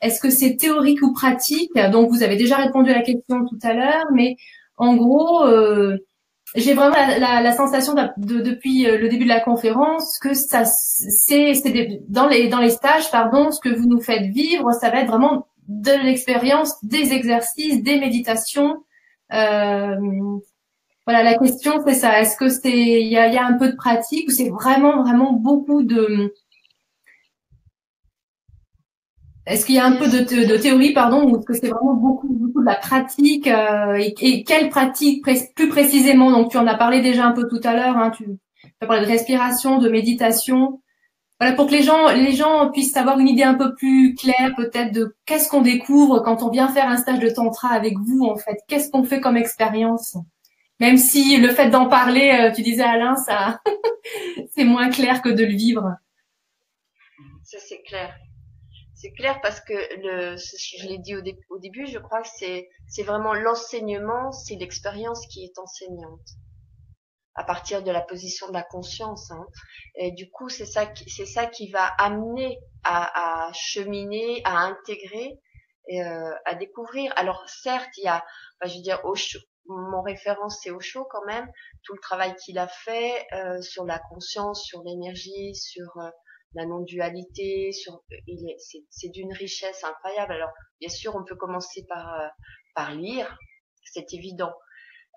est-ce 0.00 0.20
que 0.20 0.30
c'est 0.30 0.56
théorique 0.56 1.02
ou 1.02 1.12
pratique? 1.12 1.70
Donc 1.90 2.08
vous 2.08 2.22
avez 2.22 2.36
déjà 2.36 2.56
répondu 2.56 2.90
à 2.90 2.94
la 2.94 3.02
question 3.02 3.44
tout 3.44 3.58
à 3.62 3.74
l'heure, 3.74 4.06
mais 4.10 4.36
en 4.82 4.96
gros, 4.96 5.44
euh, 5.44 5.96
j'ai 6.54 6.74
vraiment 6.74 6.94
la, 6.94 7.18
la, 7.18 7.40
la 7.40 7.52
sensation 7.52 7.94
de, 7.94 8.02
de, 8.18 8.40
depuis 8.40 8.84
le 8.84 9.08
début 9.08 9.24
de 9.24 9.28
la 9.28 9.40
conférence 9.40 10.18
que 10.18 10.34
ça, 10.34 10.64
c'est, 10.64 11.52
dans 12.08 12.28
les 12.28 12.48
dans 12.48 12.60
les 12.60 12.70
stages, 12.70 13.10
pardon, 13.10 13.50
ce 13.50 13.60
que 13.60 13.74
vous 13.74 13.88
nous 13.88 14.00
faites 14.00 14.30
vivre, 14.32 14.72
ça 14.72 14.90
va 14.90 15.00
être 15.00 15.08
vraiment 15.08 15.46
de 15.68 15.92
l'expérience, 16.04 16.74
des 16.82 17.12
exercices, 17.12 17.82
des 17.82 17.98
méditations. 17.98 18.84
Euh, 19.32 19.96
voilà, 21.06 21.22
la 21.22 21.38
question 21.38 21.82
c'est 21.86 21.94
ça. 21.94 22.20
Est-ce 22.20 22.36
que 22.36 22.48
c'est 22.48 22.70
il 22.70 23.08
y 23.08 23.16
a, 23.16 23.28
y 23.28 23.38
a, 23.38 23.46
un 23.46 23.56
peu 23.56 23.68
de 23.70 23.76
pratique 23.76 24.28
ou 24.28 24.30
c'est 24.30 24.50
vraiment 24.50 25.02
vraiment 25.02 25.32
beaucoup 25.32 25.82
de 25.82 26.34
est-ce 29.46 29.66
qu'il 29.66 29.74
y 29.74 29.78
a 29.78 29.84
un 29.84 29.96
peu 29.96 30.06
de, 30.08 30.56
théorie, 30.56 30.92
pardon, 30.92 31.28
ou 31.28 31.36
est-ce 31.36 31.46
que 31.46 31.54
c'est 31.54 31.68
vraiment 31.68 31.94
beaucoup, 31.94 32.28
beaucoup 32.28 32.60
de 32.60 32.66
la 32.66 32.76
pratique 32.76 33.48
euh, 33.48 33.98
et, 33.98 34.44
quelle 34.44 34.68
pratique 34.68 35.24
plus 35.24 35.68
précisément? 35.68 36.30
Donc 36.30 36.50
tu 36.50 36.58
en 36.58 36.66
as 36.66 36.76
parlé 36.76 37.00
déjà 37.00 37.26
un 37.26 37.32
peu 37.32 37.48
tout 37.48 37.60
à 37.64 37.74
l'heure. 37.74 37.96
Hein, 37.96 38.10
tu 38.10 38.24
as 38.80 38.86
parlé 38.86 39.02
de 39.04 39.10
respiration, 39.10 39.78
de 39.78 39.88
méditation. 39.88 40.80
Voilà, 41.40 41.56
pour 41.56 41.66
que 41.66 41.72
les 41.72 41.82
gens, 41.82 42.08
les 42.12 42.32
gens 42.32 42.70
puissent 42.70 42.96
avoir 42.96 43.18
une 43.18 43.26
idée 43.26 43.42
un 43.42 43.54
peu 43.54 43.74
plus 43.74 44.14
claire, 44.14 44.54
peut-être 44.56 44.92
de 44.92 45.16
qu'est-ce 45.26 45.48
qu'on 45.48 45.62
découvre 45.62 46.20
quand 46.20 46.44
on 46.44 46.50
vient 46.50 46.68
faire 46.68 46.88
un 46.88 46.96
stage 46.96 47.18
de 47.18 47.28
tantra 47.28 47.70
avec 47.70 47.98
vous, 47.98 48.24
en 48.24 48.36
fait. 48.36 48.58
Qu'est-ce 48.68 48.92
qu'on 48.92 49.02
fait 49.02 49.20
comme 49.20 49.36
expérience? 49.36 50.16
Même 50.78 50.98
si 50.98 51.36
le 51.38 51.48
fait 51.48 51.68
d'en 51.68 51.88
parler, 51.88 52.30
euh, 52.30 52.52
tu 52.52 52.62
disais 52.62 52.84
Alain, 52.84 53.16
ça, 53.16 53.60
c'est 54.54 54.64
moins 54.64 54.88
clair 54.90 55.20
que 55.20 55.30
de 55.30 55.44
le 55.44 55.54
vivre. 55.54 55.96
Ça 57.42 57.58
c'est 57.60 57.82
clair. 57.82 58.14
C'est 59.02 59.12
clair 59.14 59.40
parce 59.40 59.60
que 59.60 59.72
le, 59.72 60.36
je 60.36 60.86
l'ai 60.86 60.98
dit 60.98 61.16
au, 61.16 61.58
début, 61.58 61.88
je 61.88 61.98
crois 61.98 62.22
que 62.22 62.28
c'est, 62.38 62.68
c'est 62.86 63.02
vraiment 63.02 63.34
l'enseignement, 63.34 64.30
c'est 64.30 64.54
l'expérience 64.54 65.26
qui 65.26 65.44
est 65.44 65.58
enseignante 65.58 66.20
à 67.34 67.42
partir 67.42 67.82
de 67.82 67.90
la 67.90 68.00
position 68.00 68.46
de 68.46 68.52
la 68.52 68.62
conscience. 68.62 69.32
Hein. 69.32 69.44
Et 69.96 70.12
du 70.12 70.30
coup, 70.30 70.48
c'est 70.48 70.66
ça, 70.66 70.86
qui, 70.86 71.10
c'est 71.10 71.26
ça 71.26 71.46
qui 71.46 71.68
va 71.72 71.84
amener 71.84 72.60
à, 72.84 73.48
à 73.48 73.52
cheminer, 73.52 74.40
à 74.44 74.58
intégrer, 74.58 75.36
euh, 75.90 76.34
à 76.44 76.54
découvrir. 76.54 77.12
Alors 77.16 77.42
certes, 77.48 77.90
il 77.96 78.04
y 78.04 78.08
a, 78.08 78.24
bah, 78.60 78.68
je 78.68 78.76
veux 78.76 78.82
dire, 78.82 79.02
mon 79.66 80.02
référence 80.02 80.60
c'est 80.62 80.70
Osho 80.70 81.04
quand 81.10 81.24
même, 81.24 81.50
tout 81.82 81.94
le 81.94 82.00
travail 82.00 82.36
qu'il 82.36 82.58
a 82.58 82.68
fait 82.68 83.26
euh, 83.32 83.60
sur 83.62 83.84
la 83.84 83.98
conscience, 83.98 84.64
sur 84.64 84.84
l'énergie, 84.84 85.56
sur 85.56 85.88
euh, 85.96 86.10
la 86.54 86.66
non-dualité, 86.66 87.70
c'est 87.72 89.08
d'une 89.08 89.32
richesse 89.32 89.84
incroyable. 89.84 90.32
Alors 90.32 90.50
bien 90.80 90.88
sûr, 90.88 91.14
on 91.16 91.24
peut 91.24 91.36
commencer 91.36 91.84
par 91.88 92.20
euh, 92.20 92.28
par 92.74 92.94
lire, 92.94 93.38
c'est 93.84 94.12
évident, 94.12 94.54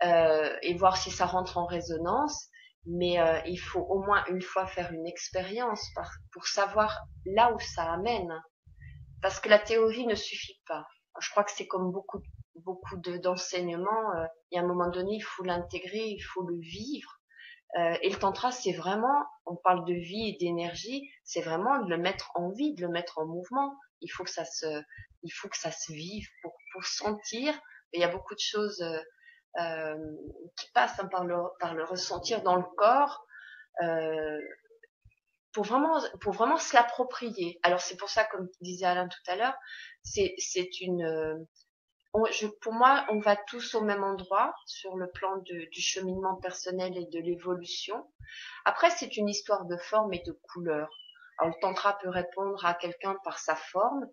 euh, 0.03 0.55
et 0.61 0.73
voir 0.75 0.97
si 0.97 1.11
ça 1.11 1.25
rentre 1.25 1.57
en 1.57 1.65
résonance. 1.65 2.49
Mais 2.87 3.19
euh, 3.19 3.39
il 3.47 3.57
faut 3.57 3.81
au 3.81 4.03
moins 4.03 4.23
une 4.27 4.41
fois 4.41 4.67
faire 4.67 4.91
une 4.91 5.07
expérience 5.07 5.89
pour 6.31 6.45
savoir 6.45 7.01
là 7.25 7.51
où 7.53 7.59
ça 7.59 7.91
amène, 7.91 8.31
parce 9.21 9.39
que 9.39 9.49
la 9.49 9.57
théorie 9.59 10.05
ne 10.05 10.15
suffit 10.15 10.61
pas. 10.67 10.85
Je 11.19 11.29
crois 11.31 11.43
que 11.43 11.51
c'est 11.51 11.67
comme 11.67 11.91
beaucoup 11.91 12.21
beaucoup 12.63 12.97
d'enseignements. 12.97 14.15
Euh, 14.17 14.25
il 14.51 14.55
y 14.55 14.59
a 14.59 14.61
un 14.63 14.67
moment 14.67 14.89
donné, 14.89 15.15
il 15.15 15.21
faut 15.23 15.43
l'intégrer, 15.43 16.07
il 16.07 16.21
faut 16.21 16.43
le 16.43 16.59
vivre. 16.59 17.19
Euh, 17.77 17.97
et 18.01 18.09
le 18.09 18.17
tantra, 18.17 18.51
c'est 18.51 18.71
vraiment, 18.71 19.25
on 19.45 19.55
parle 19.55 19.85
de 19.85 19.93
vie 19.93 20.29
et 20.29 20.37
d'énergie, 20.39 21.09
c'est 21.23 21.41
vraiment 21.41 21.79
de 21.79 21.89
le 21.89 21.97
mettre 21.97 22.31
en 22.35 22.49
vie, 22.49 22.73
de 22.73 22.81
le 22.81 22.89
mettre 22.89 23.17
en 23.19 23.25
mouvement. 23.25 23.75
Il 24.01 24.07
faut 24.07 24.23
que 24.23 24.29
ça 24.29 24.45
se, 24.45 24.81
il 25.23 25.29
faut 25.31 25.49
que 25.49 25.57
ça 25.57 25.71
se 25.71 25.91
vive 25.91 26.27
pour, 26.41 26.53
pour 26.71 26.85
sentir. 26.85 27.53
Il 27.93 27.99
y 27.99 28.03
a 28.03 28.07
beaucoup 28.07 28.35
de 28.35 28.39
choses 28.39 28.81
euh, 28.81 28.99
euh 29.59 29.97
qui 30.57 30.71
passent 30.73 30.99
hein, 30.99 31.07
par, 31.07 31.25
le, 31.25 31.35
par 31.59 31.73
le 31.73 31.83
ressentir 31.83 32.43
dans 32.43 32.55
le 32.55 32.65
corps. 32.77 33.25
Euh, 33.83 34.39
pour 35.51 35.63
vraiment, 35.63 36.01
pour 36.19 36.33
vraiment 36.33 36.57
se 36.57 36.75
l'approprier. 36.75 37.59
Alors 37.63 37.79
c'est 37.79 37.95
pour 37.95 38.09
ça, 38.09 38.25
comme 38.25 38.49
disait 38.59 38.85
Alain 38.85 39.07
tout 39.07 39.31
à 39.31 39.37
l'heure, 39.37 39.55
c'est, 40.03 40.35
c'est 40.37 40.69
pour 42.61 42.73
moi, 42.73 43.05
on 43.09 43.19
va 43.19 43.35
tous 43.35 43.75
au 43.75 43.81
même 43.81 44.03
endroit 44.03 44.53
sur 44.65 44.95
le 44.95 45.09
plan 45.11 45.37
du 45.37 45.81
cheminement 45.81 46.35
personnel 46.35 46.97
et 46.97 47.05
de 47.05 47.19
l'évolution. 47.19 48.07
Après, 48.65 48.89
c'est 48.89 49.17
une 49.17 49.29
histoire 49.29 49.65
de 49.65 49.77
forme 49.77 50.13
et 50.13 50.23
de 50.25 50.31
couleur. 50.31 50.89
Alors, 51.37 51.53
le 51.53 51.61
tantra 51.61 51.97
peut 51.97 52.09
répondre 52.09 52.63
à 52.65 52.73
quelqu'un 52.73 53.17
par 53.23 53.39
sa 53.39 53.55
forme 53.55 54.05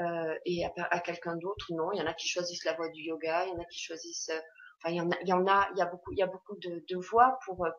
euh, 0.00 0.34
et 0.44 0.64
à, 0.64 1.00
quelqu'un 1.00 1.36
d'autre 1.36 1.66
non. 1.70 1.90
Il 1.92 1.98
y 1.98 2.02
en 2.02 2.06
a 2.06 2.14
qui 2.14 2.28
choisissent 2.28 2.64
la 2.64 2.74
voie 2.74 2.88
du 2.90 3.02
yoga, 3.02 3.46
il 3.46 3.50
y 3.50 3.52
en 3.52 3.60
a 3.60 3.64
qui 3.64 3.80
choisissent. 3.80 4.30
Euh, 4.30 4.40
enfin, 4.78 4.94
il 4.94 4.96
y 4.96 5.32
en 5.32 5.46
a, 5.46 5.68
il 5.72 5.78
y 5.78 5.82
a, 5.82 5.86
beaucoup, 5.86 6.12
il 6.12 6.18
y 6.18 6.22
a 6.22 6.26
beaucoup 6.26 6.56
de, 6.56 6.96
voies 7.10 7.38
pour 7.44 7.66
euh, 7.66 7.70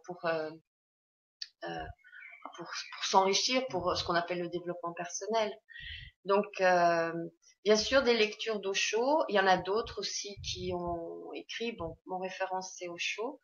pour, 1.61 2.67
pour 2.95 3.03
s'enrichir, 3.03 3.65
pour 3.69 3.95
ce 3.95 4.03
qu'on 4.03 4.15
appelle 4.15 4.41
le 4.41 4.49
développement 4.49 4.93
personnel. 4.93 5.53
Donc, 6.25 6.45
Bien 7.66 7.76
sûr, 7.76 8.03
des 8.03 8.18
lectures 8.18 8.62
d'Osho. 8.62 9.24
Il 9.28 9.36
y 9.36 9.39
en 9.39 9.47
a 9.47 9.57
d'autres 9.57 9.99
aussi 9.99 10.39
qui 10.41 10.72
ont 10.74 11.34
écrit. 11.34 11.74
Bon, 11.74 11.97
mon 12.05 12.20
référence 12.20 12.76
c'est 12.78 12.88
Osho. 12.88 13.41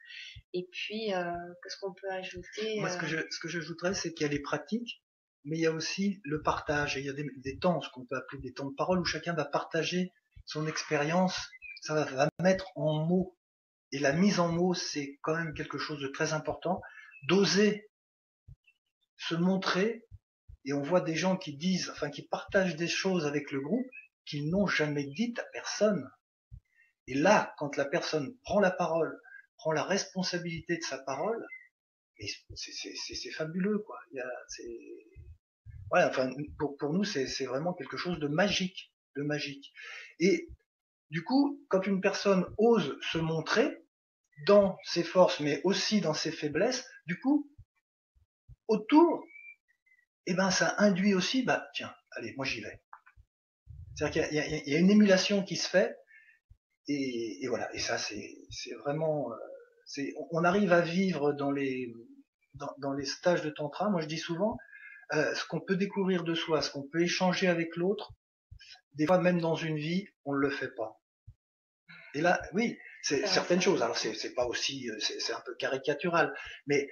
Et 0.53 0.67
puis, 0.71 1.13
euh, 1.13 1.33
qu'est-ce 1.61 1.77
qu'on 1.81 1.93
peut 1.93 2.09
ajouter 2.09 2.79
Moi, 2.79 2.89
ce 2.89 2.97
que 2.97 3.07
je, 3.07 3.17
ce 3.29 3.39
que 3.39 3.49
j'ajouterais, 3.49 3.93
c'est 3.93 4.13
qu'il 4.13 4.25
y 4.25 4.29
a 4.29 4.31
les 4.31 4.41
pratiques, 4.41 5.03
mais 5.43 5.57
il 5.57 5.61
y 5.61 5.65
a 5.65 5.71
aussi 5.71 6.21
le 6.23 6.41
partage. 6.41 6.95
Et 6.95 7.01
il 7.01 7.05
y 7.05 7.09
a 7.09 7.13
des, 7.13 7.27
des 7.37 7.59
temps, 7.59 7.81
ce 7.81 7.89
qu'on 7.89 8.05
peut 8.05 8.15
appeler 8.15 8.41
des 8.41 8.53
temps 8.53 8.69
de 8.69 8.75
parole, 8.75 8.99
où 8.99 9.05
chacun 9.05 9.33
va 9.33 9.45
partager 9.45 10.13
son 10.45 10.65
expérience. 10.65 11.37
Ça 11.81 11.93
va, 11.93 12.05
va 12.05 12.29
mettre 12.41 12.71
en 12.75 13.05
mots. 13.05 13.37
Et 13.91 13.99
la 13.99 14.13
mise 14.13 14.39
en 14.39 14.47
mots, 14.47 14.73
c'est 14.73 15.19
quand 15.23 15.35
même 15.35 15.53
quelque 15.53 15.77
chose 15.77 15.99
de 15.99 16.07
très 16.07 16.31
important. 16.31 16.81
D'oser 17.27 17.89
se 19.17 19.35
montrer 19.35 20.05
et 20.65 20.73
on 20.73 20.81
voit 20.81 21.01
des 21.01 21.15
gens 21.15 21.37
qui 21.37 21.55
disent, 21.55 21.89
enfin 21.91 22.09
qui 22.09 22.23
partagent 22.23 22.75
des 22.75 22.87
choses 22.87 23.25
avec 23.25 23.51
le 23.51 23.61
groupe 23.61 23.85
qu'ils 24.25 24.49
n'ont 24.49 24.67
jamais 24.67 25.05
dites 25.05 25.39
à 25.39 25.45
personne. 25.53 26.09
Et 27.07 27.13
là, 27.13 27.53
quand 27.57 27.77
la 27.77 27.85
personne 27.85 28.35
prend 28.43 28.59
la 28.59 28.71
parole, 28.71 29.19
prend 29.57 29.71
la 29.71 29.83
responsabilité 29.83 30.77
de 30.77 30.83
sa 30.83 30.97
parole, 30.97 31.45
c'est 32.55 33.31
fabuleux, 33.31 33.79
quoi. 33.79 33.99
Il 34.11 34.17
y 34.17 34.19
a, 34.19 34.31
ouais, 35.91 36.03
enfin, 36.03 36.31
pour, 36.57 36.77
pour 36.77 36.93
nous, 36.93 37.03
c'est 37.03 37.45
vraiment 37.45 37.73
quelque 37.73 37.97
chose 37.97 38.19
de 38.19 38.27
magique, 38.27 38.93
de 39.15 39.23
magique. 39.23 39.73
Et 40.19 40.47
du 41.09 41.23
coup, 41.23 41.63
quand 41.69 41.85
une 41.85 42.01
personne 42.01 42.45
ose 42.57 42.97
se 43.01 43.17
montrer 43.17 43.85
dans 44.47 44.77
ses 44.83 45.03
forces, 45.03 45.39
mais 45.39 45.61
aussi 45.63 46.01
dans 46.01 46.13
ses 46.13 46.31
faiblesses, 46.31 46.87
du 47.05 47.19
coup, 47.19 47.49
autour, 48.67 49.23
eh 50.25 50.33
ben, 50.33 50.49
ça 50.51 50.75
induit 50.79 51.13
aussi, 51.13 51.43
bah, 51.43 51.67
tiens, 51.73 51.93
allez, 52.11 52.33
moi 52.35 52.45
j'y 52.45 52.61
vais. 52.61 52.81
C'est-à-dire 53.95 54.27
qu'il 54.27 54.37
y, 54.37 54.71
y, 54.71 54.75
a 54.75 54.79
une 54.79 54.91
émulation 54.91 55.43
qui 55.43 55.55
se 55.55 55.69
fait, 55.69 55.95
et, 56.87 57.43
et 57.43 57.47
voilà. 57.47 57.73
Et 57.73 57.79
ça, 57.79 57.97
c'est 57.97 58.73
vraiment, 58.83 59.31
euh, 59.31 60.03
on 60.31 60.43
arrive 60.43 60.73
à 60.73 60.81
vivre 60.81 61.33
dans 61.33 61.51
les 61.51 61.93
dans, 62.55 62.73
dans, 62.77 62.93
les 62.93 63.05
stages 63.05 63.41
de 63.41 63.49
tantra. 63.49 63.89
Moi, 63.89 64.01
je 64.01 64.07
dis 64.07 64.17
souvent, 64.17 64.57
euh, 65.13 65.33
ce 65.35 65.45
qu'on 65.45 65.59
peut 65.59 65.75
découvrir 65.75 66.23
de 66.23 66.33
soi, 66.33 66.61
ce 66.61 66.71
qu'on 66.71 66.87
peut 66.87 67.01
échanger 67.01 67.47
avec 67.47 67.75
l'autre, 67.75 68.13
des 68.93 69.05
fois 69.05 69.19
même 69.19 69.41
dans 69.41 69.55
une 69.55 69.77
vie, 69.77 70.07
on 70.23 70.33
ne 70.33 70.39
le 70.39 70.49
fait 70.49 70.73
pas. 70.75 71.01
Et 72.13 72.21
là, 72.21 72.41
oui, 72.53 72.77
c'est 73.03 73.27
certaines 73.27 73.61
choses. 73.61 73.81
Alors 73.81 73.97
c'est 73.97 74.33
pas 74.33 74.45
aussi, 74.45 74.89
euh, 74.89 74.97
c'est 74.99 75.33
un 75.33 75.41
peu 75.45 75.53
caricatural, 75.55 76.33
mais 76.65 76.87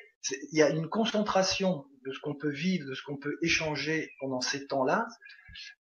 il 0.51 0.59
y 0.59 0.61
a 0.61 0.69
une 0.69 0.89
concentration 0.89 1.85
de 2.05 2.11
ce 2.11 2.19
qu'on 2.19 2.35
peut 2.35 2.51
vivre, 2.51 2.87
de 2.87 2.93
ce 2.93 3.01
qu'on 3.03 3.17
peut 3.17 3.37
échanger 3.41 4.11
pendant 4.19 4.41
ces 4.41 4.67
temps-là. 4.67 5.07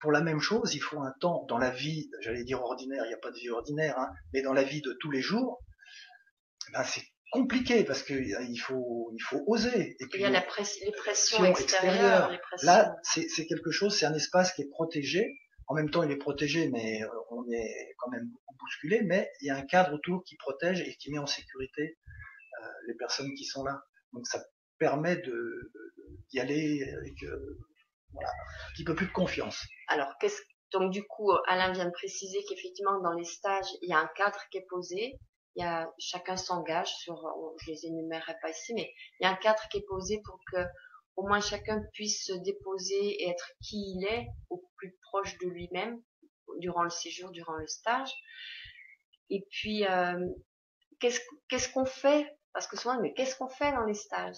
Pour 0.00 0.12
la 0.12 0.20
même 0.20 0.40
chose, 0.40 0.74
il 0.74 0.80
faut 0.80 1.00
un 1.00 1.12
temps 1.20 1.44
dans 1.48 1.58
la 1.58 1.70
vie, 1.70 2.10
j'allais 2.20 2.44
dire 2.44 2.62
ordinaire, 2.62 3.04
il 3.04 3.08
n'y 3.08 3.14
a 3.14 3.18
pas 3.18 3.30
de 3.30 3.38
vie 3.38 3.50
ordinaire, 3.50 3.98
hein, 3.98 4.10
mais 4.32 4.42
dans 4.42 4.52
la 4.52 4.64
vie 4.64 4.82
de 4.82 4.96
tous 5.00 5.10
les 5.10 5.22
jours, 5.22 5.62
ben 6.72 6.84
c'est 6.84 7.02
compliqué 7.32 7.82
parce 7.82 8.02
que 8.02 8.14
il 8.14 8.58
faut 8.58 9.10
il 9.14 9.22
faut 9.22 9.42
oser. 9.46 9.96
Et 9.98 10.06
puis 10.06 10.20
il 10.20 10.20
y 10.20 10.24
a 10.24 10.30
la 10.30 10.40
les 10.40 10.92
pressions 10.92 11.44
extérieures. 11.44 12.30
Là, 12.62 12.94
c'est 13.02 13.46
quelque 13.46 13.70
chose, 13.70 13.96
c'est 13.98 14.06
un 14.06 14.14
espace 14.14 14.52
qui 14.52 14.62
est 14.62 14.68
protégé. 14.70 15.38
En 15.68 15.74
même 15.74 15.90
temps, 15.90 16.02
il 16.02 16.10
est 16.10 16.16
protégé, 16.16 16.68
mais 16.68 17.02
euh, 17.02 17.08
on 17.30 17.48
est 17.50 17.94
quand 17.98 18.10
même 18.10 18.28
beaucoup 18.28 18.56
bousculé. 18.60 19.00
Mais 19.02 19.30
il 19.40 19.46
y 19.46 19.50
a 19.50 19.56
un 19.56 19.62
cadre 19.62 19.94
autour 19.94 20.22
qui 20.24 20.36
protège 20.36 20.82
et 20.82 20.94
qui 20.96 21.10
met 21.10 21.18
en 21.18 21.26
sécurité 21.26 21.96
euh, 22.62 22.66
les 22.88 22.94
personnes 22.94 23.32
qui 23.34 23.44
sont 23.44 23.64
là. 23.64 23.80
Donc 24.12 24.26
ça 24.26 24.44
permet 24.78 25.16
de 25.16 25.72
d'y 26.30 26.40
aller 26.40 26.82
avec 26.98 27.22
euh, 27.22 27.58
un 28.20 28.72
petit 28.72 28.84
peu 28.84 28.94
plus 28.94 29.06
de 29.06 29.12
confiance. 29.12 29.66
Alors 29.88 30.16
qu'est-ce 30.20 30.40
donc 30.72 30.90
du 30.90 31.04
coup, 31.04 31.30
Alain 31.48 31.70
vient 31.72 31.84
de 31.84 31.90
préciser 31.90 32.42
qu'effectivement 32.48 32.98
dans 33.02 33.12
les 33.12 33.24
stages, 33.26 33.66
il 33.82 33.90
y 33.90 33.92
a 33.92 33.98
un 33.98 34.08
cadre 34.16 34.38
qui 34.50 34.56
est 34.56 34.66
posé 34.70 35.20
il 35.56 35.62
y 35.62 35.66
a, 35.66 35.92
chacun 35.98 36.36
s'engage 36.36 36.94
sur, 36.96 37.22
je 37.60 37.70
les 37.70 37.86
énumérerai 37.86 38.34
pas 38.40 38.50
ici, 38.50 38.72
mais 38.74 38.92
il 39.20 39.24
y 39.24 39.26
a 39.26 39.30
un 39.30 39.36
cadre 39.36 39.62
qui 39.70 39.78
est 39.78 39.86
posé 39.86 40.20
pour 40.24 40.38
que 40.50 40.64
au 41.16 41.26
moins 41.26 41.40
chacun 41.40 41.82
puisse 41.92 42.24
se 42.24 42.32
déposer 42.32 43.22
et 43.22 43.28
être 43.28 43.50
qui 43.60 43.76
il 43.76 44.06
est 44.06 44.28
au 44.48 44.64
plus 44.76 44.96
proche 45.02 45.36
de 45.38 45.48
lui-même 45.48 46.02
durant 46.58 46.82
le 46.82 46.90
séjour, 46.90 47.30
durant 47.30 47.56
le 47.56 47.66
stage. 47.66 48.10
Et 49.28 49.46
puis, 49.50 49.86
euh, 49.86 50.26
qu'est-ce 51.00 51.20
qu'est-ce 51.48 51.70
qu'on 51.70 51.84
fait? 51.84 52.26
Parce 52.54 52.66
que 52.66 52.78
souvent, 52.78 52.98
mais 53.00 53.12
qu'est-ce 53.12 53.36
qu'on 53.36 53.48
fait 53.48 53.72
dans 53.72 53.84
les 53.84 53.94
stages? 53.94 54.36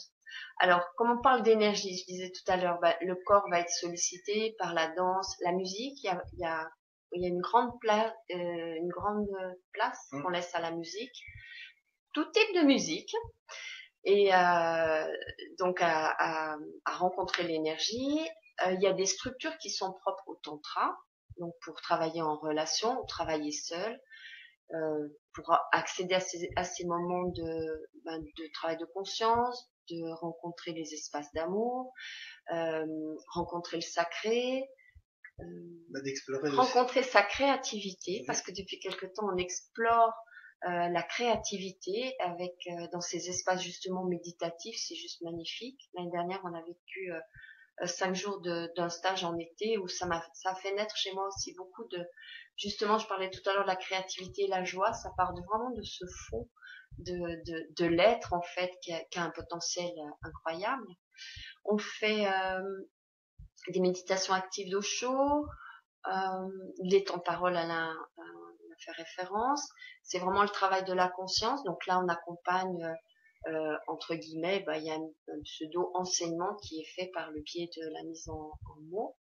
Alors, 0.58 0.82
comme 0.96 1.10
on 1.10 1.20
parle 1.22 1.42
d'énergie, 1.42 1.98
je 1.98 2.04
disais 2.06 2.30
tout 2.30 2.52
à 2.52 2.56
l'heure, 2.56 2.78
bah, 2.80 2.96
le 3.00 3.14
corps 3.26 3.44
va 3.50 3.60
être 3.60 3.70
sollicité 3.70 4.54
par 4.58 4.74
la 4.74 4.88
danse, 4.88 5.36
la 5.44 5.52
musique. 5.52 6.02
Il 6.02 6.06
y 6.06 6.10
a, 6.10 6.22
il 6.32 6.38
y 6.40 6.44
a 6.44 6.68
il 7.14 7.22
y 7.22 7.26
a 7.26 7.28
une 7.28 7.40
grande 7.40 7.78
place, 7.80 8.12
euh, 8.32 8.74
une 8.76 8.88
grande 8.88 9.28
place 9.72 9.98
mmh. 10.12 10.22
qu'on 10.22 10.28
laisse 10.30 10.54
à 10.54 10.60
la 10.60 10.72
musique, 10.72 11.22
tout 12.12 12.24
type 12.24 12.54
de 12.56 12.62
musique, 12.62 13.14
et 14.04 14.34
euh, 14.34 15.06
donc 15.58 15.78
à, 15.80 16.56
rencontrer 16.86 17.44
l'énergie. 17.44 18.20
Euh, 18.64 18.72
il 18.72 18.82
y 18.82 18.86
a 18.86 18.92
des 18.92 19.06
structures 19.06 19.56
qui 19.58 19.70
sont 19.70 19.92
propres 19.92 20.28
au 20.28 20.36
tantra, 20.36 20.96
donc 21.38 21.54
pour 21.64 21.80
travailler 21.80 22.22
en 22.22 22.36
relation, 22.36 23.00
ou 23.00 23.06
travailler 23.06 23.52
seul, 23.52 24.00
pour 25.34 25.56
accéder 25.72 26.14
à 26.14 26.20
ces, 26.20 26.50
à 26.56 26.64
ces 26.64 26.84
moments 26.84 27.28
de, 27.28 27.90
ben, 28.04 28.20
de 28.20 28.52
travail 28.54 28.76
de 28.76 28.86
conscience, 28.86 29.70
de 29.90 30.12
rencontrer 30.20 30.72
les 30.72 30.94
espaces 30.94 31.32
d'amour, 31.34 31.92
rencontrer 33.32 33.76
le 33.76 33.82
sacré, 33.82 34.68
bah, 35.38 36.00
rencontrer 36.52 37.02
sa 37.02 37.22
créativité, 37.22 38.22
parce 38.26 38.42
que 38.42 38.52
depuis 38.52 38.78
quelque 38.78 39.06
temps, 39.06 39.28
on 39.32 39.36
explore 39.36 40.12
euh, 40.66 40.88
la 40.88 41.02
créativité 41.02 42.14
avec 42.20 42.54
euh, 42.68 42.86
dans 42.92 43.00
ces 43.02 43.28
espaces 43.28 43.60
justement 43.60 44.04
méditatifs, 44.04 44.76
c'est 44.78 44.94
juste 44.94 45.20
magnifique. 45.22 45.78
L'année 45.94 46.10
dernière, 46.10 46.40
on 46.44 46.54
a 46.54 46.62
vécu 46.62 47.12
euh, 47.12 47.20
cinq 47.84 48.14
jours 48.14 48.40
d'un 48.40 48.88
stage 48.88 49.24
en 49.24 49.36
été 49.38 49.78
où 49.78 49.88
ça 49.88 50.06
m'a 50.06 50.24
ça 50.32 50.54
fait 50.54 50.72
naître 50.74 50.96
chez 50.96 51.12
moi 51.12 51.26
aussi 51.26 51.54
beaucoup 51.54 51.84
de 51.88 52.06
justement, 52.56 52.98
je 52.98 53.06
parlais 53.06 53.30
tout 53.30 53.48
à 53.48 53.52
l'heure 53.52 53.64
de 53.64 53.68
la 53.68 53.76
créativité 53.76 54.44
et 54.44 54.48
la 54.48 54.64
joie, 54.64 54.92
ça 54.92 55.10
part 55.16 55.34
de, 55.34 55.42
vraiment 55.42 55.70
de 55.70 55.82
ce 55.82 56.04
fond 56.28 56.48
de, 56.98 57.42
de, 57.44 57.66
de 57.76 57.86
l'être 57.86 58.32
en 58.32 58.42
fait 58.42 58.70
qui 58.80 58.92
a, 58.92 59.22
un 59.22 59.30
potentiel 59.30 59.90
incroyable. 60.22 60.86
On 61.64 61.78
fait 61.78 62.26
des 63.68 63.80
méditations 63.80 64.34
actives 64.34 64.70
d'eau 64.70 64.82
chaud, 64.82 65.46
euh, 66.06 66.48
les 66.84 67.04
temps-parole, 67.04 67.56
à 67.56 67.66
la 67.66 67.92
fait 68.84 68.92
référence. 68.92 69.68
C'est 70.02 70.18
vraiment 70.18 70.42
le 70.42 70.48
travail 70.48 70.84
de 70.84 70.92
la 70.92 71.08
conscience. 71.08 71.62
Donc 71.64 71.86
là, 71.86 72.00
on 72.00 72.08
accompagne, 72.08 72.94
euh, 73.46 73.76
entre 73.86 74.14
guillemets, 74.14 74.62
bah, 74.66 74.78
il 74.78 74.84
y 74.84 74.90
a 74.90 74.94
un, 74.94 75.42
pseudo 75.44 75.90
enseignement 75.94 76.54
qui 76.56 76.80
est 76.80 76.88
fait 76.96 77.10
par 77.12 77.30
le 77.30 77.40
biais 77.40 77.68
de 77.76 77.92
la 77.92 78.02
mise 78.04 78.28
en, 78.28 78.52
mots. 78.90 79.16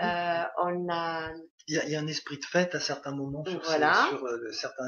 Euh, 0.00 0.44
on 0.58 0.88
a. 0.90 1.32
Il 1.68 1.76
y, 1.76 1.96
a, 1.96 2.00
un 2.00 2.06
esprit 2.06 2.38
de 2.38 2.44
fête 2.44 2.74
à 2.74 2.80
certains 2.80 3.14
moments 3.14 3.44
sur, 3.44 3.62
voilà. 3.62 4.08
sur 4.08 4.24
euh, 4.24 4.50
certains. 4.50 4.84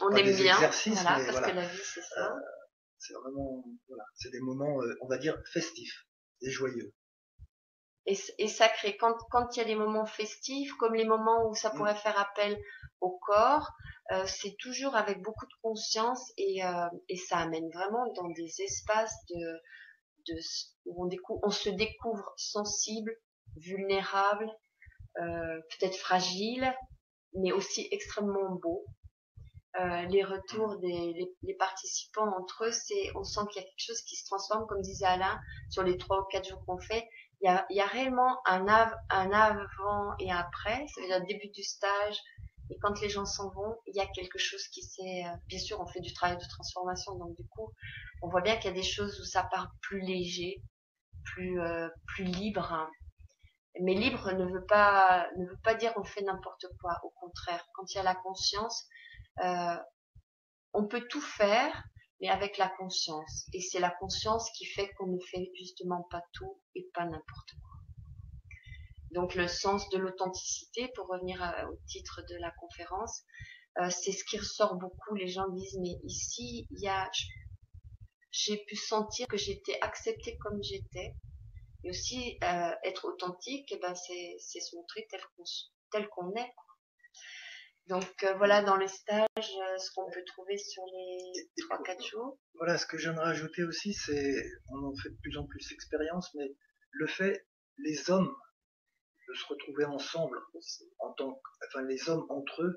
on 0.00 0.10
aime 0.10 0.24
bien, 0.36 0.54
exercices, 0.54 1.02
voilà, 1.02 1.24
parce 1.24 1.40
que 1.40 1.56
la 1.56 1.66
vie 1.66 1.78
c'est 1.82 2.02
ça. 2.02 2.32
Euh, 2.32 2.40
c'est 2.98 3.14
vraiment, 3.14 3.64
voilà, 3.88 4.04
c'est 4.14 4.30
des 4.30 4.40
moments, 4.40 4.78
on 5.00 5.08
va 5.08 5.18
dire, 5.18 5.36
festifs 5.52 6.06
et 6.42 6.50
joyeux 6.50 6.92
et, 8.06 8.16
et 8.38 8.48
sacré. 8.48 8.96
Quand, 8.96 9.16
quand 9.30 9.56
il 9.56 9.60
y 9.60 9.62
a 9.62 9.66
des 9.66 9.74
moments 9.74 10.06
festifs, 10.06 10.72
comme 10.74 10.94
les 10.94 11.04
moments 11.04 11.48
où 11.48 11.54
ça 11.54 11.72
mm. 11.72 11.76
pourrait 11.76 11.94
faire 11.94 12.18
appel 12.18 12.58
au 13.00 13.18
corps, 13.18 13.70
euh, 14.12 14.24
c'est 14.26 14.56
toujours 14.58 14.96
avec 14.96 15.22
beaucoup 15.22 15.46
de 15.46 15.54
conscience 15.62 16.32
et, 16.36 16.64
euh, 16.64 16.88
et 17.08 17.16
ça 17.16 17.38
amène 17.38 17.68
vraiment 17.70 18.12
dans 18.14 18.28
des 18.30 18.62
espaces 18.62 19.16
de, 19.30 19.60
de 20.28 20.40
où 20.86 21.04
on, 21.04 21.06
découvre, 21.06 21.40
on 21.42 21.50
se 21.50 21.70
découvre 21.70 22.32
sensible, 22.36 23.16
vulnérable, 23.56 24.50
euh, 25.18 25.60
peut-être 25.70 25.96
fragile, 25.96 26.74
mais 27.34 27.52
aussi 27.52 27.88
extrêmement 27.90 28.56
beau. 28.56 28.84
Euh, 29.80 30.02
les 30.02 30.22
retours 30.22 30.76
des 30.80 31.14
les, 31.14 31.34
les 31.42 31.54
participants 31.54 32.28
entre 32.38 32.66
eux, 32.66 32.72
c'est 32.72 33.10
on 33.14 33.24
sent 33.24 33.40
qu'il 33.50 33.62
y 33.62 33.64
a 33.64 33.68
quelque 33.68 33.86
chose 33.86 34.02
qui 34.02 34.16
se 34.16 34.26
transforme, 34.26 34.66
comme 34.66 34.82
disait 34.82 35.06
Alain, 35.06 35.40
sur 35.70 35.82
les 35.82 35.96
trois 35.96 36.20
ou 36.20 36.24
quatre 36.24 36.46
jours 36.46 36.62
qu'on 36.66 36.78
fait 36.78 37.08
il 37.42 37.46
y 37.46 37.48
a, 37.48 37.66
y 37.70 37.80
a, 37.80 37.86
réellement 37.86 38.38
un, 38.46 38.68
av 38.68 38.94
un 39.10 39.30
avant 39.32 40.14
et 40.20 40.30
un 40.30 40.38
après, 40.38 40.86
c'est-à-dire 40.88 41.26
début 41.26 41.48
du 41.48 41.62
stage, 41.62 42.16
et 42.70 42.78
quand 42.80 43.00
les 43.00 43.08
gens 43.08 43.26
s'en 43.26 43.50
vont, 43.50 43.76
il 43.86 43.96
y 43.96 44.00
a 44.00 44.06
quelque 44.06 44.38
chose 44.38 44.66
qui 44.68 44.82
s'est... 44.82 45.24
Euh, 45.26 45.36
bien 45.46 45.58
sûr, 45.58 45.80
on 45.80 45.86
fait 45.86 46.00
du 46.00 46.12
travail 46.14 46.38
de 46.38 46.48
transformation, 46.48 47.16
donc 47.16 47.36
du 47.36 47.46
coup, 47.48 47.70
on 48.22 48.28
voit 48.28 48.40
bien 48.40 48.56
qu'il 48.56 48.70
y 48.70 48.72
a 48.72 48.76
des 48.76 48.82
choses 48.82 49.20
où 49.20 49.24
ça 49.24 49.42
part 49.44 49.72
plus 49.82 50.00
léger, 50.00 50.62
plus, 51.24 51.60
euh, 51.60 51.88
plus 52.06 52.24
libre. 52.24 52.88
Mais 53.80 53.94
libre 53.94 54.32
ne 54.32 54.44
veut 54.44 54.64
pas, 54.64 55.26
ne 55.36 55.46
veut 55.46 55.60
pas 55.62 55.74
dire 55.74 55.92
on 55.96 56.04
fait 56.04 56.22
n'importe 56.22 56.66
quoi. 56.80 56.98
Au 57.02 57.10
contraire, 57.10 57.64
quand 57.74 57.92
il 57.92 57.96
y 57.96 58.00
a 58.00 58.02
la 58.02 58.14
conscience, 58.14 58.86
euh, 59.42 59.76
on 60.72 60.86
peut 60.86 61.06
tout 61.08 61.20
faire, 61.20 61.82
mais 62.22 62.28
avec 62.28 62.56
la 62.56 62.68
conscience. 62.68 63.48
Et 63.52 63.60
c'est 63.60 63.80
la 63.80 63.90
conscience 63.90 64.48
qui 64.52 64.64
fait 64.64 64.88
qu'on 64.94 65.08
ne 65.08 65.18
fait 65.18 65.50
justement 65.58 66.06
pas 66.08 66.22
tout 66.32 66.56
et 66.76 66.88
pas 66.94 67.04
n'importe 67.04 67.50
quoi. 67.60 67.80
Donc 69.10 69.34
le 69.34 69.48
sens 69.48 69.88
de 69.90 69.98
l'authenticité, 69.98 70.88
pour 70.94 71.08
revenir 71.08 71.42
au 71.70 71.76
titre 71.86 72.22
de 72.30 72.36
la 72.36 72.52
conférence, 72.52 73.24
euh, 73.78 73.90
c'est 73.90 74.12
ce 74.12 74.24
qui 74.24 74.38
ressort 74.38 74.76
beaucoup. 74.76 75.14
Les 75.16 75.26
gens 75.26 75.48
disent 75.48 75.78
mais 75.80 75.98
ici 76.04 76.68
il 76.70 76.80
y 76.80 76.88
a, 76.88 77.10
j'ai 78.30 78.58
pu 78.68 78.76
sentir 78.76 79.26
que 79.26 79.36
j'étais 79.36 79.78
acceptée 79.80 80.38
comme 80.38 80.62
j'étais, 80.62 81.16
et 81.84 81.90
aussi 81.90 82.38
euh, 82.44 82.72
être 82.84 83.06
authentique, 83.06 83.66
eh 83.72 83.78
ben 83.78 83.94
c'est 83.96 84.60
se 84.60 84.76
montrer 84.76 85.08
tel 85.90 86.08
qu'on 86.08 86.30
est. 86.36 86.54
Donc 87.88 88.22
euh, 88.22 88.34
voilà 88.34 88.62
dans 88.62 88.76
les 88.76 88.88
stages 88.88 89.26
euh, 89.36 89.78
ce 89.78 89.90
qu'on 89.94 90.08
peut 90.10 90.24
trouver 90.24 90.56
sur 90.56 90.84
les 90.86 91.64
3-4 91.64 92.10
jours. 92.10 92.38
Voilà, 92.54 92.78
ce 92.78 92.86
que 92.86 92.96
je 92.96 93.04
viens 93.04 93.14
de 93.14 93.20
rajouter 93.20 93.64
aussi, 93.64 93.92
c'est, 93.92 94.44
on 94.68 94.84
en 94.84 94.94
fait 94.94 95.10
de 95.10 95.18
plus 95.22 95.36
en 95.36 95.46
plus 95.46 95.72
expérience, 95.72 96.32
mais 96.34 96.54
le 96.92 97.06
fait, 97.06 97.46
les 97.78 98.10
hommes, 98.10 98.32
de 99.28 99.34
se 99.34 99.46
retrouver 99.46 99.84
ensemble, 99.84 100.38
en 100.98 101.12
tant 101.14 101.40
enfin 101.66 101.82
les 101.82 102.08
hommes 102.08 102.26
entre 102.28 102.62
eux, 102.62 102.76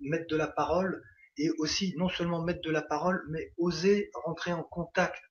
mettre 0.00 0.26
de 0.28 0.36
la 0.36 0.48
parole, 0.48 1.02
et 1.36 1.50
aussi 1.58 1.94
non 1.96 2.08
seulement 2.08 2.42
mettre 2.42 2.62
de 2.62 2.70
la 2.70 2.82
parole, 2.82 3.22
mais 3.30 3.52
oser 3.58 4.10
rentrer 4.24 4.52
en 4.52 4.62
contact 4.62 5.22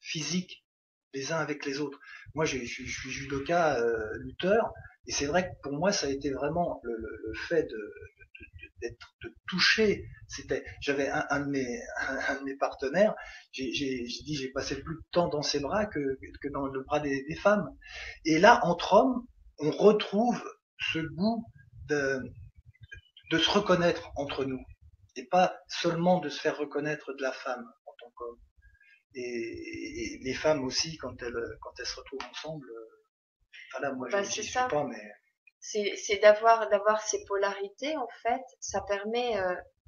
physique 0.00 0.64
les 1.12 1.32
uns 1.32 1.38
avec 1.38 1.64
les 1.64 1.80
autres. 1.80 1.98
Moi, 2.34 2.44
je, 2.44 2.58
suis 2.58 2.86
judoka, 2.86 3.78
euh, 3.78 4.18
lutteur, 4.18 4.72
et 5.06 5.12
c'est 5.12 5.26
vrai 5.26 5.48
que 5.48 5.54
pour 5.62 5.72
moi, 5.72 5.92
ça 5.92 6.06
a 6.06 6.10
été 6.10 6.30
vraiment 6.30 6.80
le, 6.82 6.96
le 6.96 7.34
fait 7.34 7.64
de, 7.64 7.92
d'être 8.80 9.14
de 9.22 9.34
toucher. 9.46 10.04
C'était, 10.28 10.64
j'avais 10.80 11.08
un, 11.08 11.24
un, 11.30 11.40
de 11.40 11.50
mes 11.50 11.80
un, 12.08 12.40
de 12.40 12.44
mes 12.44 12.56
partenaires. 12.56 13.14
J'ai 13.52 13.70
dit, 13.70 14.36
j'ai 14.36 14.50
passé 14.50 14.80
plus 14.80 14.96
de 14.96 15.04
temps 15.12 15.28
dans 15.28 15.42
ses 15.42 15.60
bras 15.60 15.86
que, 15.86 16.18
que 16.40 16.48
dans 16.48 16.66
le 16.66 16.82
bras 16.82 17.00
des, 17.00 17.24
des, 17.24 17.36
femmes. 17.36 17.68
Et 18.24 18.38
là, 18.38 18.60
entre 18.64 18.94
hommes, 18.94 19.26
on 19.58 19.70
retrouve 19.70 20.42
ce 20.92 20.98
goût 20.98 21.44
de 21.88 22.20
de 23.30 23.38
se 23.38 23.50
reconnaître 23.50 24.12
entre 24.16 24.44
nous 24.44 24.62
et 25.16 25.24
pas 25.24 25.56
seulement 25.68 26.20
de 26.20 26.28
se 26.28 26.40
faire 26.40 26.58
reconnaître 26.58 27.12
de 27.14 27.22
la 27.22 27.32
femme 27.32 27.64
en 27.86 27.92
tant 27.98 28.10
qu'homme. 28.16 28.38
et, 29.14 30.18
les 30.22 30.34
femmes 30.34 30.64
aussi 30.64 30.96
quand 30.98 31.22
elles 31.22 31.58
quand 31.60 31.72
elles 31.78 31.86
se 31.86 31.96
retrouvent 31.96 32.28
ensemble. 32.30 32.66
Voilà, 33.72 33.92
moi 33.92 34.08
bah, 34.10 34.22
je 34.22 34.38
ne 34.38 34.42
suis 34.42 34.52
pas, 34.52 34.84
mais 34.84 35.12
c'est 35.64 36.18
d'avoir 36.20 36.68
d'avoir 36.68 37.00
ces 37.00 37.24
polarités 37.24 37.96
en 37.96 38.08
fait. 38.22 38.42
Ça 38.60 38.82
permet 38.82 39.34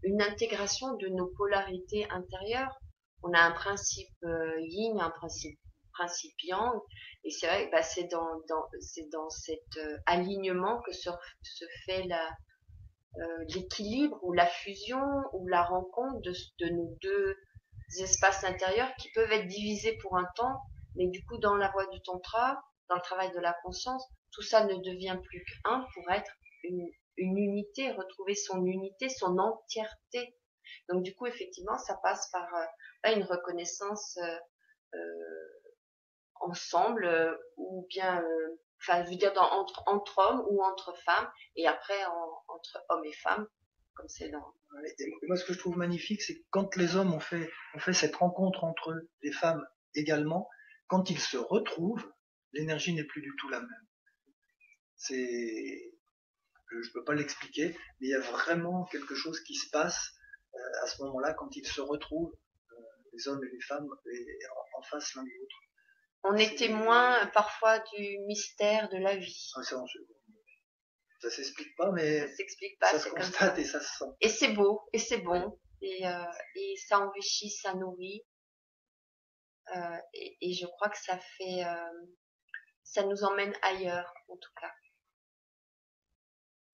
une 0.02 0.22
intégration 0.22 0.94
de 0.94 1.08
nos 1.08 1.26
polarités 1.36 2.06
intérieures. 2.10 2.78
On 3.22 3.32
a 3.32 3.40
un 3.40 3.52
principe 3.52 4.14
yin, 4.58 4.98
un 5.00 5.10
principe 5.10 5.58
principe 5.92 6.34
yang, 6.42 6.78
et 7.24 7.30
c'est 7.30 7.46
vrai, 7.46 7.70
bah, 7.72 7.82
c'est 7.82 8.04
dans, 8.04 8.28
dans 8.48 8.66
c'est 8.80 9.08
dans 9.10 9.30
cet 9.30 9.78
alignement 10.04 10.80
que 10.82 10.92
se, 10.92 11.10
se 11.42 11.64
fait 11.84 12.04
la 12.04 12.30
l'équilibre 13.48 14.18
ou 14.22 14.32
la 14.32 14.46
fusion 14.46 15.02
ou 15.32 15.48
la 15.48 15.62
rencontre 15.62 16.20
de, 16.20 16.32
de 16.60 16.68
nos 16.68 16.96
deux 17.00 17.36
espaces 18.00 18.44
intérieurs 18.44 18.92
qui 18.96 19.10
peuvent 19.12 19.32
être 19.32 19.46
divisés 19.46 19.96
pour 20.02 20.16
un 20.16 20.26
temps, 20.36 20.60
mais 20.96 21.08
du 21.08 21.24
coup 21.24 21.38
dans 21.38 21.54
la 21.54 21.70
voie 21.70 21.86
du 21.86 22.02
tantra, 22.02 22.62
dans 22.88 22.96
le 22.96 23.00
travail 23.00 23.32
de 23.32 23.40
la 23.40 23.54
conscience, 23.64 24.06
tout 24.36 24.42
ça 24.42 24.64
ne 24.64 24.76
devient 24.76 25.18
plus 25.24 25.42
qu'un 25.44 25.86
pour 25.94 26.10
être 26.10 26.30
une, 26.62 26.88
unité, 27.16 27.90
retrouver 27.92 28.34
son 28.34 28.64
unité, 28.66 29.08
son 29.08 29.38
entièreté. 29.38 30.36
Donc 30.90 31.02
du 31.02 31.14
coup, 31.14 31.26
effectivement, 31.26 31.78
ça 31.78 31.98
passe 32.02 32.30
par 32.30 32.46
euh, 32.54 33.14
une 33.16 33.24
reconnaissance 33.24 34.18
euh, 34.18 34.36
euh 34.94 35.48
ensemble 36.38 37.08
ou 37.56 37.86
bien, 37.88 38.22
enfin, 38.82 39.02
je 39.02 39.08
veux 39.08 39.16
dire 39.16 39.32
entre, 39.36 39.82
hommes 40.18 40.44
ou 40.50 40.62
entre 40.62 40.94
femmes 40.98 41.26
et 41.56 41.66
après 41.66 42.04
entre 42.48 42.84
hommes 42.90 43.06
et 43.06 43.12
femmes, 43.14 43.48
comme 43.94 44.06
c'est 44.06 44.28
dans. 44.28 44.52
Moi, 45.22 45.36
ce 45.36 45.46
que 45.46 45.54
je 45.54 45.58
trouve 45.58 45.78
magnifique, 45.78 46.20
c'est 46.20 46.44
quand 46.50 46.76
les 46.76 46.94
hommes 46.94 47.14
ont 47.14 47.20
fait, 47.20 47.50
cette 47.94 48.16
rencontre 48.16 48.64
entre 48.64 48.94
les 49.22 49.32
femmes 49.32 49.66
également, 49.94 50.46
quand 50.88 51.08
ils 51.08 51.18
se 51.18 51.38
retrouvent, 51.38 52.06
l'énergie 52.52 52.94
n'est 52.94 53.04
plus 53.04 53.22
du 53.22 53.34
tout 53.38 53.48
la 53.48 53.60
même. 53.60 53.86
C'est, 54.96 55.92
je 56.70 56.92
peux 56.92 57.04
pas 57.04 57.14
l'expliquer, 57.14 57.76
mais 58.00 58.08
il 58.08 58.10
y 58.10 58.14
a 58.14 58.20
vraiment 58.20 58.84
quelque 58.86 59.14
chose 59.14 59.40
qui 59.40 59.54
se 59.54 59.70
passe 59.70 60.12
euh, 60.54 60.82
à 60.82 60.86
ce 60.86 61.02
moment-là 61.02 61.34
quand 61.34 61.54
ils 61.56 61.66
se 61.66 61.80
retrouvent, 61.80 62.34
euh, 62.72 62.76
les 63.12 63.28
hommes 63.28 63.42
et 63.44 63.50
les 63.50 63.60
femmes, 63.60 63.86
en, 64.76 64.82
face 64.82 65.14
l'un 65.14 65.22
de 65.22 65.28
l'autre. 65.28 65.56
On 66.24 66.34
est 66.34 66.56
témoin 66.56 67.26
parfois 67.34 67.78
du 67.78 68.18
mystère 68.26 68.88
de 68.88 68.96
la 68.96 69.16
vie. 69.16 69.52
Ah, 69.54 69.62
ça, 69.62 69.76
ça 71.20 71.30
s'explique 71.30 71.74
pas, 71.76 71.92
mais 71.92 72.20
ça 72.20 72.36
s'explique 72.36 72.78
pas, 72.78 72.90
ça 72.90 72.98
se 72.98 73.08
constate 73.08 73.58
et 73.58 73.64
ça 73.64 73.80
se 73.80 73.98
sent. 73.98 74.10
Et 74.20 74.28
c'est 74.28 74.52
beau, 74.52 74.82
et 74.92 74.98
c'est 74.98 75.18
bon, 75.18 75.58
et, 75.80 76.06
euh, 76.06 76.24
et 76.54 76.74
ça 76.88 77.00
enrichit, 77.00 77.50
ça 77.50 77.74
nourrit. 77.74 78.22
Euh, 79.74 79.98
et, 80.14 80.36
et, 80.40 80.52
je 80.52 80.66
crois 80.66 80.88
que 80.88 80.98
ça 80.98 81.18
fait, 81.18 81.64
euh, 81.64 82.06
ça 82.84 83.04
nous 83.04 83.24
emmène 83.24 83.52
ailleurs, 83.62 84.12
en 84.28 84.36
tout 84.36 84.52
cas. 84.60 84.72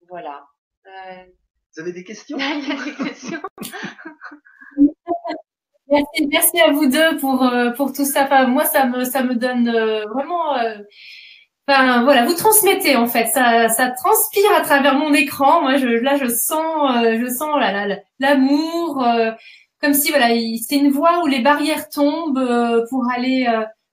Voilà. 0.09 0.45
Euh... 0.85 1.23
Vous 1.75 1.81
avez 1.81 1.91
des 1.91 2.03
questions? 2.03 2.37
Il 2.39 2.67
y 2.67 2.71
a 2.71 2.85
des 2.85 3.09
questions. 3.09 3.41
merci, 5.89 6.27
merci 6.27 6.59
à 6.61 6.71
vous 6.71 6.85
deux 6.87 7.17
pour 7.17 7.43
euh, 7.43 7.71
pour 7.71 7.93
tout 7.93 8.05
ça. 8.05 8.25
Enfin, 8.25 8.47
moi, 8.47 8.65
ça 8.65 8.85
me 8.85 9.03
ça 9.05 9.23
me 9.23 9.35
donne 9.35 9.67
euh, 9.69 10.05
vraiment. 10.05 10.55
Euh, 10.57 10.77
enfin, 11.67 12.03
voilà, 12.03 12.25
vous 12.25 12.35
transmettez 12.35 12.95
en 12.95 13.07
fait. 13.07 13.27
Ça 13.27 13.69
ça 13.69 13.89
transpire 13.91 14.51
à 14.55 14.61
travers 14.61 14.95
mon 14.95 15.13
écran. 15.13 15.61
Moi, 15.61 15.77
je, 15.77 15.87
là, 15.87 16.17
je 16.17 16.27
sens 16.27 16.95
je 17.03 17.27
sens 17.27 17.59
l'amour. 18.19 19.03
comme 19.81 19.93
si 19.93 20.09
voilà, 20.11 20.27
c'est 20.61 20.77
une 20.77 20.91
voie 20.91 21.23
où 21.23 21.27
les 21.27 21.41
barrières 21.41 21.89
tombent 21.89 22.85
pour 22.89 23.05
aller 23.11 23.45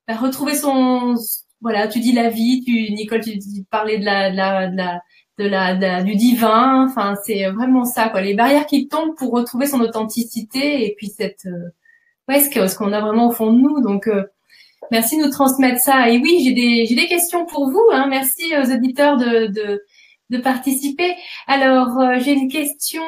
bah, 0.07 0.17
retrouver 0.17 0.55
son 0.55 1.17
voilà, 1.61 1.89
tu 1.89 2.01
dis 2.01 2.13
la 2.13 2.31
vie, 2.31 2.63
tu 2.65 2.93
Nicole, 2.93 3.21
tu, 3.21 3.39
tu 3.39 3.65
parlais 3.71 3.99
de 3.99 4.05
la, 4.05 4.31
de 4.31 4.37
la, 4.37 4.69
de 4.69 4.77
la 4.77 5.01
de 5.41 5.49
la, 5.49 6.03
du 6.03 6.14
divin. 6.14 6.86
Enfin, 6.88 7.14
c'est 7.24 7.49
vraiment 7.51 7.84
ça, 7.84 8.09
quoi. 8.09 8.20
Les 8.20 8.34
barrières 8.34 8.66
qui 8.66 8.88
tombent 8.88 9.16
pour 9.16 9.32
retrouver 9.32 9.66
son 9.66 9.80
authenticité 9.80 10.86
et 10.86 10.95
puis 10.97 11.09
cette, 11.09 11.47
euh, 11.47 11.72
ouais, 12.28 12.41
ce 12.41 12.76
qu'on 12.76 12.93
a 12.93 13.01
vraiment 13.01 13.28
au 13.28 13.32
fond 13.32 13.53
de 13.53 13.59
nous. 13.59 13.80
Donc, 13.80 14.07
euh, 14.07 14.24
merci 14.91 15.16
de 15.16 15.24
nous 15.24 15.30
transmettre 15.30 15.80
ça. 15.80 16.11
Et 16.11 16.18
oui, 16.18 16.43
j'ai 16.45 16.53
des, 16.53 16.86
j'ai 16.86 16.95
des 16.95 17.07
questions 17.07 17.47
pour 17.47 17.70
vous. 17.70 17.86
Hein. 17.93 18.07
Merci 18.09 18.53
aux 18.57 18.70
auditeurs 18.70 19.16
de, 19.16 19.47
de, 19.47 19.82
de 20.30 20.38
participer. 20.38 21.14
Alors, 21.47 21.99
euh, 21.99 22.18
j'ai 22.20 22.32
une 22.32 22.51
question. 22.51 23.03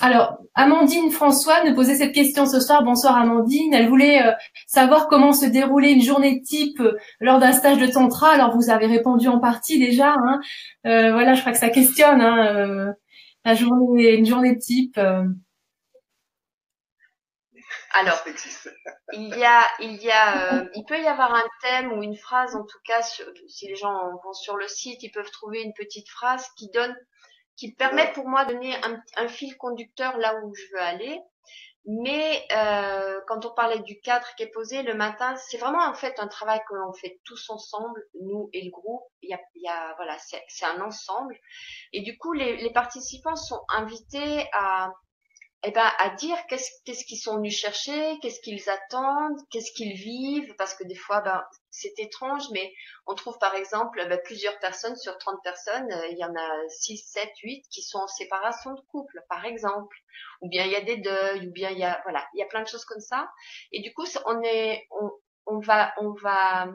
Alors, 0.00 0.38
Amandine 0.54 1.10
François 1.10 1.64
nous 1.64 1.74
posait 1.74 1.96
cette 1.96 2.12
question 2.12 2.46
ce 2.46 2.60
soir. 2.60 2.82
Bonsoir 2.82 3.16
Amandine. 3.16 3.74
Elle 3.74 3.88
voulait 3.88 4.26
euh, 4.26 4.32
savoir 4.66 5.06
comment 5.06 5.32
se 5.32 5.46
déroulait 5.46 5.92
une 5.92 6.02
journée 6.02 6.42
type 6.42 6.80
euh, 6.80 6.96
lors 7.20 7.38
d'un 7.38 7.52
stage 7.52 7.78
de 7.78 7.86
tantra. 7.86 8.30
Alors, 8.30 8.56
vous 8.56 8.70
avez 8.70 8.86
répondu 8.86 9.28
en 9.28 9.38
partie 9.38 9.78
déjà. 9.78 10.14
Hein. 10.14 10.40
Euh, 10.86 11.12
voilà, 11.12 11.34
je 11.34 11.40
crois 11.40 11.52
que 11.52 11.58
ça 11.58 11.68
questionne 11.68 12.20
hein, 12.20 12.94
la 13.44 13.54
journée, 13.54 14.14
une 14.14 14.26
journée 14.26 14.58
type. 14.58 14.98
Alors, 17.94 18.24
il 19.12 19.28
y 19.28 19.44
a, 19.44 19.60
il 19.80 20.02
y 20.02 20.10
a, 20.10 20.64
il 20.74 20.84
peut 20.88 20.98
y 20.98 21.06
avoir 21.06 21.34
un 21.34 21.44
thème 21.62 21.92
ou 21.92 22.02
une 22.02 22.16
phrase, 22.16 22.56
en 22.56 22.64
tout 22.64 22.78
cas, 22.86 23.02
si 23.02 23.68
les 23.68 23.76
gens 23.76 23.94
vont 24.24 24.32
sur 24.32 24.56
le 24.56 24.66
site, 24.66 25.02
ils 25.02 25.10
peuvent 25.10 25.30
trouver 25.30 25.62
une 25.62 25.74
petite 25.74 26.08
phrase 26.08 26.46
qui 26.56 26.70
donne 26.72 26.96
qui 27.56 27.72
permettent 27.72 28.14
pour 28.14 28.28
moi 28.28 28.44
de 28.44 28.54
donner 28.54 28.74
un, 29.16 29.28
fil 29.28 29.56
conducteur 29.56 30.16
là 30.18 30.40
où 30.42 30.54
je 30.54 30.62
veux 30.72 30.80
aller. 30.80 31.20
Mais 31.84 32.46
euh, 32.52 33.20
quand 33.26 33.44
on 33.44 33.50
parlait 33.50 33.80
du 33.80 34.00
cadre 34.00 34.26
qui 34.36 34.44
est 34.44 34.52
posé 34.52 34.84
le 34.84 34.94
matin, 34.94 35.34
c'est 35.36 35.58
vraiment 35.58 35.84
en 35.84 35.94
fait 35.94 36.20
un 36.20 36.28
travail 36.28 36.60
que 36.68 36.74
l'on 36.74 36.92
fait 36.92 37.20
tous 37.24 37.50
ensemble, 37.50 38.06
nous 38.20 38.48
et 38.52 38.62
le 38.62 38.70
groupe. 38.70 39.02
Il 39.20 39.30
y 39.30 39.34
a, 39.34 39.40
il 39.56 39.62
y 39.62 39.68
a 39.68 39.94
voilà, 39.96 40.16
c'est 40.18 40.64
un 40.64 40.80
ensemble. 40.80 41.36
Et 41.92 42.02
du 42.02 42.16
coup, 42.18 42.32
les, 42.34 42.58
les 42.58 42.72
participants 42.72 43.34
sont 43.34 43.64
invités 43.68 44.48
à 44.52 44.92
eh 45.64 45.70
ben, 45.70 45.90
à 45.98 46.10
dire 46.10 46.36
qu'est-ce 46.48 46.70
qu'est-ce 46.84 47.04
qu'ils 47.04 47.18
sont 47.18 47.36
venus 47.36 47.56
chercher, 47.56 48.18
qu'est-ce 48.20 48.40
qu'ils 48.40 48.68
attendent, 48.68 49.38
qu'est-ce 49.50 49.72
qu'ils 49.72 49.94
vivent, 49.94 50.54
parce 50.56 50.74
que 50.74 50.84
des 50.84 50.96
fois, 50.96 51.20
ben, 51.20 51.42
c'est 51.70 51.92
étrange, 51.98 52.44
mais 52.52 52.72
on 53.06 53.14
trouve 53.14 53.38
par 53.38 53.54
exemple 53.54 54.04
ben, 54.08 54.20
plusieurs 54.24 54.58
personnes 54.58 54.96
sur 54.96 55.16
30 55.18 55.36
personnes, 55.44 55.92
euh, 55.92 56.08
il 56.08 56.18
y 56.18 56.24
en 56.24 56.34
a 56.34 56.68
6, 56.68 56.98
7, 56.98 57.30
8 57.44 57.64
qui 57.70 57.82
sont 57.82 57.98
en 57.98 58.08
séparation 58.08 58.74
de 58.74 58.80
couple, 58.90 59.22
par 59.28 59.44
exemple, 59.44 59.96
ou 60.40 60.48
bien 60.48 60.64
il 60.64 60.72
y 60.72 60.76
a 60.76 60.80
des 60.82 60.96
deuils, 60.96 61.46
ou 61.46 61.52
bien 61.52 61.70
il 61.70 61.78
y 61.78 61.84
a 61.84 62.00
voilà, 62.04 62.26
il 62.34 62.40
y 62.40 62.42
a 62.42 62.46
plein 62.46 62.62
de 62.62 62.68
choses 62.68 62.84
comme 62.84 63.00
ça, 63.00 63.30
et 63.70 63.80
du 63.80 63.94
coup, 63.94 64.04
on 64.26 64.42
est, 64.42 64.86
on, 64.90 65.10
on 65.46 65.60
va, 65.60 65.94
on 65.98 66.12
va 66.14 66.68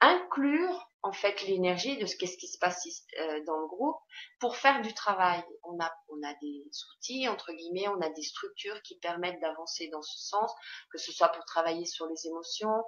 inclure 0.00 0.91
en 1.02 1.12
fait 1.12 1.42
l'énergie 1.42 1.98
de 1.98 2.06
ce 2.06 2.16
qu'est-ce 2.16 2.36
qui 2.36 2.46
se 2.48 2.58
passe 2.58 2.86
euh, 3.20 3.40
dans 3.44 3.58
le 3.58 3.66
groupe 3.66 3.96
pour 4.40 4.56
faire 4.56 4.82
du 4.82 4.94
travail. 4.94 5.42
On 5.64 5.78
a 5.80 5.92
on 6.08 6.22
a 6.26 6.34
des 6.40 6.64
outils 6.96 7.28
entre 7.28 7.52
guillemets, 7.52 7.88
on 7.88 8.00
a 8.00 8.10
des 8.10 8.22
structures 8.22 8.80
qui 8.82 8.98
permettent 8.98 9.40
d'avancer 9.40 9.88
dans 9.88 10.02
ce 10.02 10.18
sens, 10.18 10.52
que 10.92 10.98
ce 10.98 11.12
soit 11.12 11.28
pour 11.28 11.44
travailler 11.44 11.84
sur 11.84 12.06
les 12.06 12.26
émotions, 12.26 12.84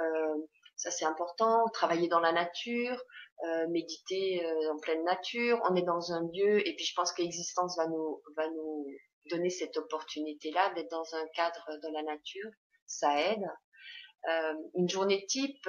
euh, 0.00 0.36
ça 0.76 0.90
c'est 0.90 1.06
important, 1.06 1.64
travailler 1.72 2.08
dans 2.08 2.20
la 2.20 2.32
nature, 2.32 3.02
euh, 3.44 3.66
méditer 3.68 4.44
euh, 4.44 4.72
en 4.72 4.78
pleine 4.78 5.02
nature. 5.04 5.60
On 5.68 5.74
est 5.74 5.82
dans 5.82 6.12
un 6.12 6.22
lieu 6.32 6.66
et 6.66 6.76
puis 6.76 6.84
je 6.84 6.94
pense 6.94 7.12
qu'existence 7.12 7.76
va 7.76 7.86
nous 7.88 8.22
va 8.36 8.48
nous 8.48 8.86
donner 9.30 9.50
cette 9.50 9.76
opportunité 9.76 10.50
là 10.52 10.72
d'être 10.74 10.90
dans 10.90 11.14
un 11.14 11.26
cadre 11.34 11.66
de 11.82 11.92
la 11.92 12.02
nature, 12.02 12.50
ça 12.86 13.20
aide. 13.20 13.44
Euh, 14.28 14.54
une 14.74 14.88
journée 14.88 15.24
type 15.26 15.68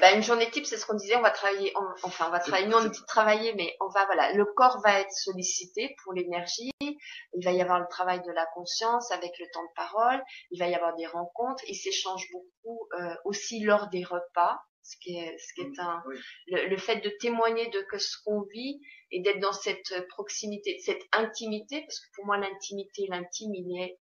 ben, 0.00 0.16
une 0.16 0.22
journée 0.22 0.50
type, 0.50 0.66
c'est 0.66 0.76
ce 0.76 0.86
qu'on 0.86 0.96
disait, 0.96 1.16
on 1.16 1.22
va 1.22 1.30
travailler, 1.30 1.72
enfin, 2.02 2.26
on 2.28 2.30
va 2.30 2.40
travailler, 2.40 2.66
nous 2.66 2.76
on 2.76 2.84
dit 2.84 3.04
travailler, 3.06 3.54
mais 3.54 3.76
on 3.80 3.88
va, 3.88 4.04
voilà, 4.06 4.32
le 4.32 4.44
corps 4.44 4.80
va 4.82 5.00
être 5.00 5.12
sollicité 5.12 5.94
pour 6.02 6.12
l'énergie, 6.12 6.72
il 6.80 7.44
va 7.44 7.52
y 7.52 7.62
avoir 7.62 7.78
le 7.80 7.86
travail 7.88 8.20
de 8.22 8.32
la 8.32 8.46
conscience 8.54 9.10
avec 9.12 9.32
le 9.38 9.46
temps 9.52 9.62
de 9.62 9.74
parole, 9.76 10.22
il 10.50 10.58
va 10.58 10.68
y 10.68 10.74
avoir 10.74 10.94
des 10.96 11.06
rencontres, 11.06 11.62
il 11.68 11.76
s'échange 11.76 12.26
beaucoup 12.32 12.88
euh, 12.98 13.14
aussi 13.24 13.60
lors 13.60 13.88
des 13.88 14.02
repas, 14.02 14.58
ce 14.82 14.96
qui 15.00 15.16
est, 15.16 15.36
ce 15.38 15.54
qui 15.54 15.60
est 15.62 15.80
un, 15.80 16.02
le, 16.46 16.76
fait 16.76 16.96
de 16.96 17.10
témoigner 17.20 17.68
de 17.70 17.80
que 17.82 17.98
ce 17.98 18.16
qu'on 18.24 18.42
vit 18.52 18.80
et 19.10 19.20
d'être 19.20 19.40
dans 19.40 19.52
cette 19.52 20.06
proximité, 20.08 20.78
cette 20.80 21.02
intimité, 21.12 21.80
parce 21.82 22.00
que 22.00 22.06
pour 22.14 22.26
moi 22.26 22.38
l'intimité, 22.38 23.06
l'intime, 23.08 23.54
il 23.54 23.82
est 23.82 23.98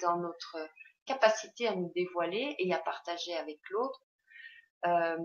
dans 0.00 0.18
notre 0.18 0.56
capacité 1.04 1.68
à 1.68 1.74
nous 1.74 1.92
dévoiler 1.94 2.54
et 2.58 2.72
à 2.72 2.78
partager 2.78 3.34
avec 3.34 3.58
l'autre 3.70 4.05
euh, 4.84 5.16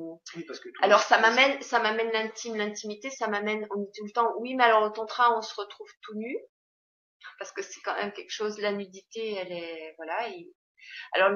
alors 0.82 1.02
ça 1.02 1.20
m'amène, 1.20 1.62
ça 1.62 1.80
m'amène 1.80 2.12
l'intime, 2.12 2.56
l'intimité, 2.56 3.10
ça 3.10 3.28
m'amène, 3.28 3.68
on 3.76 3.82
dit 3.82 3.92
tout 3.96 4.06
le 4.06 4.12
temps, 4.12 4.34
oui, 4.40 4.56
mais 4.56 4.64
alors 4.64 4.84
au 4.84 4.90
tantra, 4.90 5.38
on 5.38 5.42
se 5.42 5.54
retrouve 5.56 5.90
tout 6.02 6.16
nu, 6.16 6.38
parce 7.38 7.52
que 7.52 7.62
c'est 7.62 7.82
quand 7.82 7.96
même 7.96 8.14
quelque 8.14 8.32
chose, 8.32 8.60
la 8.60 8.72
nudité, 8.72 9.34
elle 9.34 9.52
est, 9.52 9.94
voilà. 9.98 10.28
alors 11.14 11.32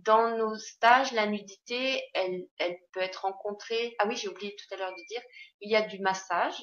dans 0.00 0.36
nos 0.36 0.56
stages, 0.56 1.12
la 1.12 1.26
nudité, 1.26 2.02
elle, 2.14 2.46
elle 2.58 2.76
peut 2.92 3.00
être 3.00 3.22
rencontrée. 3.22 3.94
Ah 3.98 4.06
oui, 4.06 4.16
j'ai 4.16 4.28
oublié 4.28 4.54
tout 4.56 4.74
à 4.74 4.76
l'heure 4.76 4.92
de 4.92 5.06
dire, 5.08 5.22
il 5.60 5.70
y 5.70 5.76
a 5.76 5.82
du 5.82 5.98
massage. 6.00 6.62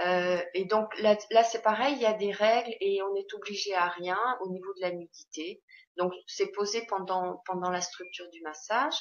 Euh, 0.00 0.42
et 0.54 0.66
donc 0.66 0.88
là, 0.98 1.16
là 1.30 1.42
c'est 1.42 1.62
pareil, 1.62 1.94
il 1.94 2.02
y 2.02 2.06
a 2.06 2.12
des 2.12 2.30
règles 2.30 2.74
et 2.80 3.00
on 3.02 3.14
est 3.14 3.32
obligé 3.32 3.74
à 3.74 3.88
rien 3.88 4.18
au 4.42 4.50
niveau 4.50 4.74
de 4.74 4.80
la 4.80 4.90
nudité. 4.90 5.62
Donc 5.96 6.12
c'est 6.26 6.50
posé 6.52 6.84
pendant 6.86 7.42
pendant 7.46 7.70
la 7.70 7.80
structure 7.80 8.28
du 8.30 8.42
massage. 8.42 8.96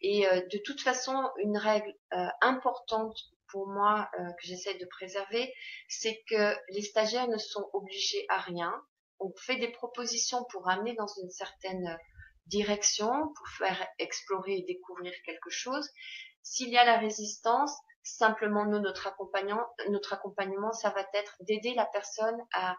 Et 0.00 0.26
euh, 0.26 0.40
de 0.52 0.58
toute 0.64 0.80
façon, 0.80 1.30
une 1.38 1.56
règle 1.56 1.92
euh, 2.12 2.26
importante 2.40 3.16
pour 3.48 3.68
moi 3.68 4.10
euh, 4.18 4.24
que 4.32 4.46
j'essaie 4.46 4.74
de 4.74 4.86
préserver, 4.86 5.52
c'est 5.88 6.22
que 6.28 6.54
les 6.70 6.82
stagiaires 6.82 7.28
ne 7.28 7.38
sont 7.38 7.68
obligés 7.72 8.26
à 8.28 8.38
rien. 8.38 8.72
On 9.20 9.32
fait 9.46 9.56
des 9.56 9.70
propositions 9.70 10.44
pour 10.50 10.68
amener 10.68 10.94
dans 10.94 11.06
une 11.22 11.30
certaine 11.30 11.98
direction, 12.46 13.08
pour 13.08 13.48
faire 13.56 13.86
explorer 13.98 14.58
et 14.58 14.64
découvrir 14.64 15.12
quelque 15.24 15.50
chose. 15.50 15.88
S'il 16.42 16.68
y 16.68 16.76
a 16.76 16.84
la 16.84 16.98
résistance, 16.98 17.74
simplement 18.02 18.66
nous, 18.66 18.80
notre 18.80 19.06
accompagnant, 19.06 19.64
notre 19.88 20.12
accompagnement, 20.12 20.72
ça 20.72 20.90
va 20.90 21.06
être 21.14 21.36
d'aider 21.40 21.74
la 21.74 21.86
personne 21.86 22.38
à, 22.52 22.76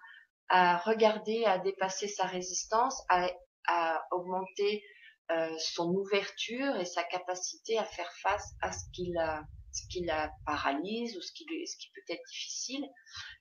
à 0.49 0.77
regarder, 0.77 1.45
à 1.45 1.57
dépasser 1.57 2.07
sa 2.07 2.25
résistance, 2.25 3.01
à, 3.09 3.27
à 3.67 4.03
augmenter 4.11 4.83
euh, 5.31 5.55
son 5.57 5.89
ouverture 5.89 6.75
et 6.77 6.85
sa 6.85 7.03
capacité 7.03 7.77
à 7.77 7.85
faire 7.85 8.11
face 8.21 8.53
à 8.61 8.71
ce 8.71 8.83
qui 8.93 9.11
la, 9.11 9.43
ce 9.71 9.81
qui 9.89 10.03
la 10.03 10.31
paralyse 10.45 11.17
ou 11.17 11.21
ce 11.21 11.31
qui, 11.33 11.45
ce 11.65 11.77
qui 11.77 11.89
peut 11.93 12.13
être 12.13 12.23
difficile. 12.29 12.87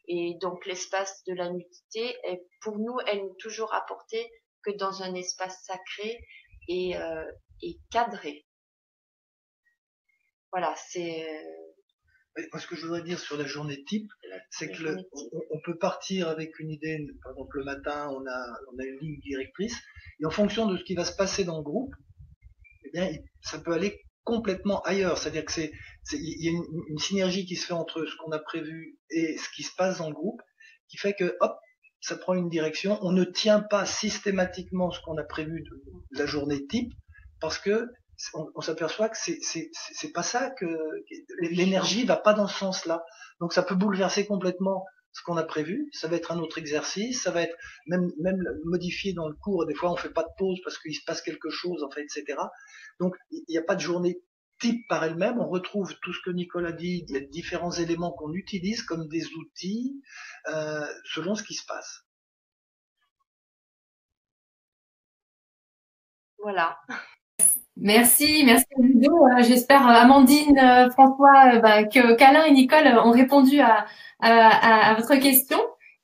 Et 0.09 0.37
donc 0.41 0.65
l'espace 0.67 1.23
de 1.27 1.35
la 1.35 1.51
nudité, 1.51 2.17
est, 2.25 2.43
pour 2.63 2.79
nous, 2.79 2.97
elle 3.07 3.25
n'est 3.25 3.37
toujours 3.39 3.75
apportée 3.75 4.31
que 4.63 4.71
dans 4.73 5.03
un 5.03 5.15
espace 5.15 5.63
sacré 5.65 6.25
et, 6.69 6.97
euh, 6.97 7.31
et 7.63 7.77
cadré. 7.91 8.47
Voilà, 10.53 10.75
c'est 10.77 11.27
moi, 11.27 11.74
ce 12.37 12.67
que 12.67 12.77
je 12.77 12.83
voudrais 12.83 13.03
dire 13.03 13.19
sur 13.19 13.37
la 13.37 13.47
journée 13.47 13.85
type, 13.85 14.11
c'est 14.51 14.71
que 14.71 14.83
le, 14.83 14.97
on, 15.51 15.61
peut 15.65 15.79
partir 15.79 16.29
avec 16.29 16.59
une 16.59 16.71
idée. 16.71 17.07
Par 17.23 17.33
exemple, 17.33 17.59
le 17.59 17.65
matin, 17.65 18.09
on 18.11 18.27
a, 18.27 18.47
on 18.73 18.79
a 18.79 18.85
une 18.85 18.99
ligne 19.01 19.21
directrice, 19.21 19.77
et 20.21 20.27
en 20.27 20.31
fonction 20.31 20.67
de 20.67 20.77
ce 20.77 20.85
qui 20.85 20.95
va 20.95 21.05
se 21.05 21.15
passer 21.15 21.45
dans 21.45 21.59
le 21.59 21.63
groupe, 21.63 21.95
eh 22.85 22.91
bien, 22.91 23.09
ça 23.41 23.59
peut 23.59 23.73
aller 23.73 24.05
complètement 24.25 24.81
ailleurs. 24.83 25.19
C'est-à-dire 25.19 25.45
que 25.45 25.53
c'est, 25.53 25.73
il 26.13 26.45
y 26.45 26.49
a 26.49 26.51
une, 26.51 26.65
une, 26.89 26.99
synergie 26.99 27.47
qui 27.47 27.57
se 27.57 27.67
fait 27.67 27.73
entre 27.73 28.05
ce 28.05 28.17
qu'on 28.17 28.33
a 28.33 28.39
prévu 28.39 28.99
et 29.11 29.37
ce 29.39 29.49
qui 29.55 29.63
se 29.63 29.75
passe 29.77 29.99
dans 29.99 30.09
le 30.09 30.15
groupe, 30.15 30.41
qui 30.89 30.97
fait 30.97 31.15
que, 31.15 31.37
hop, 31.41 31.57
ça 32.01 32.17
prend 32.17 32.35
une 32.35 32.49
direction. 32.49 32.99
On 33.03 33.13
ne 33.13 33.25
tient 33.25 33.61
pas 33.61 33.87
systématiquement 33.87 34.91
ce 34.91 35.01
qu'on 35.01 35.17
a 35.19 35.25
prévu 35.25 35.63
de 35.63 36.19
la 36.19 36.27
journée 36.27 36.67
type, 36.67 36.93
parce 37.41 37.59
que 37.59 37.87
on, 38.35 38.61
s'aperçoit 38.61 39.09
que 39.09 39.17
c'est 39.17 40.13
pas 40.13 40.23
ça 40.23 40.51
que 40.51 40.67
l'énergie 41.41 42.05
va 42.05 42.17
pas 42.17 42.35
dans 42.35 42.47
ce 42.47 42.59
sens-là. 42.59 43.05
Donc 43.41 43.53
ça 43.53 43.63
peut 43.63 43.75
bouleverser 43.75 44.27
complètement 44.27 44.85
ce 45.13 45.23
qu'on 45.23 45.37
a 45.37 45.45
prévu. 45.45 45.89
Ça 45.93 46.09
va 46.09 46.17
être 46.17 46.33
un 46.33 46.39
autre 46.39 46.59
exercice, 46.59 47.23
ça 47.23 47.31
va 47.31 47.43
être 47.43 47.57
même 47.87 48.11
même 48.21 48.43
modifié 48.65 49.13
dans 49.13 49.29
le 49.29 49.35
cours. 49.35 49.67
Des 49.67 49.75
fois 49.75 49.93
on 49.93 49.97
fait 49.97 50.13
pas 50.13 50.23
de 50.23 50.35
pause 50.39 50.61
parce 50.65 50.79
qu'il 50.79 50.95
se 50.95 51.05
passe 51.05 51.23
quelque 51.23 51.51
chose 51.51 51.83
en 51.83 51.91
fait, 51.91 52.03
etc. 52.03 52.39
Donc 53.01 53.17
il 53.31 53.45
n'y 53.49 53.59
a 53.59 53.63
pas 53.63 53.75
de 53.75 53.81
journée 53.81 54.23
type 54.61 54.87
par 54.89 55.05
elle-même. 55.05 55.41
On 55.41 55.49
retrouve 55.49 55.95
tout 56.01 56.13
ce 56.13 56.21
que 56.25 56.31
Nicolas 56.31 56.73
dit, 56.73 57.05
a 57.15 57.21
différents 57.21 57.73
éléments 57.73 58.13
qu'on 58.13 58.33
utilise 58.33 58.83
comme 58.83 59.09
des 59.09 59.27
outils 59.35 60.01
euh, 60.49 60.87
selon 61.05 61.35
ce 61.35 61.43
qui 61.43 61.55
se 61.55 61.67
passe. 61.67 62.05
Voilà. 66.39 66.79
Merci, 67.77 68.45
merci 68.45 68.67
Ludo. 68.79 69.11
Euh, 69.27 69.43
j'espère 69.43 69.87
euh, 69.89 69.93
Amandine, 69.93 70.57
euh, 70.59 70.91
François, 70.91 71.59
bah, 71.59 71.85
que 71.85 72.15
qu'Alain 72.15 72.45
et 72.45 72.53
Nicole 72.53 72.87
ont 73.05 73.11
répondu 73.11 73.59
à, 73.61 73.87
à, 74.21 74.91
à 74.91 74.95
votre 74.95 75.17
question. 75.17 75.59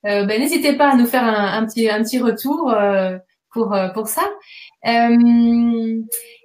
Euh, 0.05 0.25
bah, 0.25 0.37
N'hésitez 0.39 0.77
pas 0.77 0.91
à 0.91 0.97
nous 0.97 1.07
faire 1.07 1.25
un, 1.25 1.64
petit 1.66 1.89
un 1.89 2.03
petit 2.03 2.18
retour 2.18 2.75
pour 3.53 3.77
pour 3.95 4.09
ça. 4.09 4.23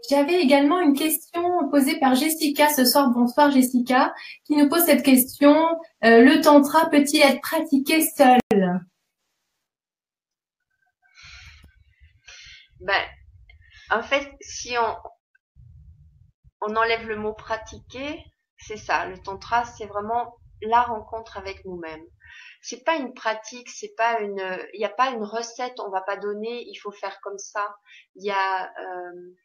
J'avais 0.10 0.42
également 0.42 0.80
une 0.80 0.94
question 0.94 1.44
posée 1.72 2.00
par 2.00 2.14
Jessica 2.14 2.70
ce 2.70 2.86
soir. 2.86 3.10
Bonsoir 3.10 3.50
Jessica, 3.50 4.14
qui 4.46 4.56
nous 4.56 4.70
pose 4.70 4.84
cette 4.84 5.04
question 5.04 5.56
le 6.04 6.42
tantra 6.42 6.90
peut-il 6.92 7.22
être 7.22 7.42
pratiqué 7.42 8.02
seul? 8.02 8.40
Ben, 12.80 13.02
en 13.90 14.04
fait, 14.04 14.32
si 14.42 14.76
on, 14.78 14.94
on 16.62 16.76
enlève 16.76 17.08
le 17.08 17.16
mot 17.16 17.34
pratiquer, 17.34 18.24
c'est 18.58 18.78
ça. 18.78 19.06
Le 19.06 19.22
tantra, 19.22 19.66
c'est 19.66 19.86
vraiment 19.86 20.38
la 20.62 20.82
rencontre 20.82 21.38
avec 21.38 21.66
nous-mêmes. 21.66 22.06
C'est 22.62 22.84
pas 22.84 22.96
une 22.96 23.14
pratique, 23.14 23.70
c'est 23.70 23.94
pas 23.96 24.20
une, 24.20 24.42
il 24.74 24.80
n'y 24.80 24.86
a 24.86 24.90
pas 24.90 25.12
une 25.12 25.24
recette, 25.24 25.80
on 25.80 25.90
va 25.90 26.02
pas 26.02 26.18
donner, 26.18 26.64
il 26.68 26.76
faut 26.76 26.92
faire 26.92 27.20
comme 27.22 27.38
ça. 27.38 27.76
Il 28.16 28.26
y 28.26 28.32
a 28.32 28.72
euh, 28.80 29.36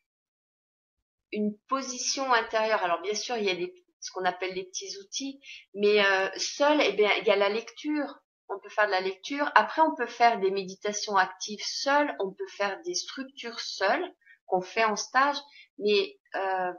une 1.32 1.56
position 1.68 2.32
intérieure. 2.32 2.82
Alors 2.82 3.02
bien 3.02 3.14
sûr, 3.14 3.36
il 3.36 3.44
y 3.44 3.50
a 3.50 3.54
des, 3.54 3.74
ce 4.00 4.10
qu'on 4.12 4.24
appelle 4.24 4.54
les 4.54 4.64
petits 4.64 4.96
outils, 4.98 5.40
mais 5.74 6.04
euh, 6.04 6.28
seul, 6.36 6.80
eh 6.80 6.92
bien, 6.92 7.10
il 7.20 7.26
y 7.26 7.30
a 7.30 7.36
la 7.36 7.48
lecture. 7.48 8.20
On 8.48 8.58
peut 8.58 8.68
faire 8.68 8.86
de 8.86 8.92
la 8.92 9.00
lecture. 9.00 9.50
Après, 9.54 9.80
on 9.82 9.94
peut 9.94 10.08
faire 10.08 10.40
des 10.40 10.50
méditations 10.50 11.16
actives 11.16 11.62
seul. 11.62 12.16
On 12.18 12.32
peut 12.32 12.48
faire 12.56 12.80
des 12.82 12.94
structures 12.94 13.60
seules 13.60 14.12
qu'on 14.46 14.60
fait 14.60 14.84
en 14.84 14.96
stage. 14.96 15.36
Mais 15.78 16.18
euh, 16.34 16.72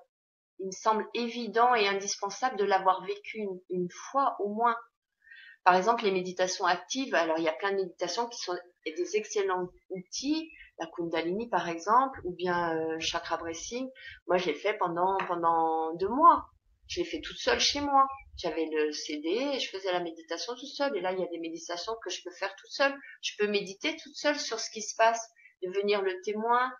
il 0.62 0.68
me 0.68 0.72
semble 0.72 1.07
évident 1.14 1.74
et 1.74 1.88
indispensable 1.88 2.55
de 2.57 2.64
l'avoir 2.64 3.03
vécu 3.03 3.47
une, 3.70 3.89
fois 3.89 4.36
au 4.39 4.49
moins. 4.49 4.76
Par 5.64 5.76
exemple, 5.76 6.03
les 6.03 6.12
méditations 6.12 6.66
actives, 6.66 7.14
alors 7.16 7.38
il 7.39 7.43
y 7.43 7.49
a 7.49 7.53
plein 7.53 7.72
de 7.72 7.78
méditations 7.78 8.28
qui 8.28 8.39
sont 8.39 8.55
des 8.86 9.16
excellents 9.16 9.70
outils, 9.89 10.49
la 10.80 10.88
Kundalini 10.88 11.49
par 11.49 11.68
exemple, 11.68 12.20
ou 12.26 12.34
bien 12.34 12.76
euh, 12.78 12.99
chakra 12.99 13.38
bracing. 13.38 13.89
Moi, 14.28 14.38
je 14.38 14.47
l'ai 14.47 14.53
fait 14.53 14.76
pendant 14.78 15.18
pendant 15.28 15.93
deux 15.95 16.09
mois. 16.09 16.45
Je 16.88 16.99
l'ai 16.99 17.05
fait 17.05 17.22
toute 17.22 17.38
seule 17.38 17.59
chez 17.59 17.82
moi. 17.82 18.07
J'avais 18.38 18.66
le 18.66 18.91
CD 18.91 19.30
et 19.30 19.59
je 19.59 19.70
faisais 19.70 19.91
la 19.91 19.99
méditation 19.99 20.53
toute 20.55 20.70
seule. 20.70 20.95
Et 20.97 21.01
là, 21.01 21.12
il 21.14 21.20
y 21.20 21.24
a 21.24 21.28
des 21.28 21.39
méditations 21.39 21.93
que 22.03 22.09
je 22.09 22.22
peux 22.24 22.32
faire 22.32 22.53
toute 22.55 22.72
seule. 22.72 22.93
Je 23.22 23.34
peux 23.38 23.47
méditer 23.47 23.95
toute 23.97 24.16
seule 24.16 24.39
sur 24.39 24.59
ce 24.59 24.70
qui 24.72 24.82
se 24.82 24.95
passe, 24.95 25.22
devenir 25.64 26.01
le 26.01 26.20
témoin, 26.22 26.72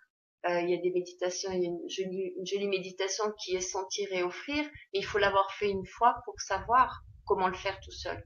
il 0.48 0.70
y 0.70 0.74
a 0.74 0.82
des 0.82 0.92
méditations, 0.92 1.52
il 1.52 1.62
y 1.62 1.66
a 1.66 1.70
une 1.70 1.90
jolie, 1.90 2.34
une 2.38 2.46
jolie 2.46 2.68
méditation 2.68 3.26
qui 3.44 3.56
est 3.56 3.62
sentir 3.62 4.12
et 4.12 4.24
offrir, 4.24 4.64
mais 4.94 5.00
il 5.00 5.06
faut 5.06 5.20
l'avoir 5.20 5.52
fait 5.54 5.70
une 5.70 5.86
fois 5.86 6.16
pour 6.26 6.40
savoir 6.40 7.02
comment 7.26 7.48
le 7.48 7.54
faire 7.56 7.80
tout 7.80 7.92
seul. 7.92 8.24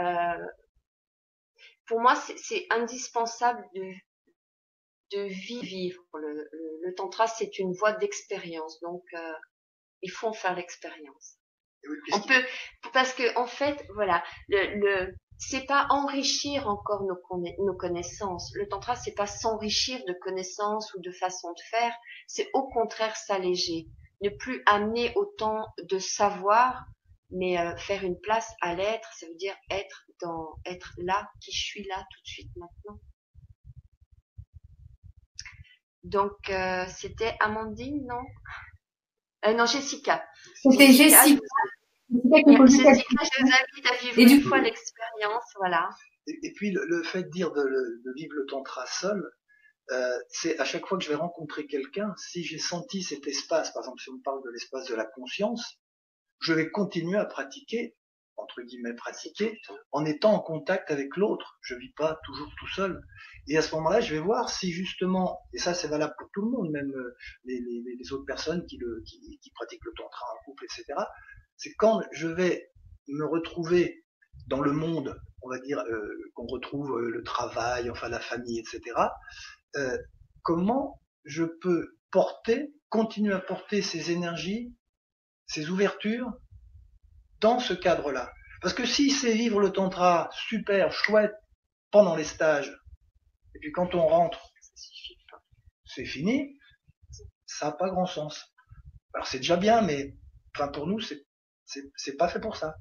Euh, 0.00 0.46
pour 1.86 2.00
moi, 2.00 2.14
c'est 2.14 2.66
indispensable 2.70 3.64
de, 3.74 3.92
de 5.12 5.22
vivre. 5.24 6.02
Le, 6.14 6.34
le, 6.34 6.80
le 6.82 6.94
tantra, 6.94 7.26
c'est 7.26 7.58
une 7.58 7.72
voie 7.72 7.92
d'expérience, 7.92 8.78
donc 8.80 9.02
euh, 9.14 9.32
il 10.02 10.10
faut 10.10 10.28
en 10.28 10.32
faire 10.34 10.54
l'expérience. 10.54 11.38
On 12.12 12.20
peut, 12.20 12.44
parce 12.92 13.14
que 13.14 13.34
en 13.38 13.46
fait, 13.46 13.86
voilà, 13.94 14.22
le, 14.48 14.80
le 14.80 15.14
c'est 15.38 15.66
pas 15.66 15.86
enrichir 15.90 16.68
encore 16.68 17.04
nos, 17.04 17.18
nos 17.64 17.74
connaissances. 17.74 18.52
Le 18.54 18.68
tantra, 18.68 18.96
c'est 18.96 19.14
pas 19.14 19.26
s'enrichir 19.26 20.00
de 20.06 20.12
connaissances 20.12 20.92
ou 20.94 21.00
de 21.00 21.12
façons 21.12 21.52
de 21.52 21.60
faire, 21.70 21.94
c'est 22.26 22.50
au 22.54 22.68
contraire 22.68 23.16
s'alléger, 23.16 23.88
ne 24.22 24.30
plus 24.30 24.62
amener 24.66 25.12
autant 25.14 25.66
de 25.82 25.98
savoir, 25.98 26.86
mais 27.30 27.58
euh, 27.58 27.76
faire 27.76 28.04
une 28.04 28.18
place 28.20 28.52
à 28.60 28.74
l'être, 28.74 29.08
ça 29.14 29.26
veut 29.26 29.36
dire 29.36 29.54
être 29.70 30.04
dans, 30.20 30.56
être 30.66 30.92
là, 30.98 31.30
qui 31.40 31.52
je 31.52 31.64
suis 31.64 31.84
là 31.84 31.96
tout 32.10 32.20
de 32.22 32.26
suite 32.26 32.50
maintenant. 32.56 32.98
Donc 36.02 36.48
euh, 36.48 36.86
c'était 36.88 37.36
Amandine, 37.40 38.06
non? 38.06 38.22
Euh, 39.46 39.54
Non, 39.54 39.66
Jessica. 39.66 40.24
C'était 40.54 40.92
Jessica. 40.92 41.22
Jessica, 41.22 41.44
je 42.10 42.16
vous 42.16 43.52
invite 43.52 43.86
à 43.86 43.96
vivre 43.96 44.18
une 44.18 44.42
fois 44.42 44.60
l'expérience, 44.60 45.44
voilà. 45.56 45.88
Et, 46.26 46.52
puis 46.54 46.70
le, 46.70 47.02
fait 47.02 47.24
de 47.24 47.30
dire 47.30 47.52
de, 47.52 47.62
de, 47.62 48.12
vivre 48.16 48.34
le 48.34 48.46
tantra 48.46 48.86
seul, 48.86 49.22
euh, 49.90 50.18
c'est 50.28 50.58
à 50.58 50.64
chaque 50.64 50.86
fois 50.86 50.98
que 50.98 51.04
je 51.04 51.08
vais 51.08 51.14
rencontrer 51.14 51.66
quelqu'un, 51.66 52.14
si 52.16 52.44
j'ai 52.44 52.58
senti 52.58 53.02
cet 53.02 53.26
espace, 53.26 53.72
par 53.72 53.82
exemple 53.82 54.00
si 54.00 54.10
on 54.10 54.20
parle 54.20 54.42
de 54.44 54.50
l'espace 54.50 54.86
de 54.88 54.94
la 54.94 55.06
conscience, 55.06 55.78
je 56.40 56.52
vais 56.52 56.70
continuer 56.70 57.18
à 57.18 57.24
pratiquer, 57.24 57.96
entre 58.36 58.62
guillemets 58.62 58.94
pratiquer, 58.94 59.58
en 59.90 60.04
étant 60.04 60.34
en 60.34 60.40
contact 60.40 60.90
avec 60.90 61.16
l'autre. 61.16 61.58
Je 61.62 61.74
vis 61.74 61.92
pas 61.94 62.20
toujours 62.24 62.50
tout 62.58 62.68
seul. 62.68 63.02
Et 63.48 63.56
à 63.56 63.62
ce 63.62 63.74
moment-là, 63.76 64.00
je 64.00 64.14
vais 64.14 64.20
voir 64.20 64.50
si 64.50 64.70
justement, 64.70 65.40
et 65.54 65.58
ça 65.58 65.74
c'est 65.74 65.88
valable 65.88 66.14
pour 66.18 66.28
tout 66.32 66.42
le 66.42 66.50
monde, 66.50 66.70
même 66.70 66.90
euh, 66.90 67.16
les, 67.44 67.58
les, 67.58 67.96
les 67.98 68.12
autres 68.12 68.26
personnes 68.26 68.64
qui, 68.66 68.76
le, 68.76 69.02
qui, 69.06 69.38
qui 69.42 69.50
pratiquent 69.50 69.84
le 69.84 69.92
tantra 69.96 70.26
en 70.34 70.44
couple, 70.44 70.64
etc 70.64 70.94
c'est 71.58 71.74
quand 71.74 72.02
je 72.12 72.28
vais 72.28 72.70
me 73.08 73.26
retrouver 73.26 74.04
dans 74.46 74.60
le 74.60 74.72
monde, 74.72 75.20
on 75.42 75.50
va 75.50 75.58
dire, 75.58 75.78
euh, 75.80 76.30
qu'on 76.34 76.46
retrouve 76.46 76.98
euh, 76.98 77.10
le 77.10 77.22
travail, 77.22 77.90
enfin 77.90 78.08
la 78.08 78.20
famille, 78.20 78.58
etc., 78.58 78.80
euh, 79.76 79.98
comment 80.42 81.02
je 81.24 81.44
peux 81.44 81.98
porter, 82.10 82.72
continuer 82.88 83.34
à 83.34 83.40
porter 83.40 83.82
ces 83.82 84.10
énergies, 84.10 84.74
ces 85.46 85.68
ouvertures 85.68 86.32
dans 87.40 87.58
ce 87.58 87.74
cadre-là? 87.74 88.32
Parce 88.62 88.74
que 88.74 88.86
si 88.86 89.10
c'est 89.10 89.34
vivre 89.34 89.60
le 89.60 89.70
tantra 89.70 90.30
super 90.32 90.92
chouette 90.92 91.34
pendant 91.90 92.16
les 92.16 92.24
stages, 92.24 92.76
et 93.54 93.58
puis 93.58 93.72
quand 93.72 93.94
on 93.94 94.06
rentre, 94.06 94.52
c'est 95.84 96.04
fini, 96.04 96.58
ça 97.46 97.66
n'a 97.66 97.72
pas 97.72 97.90
grand 97.90 98.06
sens. 98.06 98.54
Alors 99.14 99.26
c'est 99.26 99.38
déjà 99.38 99.56
bien, 99.56 99.82
mais 99.82 100.16
enfin 100.54 100.68
pour 100.68 100.86
nous 100.86 101.00
c'est 101.00 101.27
c'est 101.96 102.16
pas 102.16 102.28
fait 102.28 102.40
pour 102.40 102.56
ça. 102.56 102.76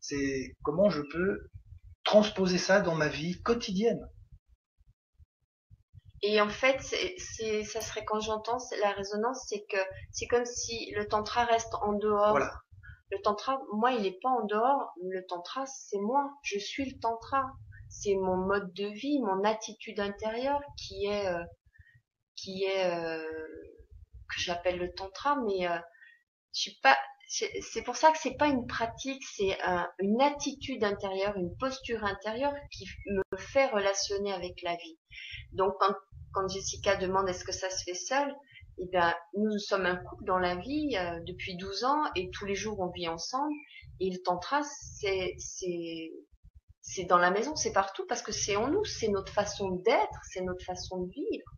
C'est 0.00 0.54
comment 0.62 0.90
je 0.90 1.02
peux 1.02 1.50
transposer 2.04 2.58
ça 2.58 2.80
dans 2.80 2.94
ma 2.94 3.08
vie 3.08 3.42
quotidienne. 3.42 4.08
Et 6.22 6.40
en 6.40 6.48
fait, 6.48 6.80
c'est, 6.80 7.64
ça 7.64 7.80
serait 7.80 8.04
quand 8.04 8.20
j'entends 8.20 8.58
la 8.80 8.92
résonance, 8.92 9.44
c'est 9.48 9.64
que 9.68 9.76
c'est 10.12 10.26
comme 10.26 10.46
si 10.46 10.90
le 10.96 11.06
tantra 11.06 11.44
reste 11.44 11.74
en 11.82 11.92
dehors. 11.92 12.30
Voilà. 12.30 12.52
Le 13.10 13.18
tantra, 13.22 13.60
moi, 13.72 13.92
il 13.92 14.02
n'est 14.02 14.18
pas 14.20 14.30
en 14.30 14.44
dehors. 14.46 14.92
Le 15.02 15.24
tantra, 15.26 15.64
c'est 15.66 15.98
moi. 15.98 16.32
Je 16.42 16.58
suis 16.58 16.90
le 16.90 16.98
tantra. 16.98 17.44
C'est 17.88 18.14
mon 18.14 18.36
mode 18.36 18.72
de 18.72 18.86
vie, 18.86 19.20
mon 19.20 19.44
attitude 19.44 20.00
intérieure 20.00 20.60
qui 20.76 21.06
est, 21.06 21.26
euh, 21.28 21.44
qui 22.34 22.64
est, 22.64 22.92
euh, 22.92 23.22
que 24.28 24.40
j'appelle 24.40 24.78
le 24.78 24.92
tantra, 24.92 25.36
mais 25.46 25.68
euh, 25.68 25.78
je 26.52 26.62
suis 26.62 26.78
pas. 26.82 26.96
C'est 27.28 27.82
pour 27.82 27.96
ça 27.96 28.12
que 28.12 28.18
c'est 28.18 28.36
pas 28.36 28.46
une 28.46 28.66
pratique, 28.66 29.22
c'est 29.24 29.58
une 29.98 30.20
attitude 30.22 30.84
intérieure, 30.84 31.36
une 31.36 31.56
posture 31.56 32.04
intérieure 32.04 32.54
qui 32.70 32.86
me 33.06 33.36
fait 33.36 33.66
relationner 33.66 34.32
avec 34.32 34.62
la 34.62 34.76
vie. 34.76 34.98
Donc 35.52 35.74
quand, 35.80 35.94
quand 36.32 36.48
Jessica 36.48 36.96
demande 36.96 37.28
est-ce 37.28 37.44
que 37.44 37.52
ça 37.52 37.68
se 37.70 37.82
fait 37.82 37.94
seul, 37.94 38.34
eh 38.78 38.86
bien, 38.86 39.14
nous 39.34 39.58
sommes 39.58 39.86
un 39.86 39.96
couple 39.96 40.24
dans 40.24 40.38
la 40.38 40.56
vie 40.56 40.96
euh, 40.96 41.20
depuis 41.26 41.56
12 41.56 41.84
ans 41.84 42.04
et 42.14 42.30
tous 42.30 42.44
les 42.44 42.54
jours 42.54 42.78
on 42.80 42.90
vit 42.90 43.08
ensemble. 43.08 43.54
Et 44.00 44.10
le 44.10 44.18
tantra, 44.22 44.62
c'est 44.62 45.34
c'est 45.38 46.12
c'est 46.82 47.04
dans 47.04 47.18
la 47.18 47.30
maison, 47.30 47.56
c'est 47.56 47.72
partout 47.72 48.04
parce 48.06 48.22
que 48.22 48.32
c'est 48.32 48.54
en 48.54 48.68
nous, 48.68 48.84
c'est 48.84 49.08
notre 49.08 49.32
façon 49.32 49.70
d'être, 49.70 50.20
c'est 50.30 50.42
notre 50.42 50.64
façon 50.64 51.00
de 51.00 51.10
vivre. 51.10 51.50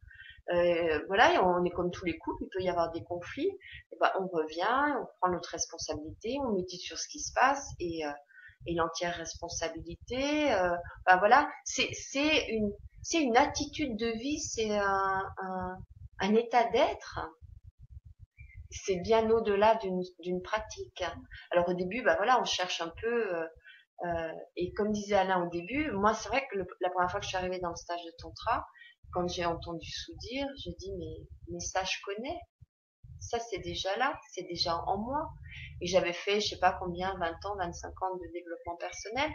Euh, 0.54 1.00
voilà, 1.08 1.44
on 1.44 1.64
est 1.64 1.70
comme 1.70 1.90
tous 1.90 2.04
les 2.06 2.16
couples, 2.18 2.44
il 2.44 2.48
peut 2.48 2.62
y 2.62 2.70
avoir 2.70 2.90
des 2.92 3.02
conflits. 3.04 3.50
Et 3.92 3.96
ben, 4.00 4.10
on 4.18 4.26
revient, 4.28 4.96
on 5.00 5.06
prend 5.20 5.30
notre 5.30 5.50
responsabilité, 5.50 6.36
on 6.42 6.52
médite 6.52 6.80
sur 6.80 6.98
ce 6.98 7.06
qui 7.08 7.20
se 7.20 7.32
passe 7.34 7.68
et, 7.80 8.06
euh, 8.06 8.10
et 8.66 8.74
l'entière 8.74 9.14
responsabilité. 9.14 10.52
Euh, 10.52 10.74
ben 11.06 11.18
voilà, 11.18 11.48
c'est 11.64 11.90
une 12.48 12.72
c'est 13.02 13.22
une 13.22 13.36
attitude 13.36 13.96
de 13.96 14.08
vie, 14.18 14.40
c'est 14.40 14.76
un, 14.76 15.22
un, 15.38 15.76
un 16.20 16.34
état 16.34 16.64
d'être. 16.70 17.20
C'est 18.70 18.96
bien 18.96 19.30
au-delà 19.30 19.78
d'une 20.20 20.42
pratique. 20.42 21.02
Alors 21.50 21.68
au 21.68 21.74
début, 21.74 22.02
bah 22.02 22.16
voilà, 22.16 22.40
on 22.40 22.44
cherche 22.44 22.80
un 22.80 22.92
peu. 23.00 23.34
Euh, 23.34 23.46
euh, 24.04 24.32
et 24.56 24.72
comme 24.74 24.92
disait 24.92 25.16
Alain 25.16 25.42
au 25.44 25.48
début, 25.50 25.90
moi 25.92 26.14
c'est 26.14 26.28
vrai 26.28 26.46
que 26.50 26.58
la 26.80 26.90
première 26.90 27.10
fois 27.10 27.18
que 27.18 27.24
je 27.24 27.30
suis 27.30 27.36
arrivée 27.36 27.58
dans 27.58 27.70
le 27.70 27.76
stage 27.76 28.04
de 28.04 28.12
tantra, 28.20 28.64
quand 29.12 29.28
j'ai 29.28 29.44
entendu 29.44 29.88
dire, 30.20 30.46
je 30.64 30.70
dis 30.78 30.92
mais 30.98 31.26
mais 31.50 31.60
ça 31.60 31.82
je 31.84 31.96
connais, 32.04 32.38
ça 33.20 33.38
c'est 33.40 33.58
déjà 33.60 33.96
là, 33.96 34.18
c'est 34.32 34.44
déjà 34.44 34.76
en 34.86 34.98
moi. 34.98 35.30
Et 35.80 35.86
j'avais 35.86 36.12
fait 36.12 36.40
je 36.40 36.48
sais 36.48 36.58
pas 36.58 36.76
combien, 36.80 37.16
20 37.18 37.44
ans, 37.46 37.56
25 37.58 38.02
ans 38.02 38.16
de 38.16 38.32
développement 38.32 38.76
personnel. 38.76 39.30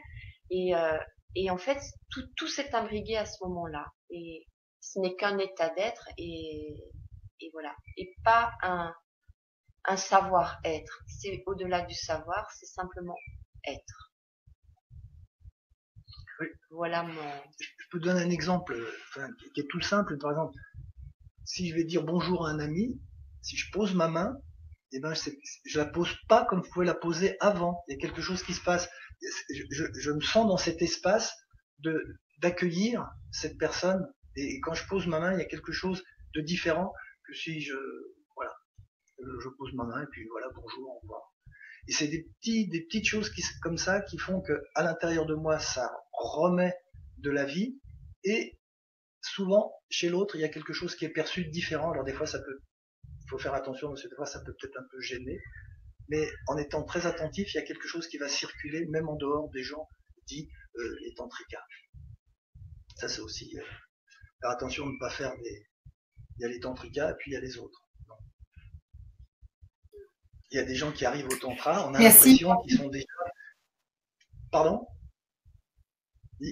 Et, 0.49 0.76
euh, 0.76 0.97
et 1.36 1.49
en 1.49 1.57
fait 1.57 1.80
tout, 2.11 2.24
tout 2.38 2.47
s'est 2.47 2.74
imbrigué 2.76 3.17
à 3.17 3.26
ce 3.26 3.43
moment-là. 3.43 3.86
Et 4.09 4.47
ce 4.82 4.99
n'est 4.99 5.15
qu'un 5.15 5.38
état 5.38 5.69
d'être 5.69 6.07
et, 6.17 6.76
et 7.39 7.49
voilà. 7.53 7.76
Et 7.97 8.13
pas 8.24 8.51
un, 8.61 8.93
un 9.86 9.97
savoir-être. 9.97 11.03
C'est 11.07 11.43
au-delà 11.45 11.82
du 11.82 11.95
savoir, 11.95 12.49
c'est 12.51 12.65
simplement 12.67 13.17
être. 13.65 14.11
Voilà 16.71 17.03
mon. 17.03 17.32
Je 17.93 17.99
peux 17.99 18.05
donner 18.05 18.23
un 18.23 18.29
exemple 18.31 18.75
qui 19.53 19.61
est 19.61 19.67
tout 19.69 19.79
simple. 19.81 20.17
Par 20.17 20.31
exemple, 20.31 20.55
si 21.45 21.69
je 21.69 21.75
vais 21.75 21.83
dire 21.83 22.01
bonjour 22.01 22.47
à 22.47 22.49
un 22.49 22.57
ami, 22.57 22.99
si 23.43 23.55
je 23.55 23.71
pose 23.71 23.93
ma 23.93 24.07
main, 24.07 24.35
eh 24.93 24.99
ben, 24.99 25.13
je 25.13 25.77
la 25.77 25.85
pose 25.85 26.09
pas 26.27 26.43
comme 26.45 26.61
vous 26.61 26.69
pouvez 26.71 26.87
la 26.87 26.95
poser 26.95 27.37
avant. 27.39 27.83
Il 27.87 27.93
y 27.93 27.95
a 27.95 27.99
quelque 27.99 28.23
chose 28.23 28.41
qui 28.41 28.55
se 28.55 28.63
passe. 28.63 28.89
Je, 29.21 29.63
je, 29.69 29.83
je 29.93 30.11
me 30.11 30.21
sens 30.21 30.47
dans 30.47 30.57
cet 30.57 30.81
espace 30.81 31.35
d'accueillir 32.41 33.07
cette 33.31 33.59
personne 33.59 34.03
et 34.35 34.59
quand 34.61 34.73
je 34.73 34.87
pose 34.87 35.05
ma 35.05 35.19
main, 35.19 35.33
il 35.33 35.37
y 35.37 35.43
a 35.43 35.45
quelque 35.45 35.71
chose 35.71 36.03
de 36.33 36.41
différent 36.41 36.91
que 37.27 37.33
si 37.35 37.61
je, 37.61 37.75
voilà, 38.35 38.53
je 39.19 39.49
pose 39.49 39.71
ma 39.75 39.83
main 39.83 40.01
et 40.01 40.07
puis 40.11 40.25
voilà, 40.31 40.47
bonjour, 40.55 40.89
au 40.89 40.99
revoir. 40.99 41.21
Et 41.87 41.91
c'est 41.91 42.07
des 42.07 42.23
petits, 42.23 42.67
des 42.69 42.81
petites 42.85 43.05
choses 43.05 43.29
qui, 43.29 43.43
comme 43.61 43.77
ça 43.77 44.01
qui 44.01 44.17
font 44.17 44.41
que 44.41 44.63
à 44.73 44.81
l'intérieur 44.81 45.27
de 45.27 45.35
moi, 45.35 45.59
ça 45.59 45.91
remet 46.11 46.73
de 47.19 47.29
la 47.29 47.45
vie 47.45 47.79
et 48.24 48.57
souvent 49.21 49.74
chez 49.89 50.09
l'autre, 50.09 50.36
il 50.36 50.41
y 50.41 50.45
a 50.45 50.49
quelque 50.49 50.74
chose 50.74 50.95
qui 50.95 51.05
est 51.05 51.09
perçu 51.09 51.45
de 51.45 51.51
différent. 51.51 51.91
Alors 51.91 52.03
des 52.03 52.13
fois, 52.13 52.28
ça 52.28 52.39
peut, 52.39 52.61
il 53.03 53.30
faut 53.30 53.38
faire 53.38 53.53
attention, 53.53 53.89
parce 53.89 54.03
que 54.03 54.09
des 54.09 54.15
fois, 54.15 54.26
ça 54.26 54.41
peut 54.41 54.53
peut-être 54.59 54.78
un 54.78 54.88
peu 54.91 54.99
gêner. 55.01 55.39
Mais 56.09 56.28
en 56.47 56.57
étant 56.57 56.84
très 56.84 57.05
attentif, 57.05 57.53
il 57.53 57.57
y 57.57 57.59
a 57.59 57.63
quelque 57.63 57.88
chose 57.88 58.07
qui 58.07 58.17
va 58.17 58.28
circuler, 58.28 58.86
même 58.88 59.07
en 59.07 59.15
dehors 59.15 59.49
des 59.51 59.63
gens 59.63 59.88
dits 60.28 60.49
euh, 60.76 60.97
les 61.01 61.13
tantrikas. 61.13 61.63
Ça, 62.97 63.07
c'est 63.07 63.21
aussi 63.21 63.57
euh, 63.57 63.63
faire 64.41 64.49
attention 64.51 64.86
de 64.86 64.91
ne 64.91 64.99
pas 64.99 65.09
faire 65.09 65.34
des. 65.43 65.67
Il 66.38 66.41
y 66.41 66.45
a 66.45 66.47
les 66.49 66.59
tantrikas 66.59 67.11
et 67.11 67.15
puis 67.17 67.32
il 67.32 67.34
y 67.34 67.38
a 67.38 67.41
les 67.41 67.57
autres. 67.57 67.80
Il 70.51 70.57
y 70.57 70.59
a 70.59 70.63
des 70.63 70.76
gens 70.76 70.91
qui 70.91 71.05
arrivent 71.05 71.28
au 71.28 71.38
tantra, 71.38 71.88
on 71.88 71.93
a 71.95 71.99
l'impression 71.99 72.55
qu'ils 72.61 72.78
sont 72.78 72.89
déjà. 72.89 73.07
Pardon? 74.51 74.86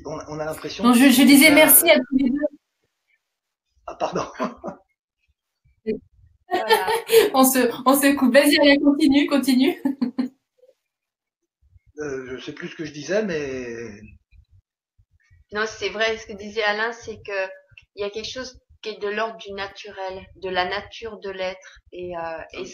On, 0.05 0.19
on, 0.27 0.39
a 0.39 0.45
l'impression. 0.45 0.83
Non, 0.83 0.93
je, 0.93 1.09
je 1.09 1.23
disais 1.23 1.51
merci 1.51 1.89
à 1.89 1.95
tous 1.95 2.17
les 2.17 2.29
deux. 2.29 2.37
Ah, 3.87 3.95
pardon. 3.95 4.25
voilà. 6.49 6.87
on, 7.33 7.43
se, 7.43 7.71
on 7.85 7.95
se 7.99 8.15
coupe. 8.15 8.33
Vas-y, 8.33 8.59
allez, 8.59 8.79
continue, 8.79 9.27
continue. 9.27 9.81
euh, 11.99 12.37
je 12.37 12.43
sais 12.43 12.53
plus 12.53 12.69
ce 12.69 12.75
que 12.75 12.85
je 12.85 12.93
disais, 12.93 13.23
mais. 13.23 14.01
Non, 15.51 15.65
c'est 15.67 15.89
vrai. 15.89 16.17
Ce 16.17 16.27
que 16.27 16.33
disait 16.33 16.63
Alain, 16.63 16.91
c'est 16.91 17.17
que 17.17 17.49
il 17.95 18.01
y 18.01 18.03
a 18.03 18.09
quelque 18.09 18.29
chose 18.29 18.59
qui 18.81 18.89
est 18.89 19.01
de 19.01 19.09
l'ordre 19.09 19.37
du 19.37 19.51
naturel, 19.53 20.25
de 20.37 20.49
la 20.49 20.65
nature 20.65 21.19
de 21.19 21.29
l'être. 21.29 21.79
Et, 21.91 22.17
euh, 22.17 22.41
et, 22.53 22.65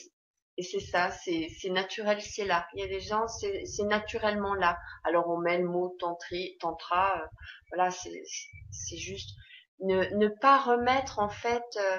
et 0.58 0.64
c'est 0.64 0.80
ça, 0.80 1.12
c'est, 1.12 1.70
naturel, 1.70 2.20
c'est 2.20 2.46
là. 2.46 2.68
Il 2.74 2.80
y 2.80 2.84
a 2.84 2.88
des 2.88 3.00
gens, 3.00 3.28
c'est, 3.28 3.84
naturellement 3.84 4.56
là. 4.56 4.80
Alors 5.04 5.30
on 5.30 5.38
met 5.38 5.60
le 5.60 5.68
mot 5.68 5.96
tantri, 6.00 6.58
tantra, 6.60 7.22
euh, 7.22 7.28
voilà, 7.72 7.92
c'est, 7.92 8.98
juste 8.98 9.36
ne, 9.82 10.16
ne 10.18 10.28
pas 10.42 10.60
remettre 10.60 11.20
en 11.20 11.30
fait. 11.30 11.64
Euh, 11.78 11.98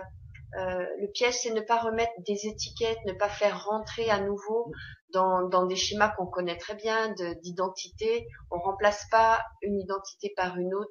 euh, 0.56 0.86
le 1.00 1.10
piège, 1.12 1.34
c'est 1.34 1.52
ne 1.52 1.60
pas 1.60 1.78
remettre 1.78 2.12
des 2.26 2.46
étiquettes, 2.46 2.98
ne 3.06 3.12
pas 3.12 3.28
faire 3.28 3.64
rentrer 3.66 4.10
à 4.10 4.18
nouveau 4.20 4.72
dans, 5.12 5.46
dans 5.46 5.66
des 5.66 5.76
schémas 5.76 6.08
qu'on 6.16 6.26
connaît 6.26 6.56
très 6.56 6.74
bien 6.74 7.10
de, 7.10 7.34
d'identité. 7.42 8.26
On 8.50 8.58
remplace 8.58 9.06
pas 9.10 9.44
une 9.62 9.78
identité 9.78 10.32
par 10.36 10.56
une 10.56 10.74
autre 10.74 10.90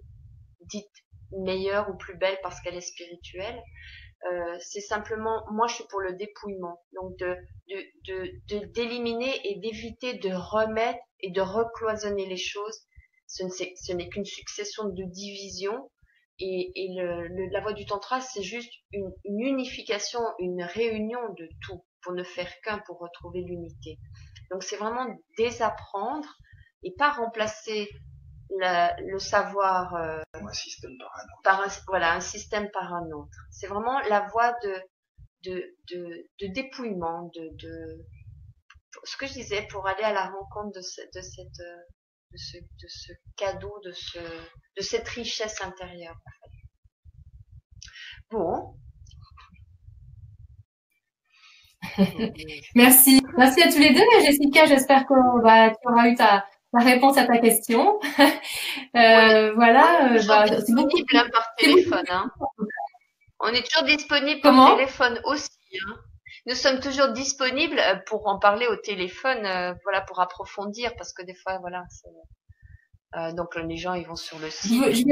dite 0.61 0.91
meilleure 1.31 1.89
ou 1.89 1.97
plus 1.97 2.17
belle 2.17 2.37
parce 2.43 2.61
qu'elle 2.61 2.75
est 2.75 2.81
spirituelle. 2.81 3.61
Euh, 4.25 4.57
c'est 4.59 4.81
simplement, 4.81 5.45
moi 5.51 5.67
je 5.67 5.75
suis 5.75 5.83
pour 5.89 6.01
le 6.01 6.13
dépouillement, 6.13 6.81
donc 6.95 7.15
de 7.17 7.37
d'éliminer 8.73 9.33
et 9.43 9.59
d'éviter 9.59 10.15
de 10.15 10.33
remettre 10.33 10.99
et 11.19 11.31
de 11.31 11.41
recloisonner 11.41 12.25
les 12.25 12.37
choses. 12.37 12.79
Ce 13.27 13.93
n'est 13.93 14.09
qu'une 14.09 14.25
succession 14.25 14.85
de 14.85 15.03
divisions 15.03 15.91
et, 16.39 16.71
et 16.75 16.95
la 17.51 17.61
voie 17.61 17.73
du 17.73 17.85
tantra 17.85 18.21
c'est 18.21 18.41
juste 18.41 18.71
une 18.93 19.11
unification, 19.25 20.21
une 20.39 20.63
réunion 20.63 21.19
de 21.37 21.49
tout 21.61 21.83
pour 22.01 22.13
ne 22.13 22.23
faire 22.23 22.51
qu'un 22.63 22.79
pour 22.79 22.99
retrouver 22.99 23.41
l'unité. 23.41 23.99
Donc 24.51 24.63
c'est 24.63 24.77
vraiment 24.77 25.05
désapprendre 25.37 26.27
et 26.83 26.93
pas 26.97 27.11
remplacer 27.11 27.89
la, 28.59 28.95
le 29.01 29.19
savoir 29.19 29.95
euh, 29.95 30.21
un 30.33 30.53
système 30.53 30.97
par 30.97 31.11
un 31.15 31.23
autre. 31.23 31.41
Par 31.43 31.61
un, 31.61 31.67
voilà, 31.87 32.13
un 32.13 32.21
système 32.21 32.69
par 32.71 32.93
un 32.93 33.11
autre. 33.11 33.37
C'est 33.51 33.67
vraiment 33.67 33.99
la 34.01 34.21
voie 34.27 34.53
de, 34.63 34.75
de, 35.43 35.75
de, 35.91 36.29
de 36.39 36.47
dépouillement, 36.53 37.29
de, 37.35 37.49
de, 37.53 38.05
ce 39.03 39.17
que 39.17 39.27
je 39.27 39.33
disais, 39.33 39.67
pour 39.69 39.87
aller 39.87 40.03
à 40.03 40.13
la 40.13 40.25
rencontre 40.25 40.75
de, 40.75 40.81
ce, 40.81 41.01
de, 41.01 41.21
cette, 41.21 41.59
de, 42.31 42.37
ce, 42.37 42.57
de 42.57 42.87
ce 42.87 43.11
cadeau, 43.35 43.79
de, 43.83 43.91
ce, 43.91 44.19
de 44.19 44.81
cette 44.81 45.07
richesse 45.09 45.61
intérieure. 45.61 46.15
En 46.15 46.31
fait. 46.41 46.57
Bon. 48.29 48.77
Merci. 52.75 53.21
Merci 53.37 53.61
à 53.61 53.71
tous 53.71 53.79
les 53.79 53.93
deux. 53.93 54.01
Jessica, 54.25 54.65
j'espère 54.65 55.05
que 55.05 55.41
bah, 55.43 55.69
tu 55.69 55.87
auras 55.87 56.07
eu 56.09 56.15
ta, 56.15 56.45
la 56.73 56.83
réponse 56.83 57.17
à 57.17 57.25
ta 57.25 57.37
question. 57.37 57.99
euh, 58.95 59.53
voilà. 59.53 60.13
Euh, 60.13 60.21
bah, 60.27 60.45
c'est 60.47 60.57
disponible 60.57 61.05
beaucoup... 61.07 61.31
par 61.31 61.55
téléphone. 61.57 62.05
Hein. 62.09 62.31
On 63.39 63.49
est 63.49 63.65
toujours 63.67 63.87
disponible 63.87 64.41
Comment? 64.41 64.67
par 64.67 64.77
téléphone 64.77 65.19
aussi. 65.25 65.49
Hein. 65.87 65.95
nous 66.45 66.55
sommes 66.55 66.79
toujours 66.79 67.09
disponibles 67.09 67.81
pour 68.07 68.27
en 68.27 68.39
parler 68.39 68.67
au 68.67 68.75
téléphone, 68.77 69.41
voilà, 69.83 70.01
pour 70.07 70.19
approfondir, 70.19 70.95
parce 70.97 71.13
que 71.13 71.23
des 71.23 71.35
fois, 71.35 71.59
voilà, 71.59 71.83
donc 73.33 73.55
les 73.55 73.77
gens 73.77 73.93
ils 73.93 74.07
vont 74.07 74.15
sur 74.15 74.39
le 74.39 74.49
site. 74.49 75.05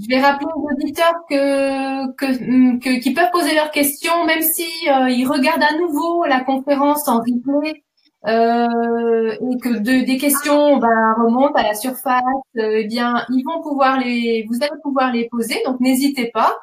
Je 0.00 0.08
vais 0.08 0.20
rappeler 0.20 0.46
aux 0.56 0.68
auditeurs 0.72 1.14
que, 1.30 2.12
que, 2.16 3.00
qu'ils 3.00 3.14
peuvent 3.14 3.30
poser 3.30 3.54
leurs 3.54 3.70
questions, 3.70 4.24
même 4.24 4.42
si 4.42 4.66
euh, 4.88 5.08
ils 5.08 5.26
regardent 5.26 5.62
à 5.62 5.78
nouveau 5.78 6.24
la 6.24 6.40
conférence 6.40 7.06
en 7.06 7.18
replay 7.18 7.84
euh, 8.26 9.32
et 9.32 9.58
que 9.58 9.78
de, 9.78 10.04
des 10.04 10.16
questions 10.16 10.78
ben, 10.78 11.14
remontent 11.18 11.54
à 11.54 11.62
la 11.62 11.74
surface. 11.74 12.22
Euh, 12.56 12.78
eh 12.78 12.84
bien, 12.84 13.24
ils 13.30 13.44
vont 13.44 13.62
pouvoir 13.62 13.98
les, 13.98 14.46
vous 14.48 14.56
allez 14.62 14.80
pouvoir 14.82 15.12
les 15.12 15.28
poser. 15.28 15.60
Donc, 15.66 15.80
n'hésitez 15.80 16.30
pas. 16.32 16.56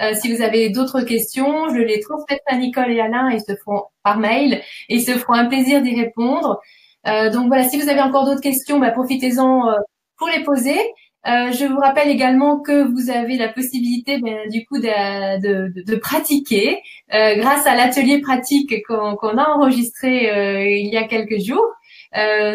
Euh, 0.00 0.12
si 0.14 0.34
vous 0.34 0.42
avez 0.42 0.68
d'autres 0.70 1.00
questions, 1.02 1.68
je 1.70 1.78
les 1.78 2.00
transmets 2.00 2.40
à 2.46 2.56
Nicole 2.56 2.92
et 2.92 3.00
Alain 3.00 3.30
et 3.30 3.38
se 3.38 3.54
feront 3.56 3.84
par 4.02 4.18
mail 4.18 4.60
et 4.88 4.96
ils 4.96 5.02
se 5.02 5.12
feront 5.12 5.34
un 5.34 5.46
plaisir 5.46 5.80
d'y 5.80 5.98
répondre. 5.98 6.60
Euh, 7.06 7.30
donc 7.30 7.46
voilà, 7.46 7.64
si 7.64 7.80
vous 7.80 7.88
avez 7.88 8.02
encore 8.02 8.26
d'autres 8.26 8.42
questions, 8.42 8.78
ben, 8.78 8.92
profitez-en 8.92 9.74
pour 10.18 10.28
les 10.28 10.42
poser. 10.44 10.78
Euh, 11.26 11.50
je 11.50 11.64
vous 11.64 11.80
rappelle 11.80 12.08
également 12.08 12.60
que 12.60 12.84
vous 12.84 13.10
avez 13.10 13.36
la 13.36 13.48
possibilité 13.48 14.18
ben, 14.18 14.48
du 14.48 14.64
coup 14.64 14.78
de, 14.78 15.40
de, 15.40 15.82
de 15.82 15.96
pratiquer 15.96 16.80
euh, 17.12 17.34
grâce 17.36 17.66
à 17.66 17.74
l'atelier 17.74 18.20
pratique 18.20 18.72
qu'on 18.86 19.38
a 19.38 19.48
enregistré 19.48 20.30
euh, 20.30 20.64
il 20.64 20.86
y 20.86 20.96
a 20.96 21.08
quelques 21.08 21.40
jours. 21.40 21.66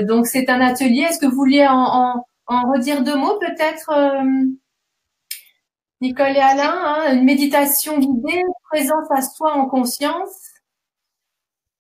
donc 0.08 0.26
c'est 0.26 0.50
un 0.50 0.62
atelier. 0.62 1.02
Est-ce 1.02 1.20
que 1.20 1.26
vous 1.26 1.36
vouliez 1.36 1.68
en, 1.68 1.74
en, 1.74 2.26
en 2.48 2.72
redire 2.72 3.04
deux 3.04 3.16
mots 3.16 3.38
peut-être, 3.40 3.92
Nicole 6.00 6.36
et 6.38 6.40
Alain 6.40 6.74
hein, 6.74 7.14
Une 7.14 7.26
méditation 7.26 8.00
guidée, 8.00 8.44
présence 8.72 9.12
à 9.12 9.22
soi 9.22 9.54
en 9.54 9.68
conscience? 9.68 10.50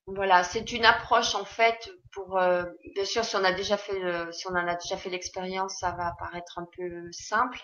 Voilà, 0.08 0.44
c'est 0.44 0.74
une 0.74 0.84
approche 0.84 1.36
en 1.36 1.46
fait 1.46 1.90
pour 2.14 2.38
euh, 2.38 2.64
bien 2.96 3.06
sûr 3.06 3.24
si 3.24 3.36
on 3.36 3.44
a 3.44 3.54
déjà 3.54 3.78
fait 3.78 4.00
si 4.32 4.48
on 4.48 4.52
en 4.52 4.68
a 4.68 4.76
déjà 4.76 4.98
fait 4.98 5.10
l'expérience 5.10 5.78
ça 5.80 5.92
va 5.92 6.14
paraître 6.20 6.60
un 6.60 6.68
peu 6.78 7.12
simple. 7.12 7.60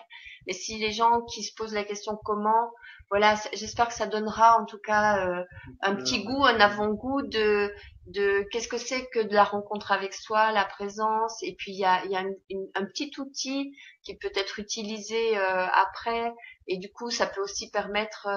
Mais 0.46 0.52
si 0.52 0.78
les 0.78 0.92
gens 0.92 1.22
qui 1.22 1.42
se 1.42 1.54
posent 1.54 1.74
la 1.74 1.84
question 1.84 2.18
comment 2.24 2.70
voilà 3.10 3.34
j'espère 3.54 3.88
que 3.88 3.94
ça 3.94 4.06
donnera 4.06 4.58
en 4.60 4.64
tout 4.64 4.78
cas 4.78 5.26
euh, 5.26 5.44
un 5.82 5.94
petit 5.96 6.24
goût 6.24 6.44
un 6.44 6.60
avant-goût 6.60 7.22
de 7.22 7.72
de 8.06 8.46
qu'est-ce 8.50 8.68
que 8.68 8.78
c'est 8.78 9.06
que 9.10 9.20
de 9.20 9.34
la 9.34 9.44
rencontre 9.44 9.92
avec 9.92 10.14
soi 10.14 10.50
la 10.52 10.64
présence. 10.64 11.42
Et 11.42 11.54
puis 11.54 11.72
il 11.72 11.78
y 11.78 11.84
a, 11.84 12.04
y 12.06 12.16
a 12.16 12.20
un 12.20 12.84
petit 12.86 13.12
outil 13.18 13.76
qui 14.02 14.16
peut 14.16 14.32
être 14.34 14.58
utilisé 14.58 15.36
euh, 15.36 15.66
après. 15.66 16.32
Et 16.66 16.78
du 16.78 16.90
coup 16.90 17.10
ça 17.10 17.26
peut 17.26 17.42
aussi 17.42 17.70
permettre 17.70 18.28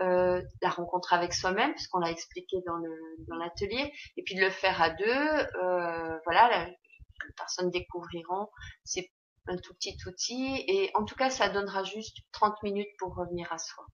euh, 0.00 0.42
la 0.62 0.70
rencontre 0.70 1.12
avec 1.12 1.34
soi-même, 1.34 1.72
puisqu'on 1.74 1.98
l'a 1.98 2.10
expliqué 2.10 2.56
dans 2.66 2.76
le 2.76 2.96
dans 3.28 3.36
l'atelier, 3.36 3.92
et 4.16 4.22
puis 4.22 4.34
de 4.34 4.40
le 4.40 4.50
faire 4.50 4.80
à 4.80 4.90
deux. 4.90 5.04
Euh, 5.04 6.18
voilà, 6.24 6.66
les 6.66 7.32
personnes 7.36 7.70
découvriront. 7.70 8.48
C'est 8.84 9.10
un 9.46 9.56
tout 9.56 9.74
petit 9.74 9.96
outil, 10.06 10.64
et 10.68 10.90
en 10.94 11.04
tout 11.04 11.14
cas, 11.14 11.28
ça 11.28 11.48
donnera 11.48 11.84
juste 11.84 12.18
30 12.32 12.62
minutes 12.62 12.88
pour 12.98 13.14
revenir 13.14 13.52
à 13.52 13.58
soi, 13.58 13.84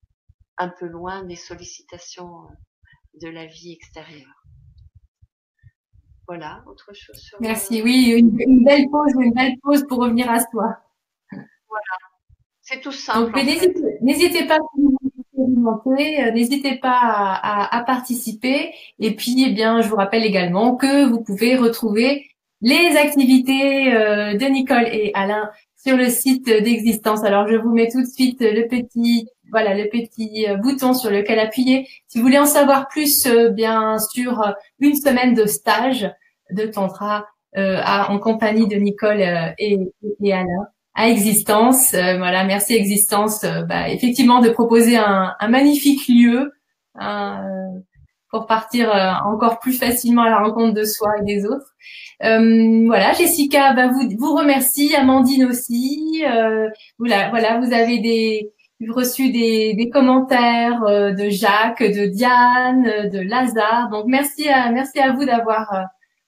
un 0.59 0.69
peu 0.69 0.87
loin 0.87 1.25
des 1.25 1.37
sollicitations 1.37 2.43
euh, 2.45 2.49
de 3.15 3.29
la 3.29 3.47
vie 3.47 3.73
extérieure. 3.73 4.45
Voilà, 6.29 6.63
autre 6.67 6.93
chose. 6.93 7.17
Sur 7.17 7.41
Merci. 7.41 7.83
Oui, 7.83 8.11
une, 8.11 8.63
belle 8.63 8.89
pause, 8.91 9.13
une 9.19 9.33
belle 9.33 9.59
pause 9.63 9.87
pour 9.89 9.99
revenir 9.99 10.31
à 10.31 10.39
soi. 10.41 10.77
Voilà, 11.33 11.97
c'est 12.61 12.81
tout 12.83 12.93
simple. 12.93 13.33
N'hésitez 14.03 14.47
pas 14.47 14.59
euh, 15.39 16.31
n'hésitez 16.33 16.77
pas 16.77 17.41
à, 17.43 17.85
participer. 17.87 18.73
Et 18.99 19.15
puis, 19.15 19.45
eh 19.47 19.53
bien, 19.53 19.81
je 19.81 19.89
vous 19.89 19.97
rappelle 19.97 20.25
également 20.25 20.77
que 20.77 21.05
vous 21.05 21.21
pouvez 21.23 21.57
retrouver 21.57 22.27
les 22.61 22.97
activités 22.97 23.95
euh, 23.95 24.35
de 24.35 24.45
Nicole 24.47 24.87
et 24.93 25.13
Alain 25.15 25.51
sur 25.77 25.97
le 25.97 26.09
site 26.09 26.47
d'existence. 26.47 27.23
Alors, 27.25 27.47
je 27.49 27.57
vous 27.57 27.73
mets 27.73 27.89
tout 27.91 28.03
de 28.03 28.07
suite 28.07 28.41
le 28.41 28.67
petit, 28.67 29.29
voilà, 29.51 29.75
le 29.75 29.89
petit 29.89 30.47
euh, 30.49 30.57
bouton 30.57 30.93
sur 30.95 31.11
lequel 31.11 31.39
appuyer. 31.39 31.89
Si 32.09 32.19
vous 32.19 32.25
voulez 32.25 32.39
en 32.39 32.47
savoir 32.47 32.89
plus, 32.89 33.27
bien 33.53 33.99
sûr, 33.99 34.55
une 34.81 34.97
semaine 34.97 35.35
de 35.35 35.47
stage 35.47 36.11
de 36.51 36.67
tantra 36.67 37.27
en 37.57 38.19
compagnie 38.19 38.69
de 38.69 38.77
Nicole 38.77 39.21
et 39.59 40.33
Alain 40.33 40.69
à 40.99 41.09
Existence. 41.09 41.95
Euh, 41.95 42.19
voilà, 42.19 42.43
merci 42.43 42.75
Existence, 42.75 43.45
euh, 43.45 43.63
bah, 43.63 43.89
effectivement, 43.89 44.41
de 44.41 44.51
proposer 44.51 44.97
un, 44.97 45.37
magnifique 45.49 46.09
lieu 46.09 46.53
hein, 46.97 47.41
euh, 47.45 47.81
pour 48.31 48.47
partir 48.47 48.91
encore 49.25 49.61
plus 49.61 49.75
facilement 49.79 50.23
à 50.23 50.29
la 50.29 50.41
rencontre 50.41 50.75
de 50.75 50.85
soi 50.85 51.09
et 51.21 51.25
des 51.25 51.47
autres. 51.47 51.73
voilà, 52.21 53.13
Jessica, 53.13 53.73
bah, 53.75 53.87
vous 53.87 54.09
vous 54.19 54.35
remercie, 54.35 54.95
Amandine 54.97 55.47
aussi. 55.47 56.23
voilà, 56.99 57.31
voilà, 57.31 57.61
vous 57.61 57.73
avez 57.73 58.01
des 58.01 58.53
reçu 58.89 59.31
des, 59.31 59.75
des 59.75 59.89
commentaires 59.89 60.81
de 60.83 61.31
Jacques, 61.31 61.83
de 61.83 62.07
Diane, 62.07 63.09
de 63.09 63.21
Lazare. 63.21 63.89
Donc 63.91 64.05
merci 64.07 64.49
à 64.49 64.71
merci 64.71 64.99
à 65.01 65.13
vous 65.13 65.25
d'avoir 65.25 65.87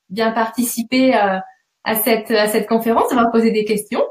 bien 0.08 0.30
participé 0.32 1.12
à 1.12 1.94
cette 1.96 2.30
à 2.30 2.48
cette 2.48 2.66
conférence, 2.66 3.10
d'avoir 3.10 3.30
posé 3.30 3.50
des 3.50 3.64
questions. 3.64 4.02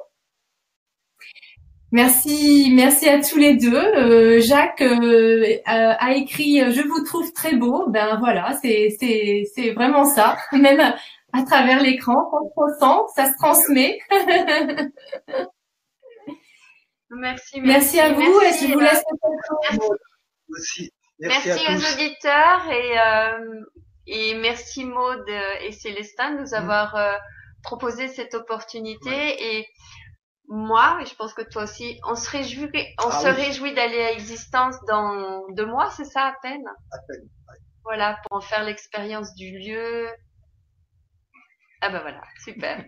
Merci, 1.91 2.71
merci 2.71 3.09
à 3.09 3.19
tous 3.19 3.39
les 3.39 3.55
deux. 3.55 3.75
Euh, 3.75 4.39
Jacques 4.39 4.81
euh, 4.81 5.57
a, 5.65 6.13
écrit 6.13 6.61
euh, 6.61 6.71
"Je 6.71 6.81
vous 6.83 7.03
trouve 7.03 7.33
très 7.33 7.55
beau". 7.55 7.89
Ben 7.89 8.17
voilà, 8.19 8.55
c'est 8.61 8.95
c'est 8.99 9.45
c'est 9.55 9.71
vraiment 9.71 10.05
ça. 10.05 10.37
Même 10.51 10.79
à, 11.33 11.43
travers 11.43 11.81
l'écran, 11.81 12.29
on 12.31 12.47
se 12.47 12.53
ressent, 12.55 13.07
ça 13.15 13.31
se 13.31 13.37
transmet. 13.37 13.97
merci, 17.09 17.59
merci, 17.59 17.61
merci. 17.61 17.99
à 17.99 18.13
vous. 18.13 18.39
Merci, 18.39 18.67
je 18.67 18.73
vous 18.73 18.79
laisse. 18.79 19.03
Merci, 20.47 20.91
merci, 21.19 21.47
merci 21.47 21.65
aux 21.69 21.93
auditeurs 21.93 22.69
et 22.71 22.97
et 24.05 24.35
merci 24.35 24.85
Maude 24.85 25.25
et 25.63 25.71
Célestin 25.71 26.35
de 26.35 26.41
nous 26.41 26.51
mm. 26.51 26.53
avoir 26.53 26.95
proposé 27.63 28.07
cette 28.07 28.35
opportunité 28.35 29.57
et 29.57 29.67
moi, 30.49 30.99
et 31.01 31.05
je 31.05 31.15
pense 31.15 31.33
que 31.33 31.43
toi 31.43 31.63
aussi, 31.63 31.99
on 32.07 32.15
se 32.15 32.27
réjouit, 32.29 32.69
on 33.03 33.09
ah 33.09 33.21
se 33.21 33.27
réjouit 33.27 33.73
d'aller 33.75 34.01
à 34.01 34.11
Existence 34.11 34.75
dans 34.87 35.47
deux 35.49 35.67
mois, 35.67 35.91
c'est 35.91 36.05
ça 36.05 36.25
à 36.25 36.33
peine? 36.41 36.65
À 36.91 36.97
peine. 37.07 37.29
Voilà, 37.83 38.19
pour 38.23 38.37
en 38.37 38.41
faire 38.41 38.63
l'expérience 38.63 39.35
du 39.35 39.57
lieu. 39.59 40.09
Ah 41.81 41.89
ben 41.89 42.01
voilà, 42.01 42.21
super. 42.43 42.83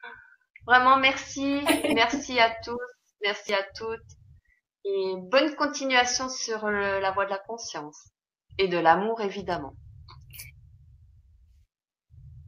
Vraiment, 0.66 0.96
merci, 0.96 1.60
merci 1.94 2.40
à 2.40 2.50
tous, 2.64 2.78
merci 3.22 3.52
à 3.52 3.62
toutes, 3.76 4.00
et 4.84 5.14
bonne 5.30 5.54
continuation 5.54 6.30
sur 6.30 6.68
la 6.70 7.10
voie 7.10 7.26
de 7.26 7.30
la 7.30 7.38
conscience 7.38 8.08
et 8.58 8.68
de 8.68 8.78
l'amour 8.78 9.20
évidemment. 9.20 9.74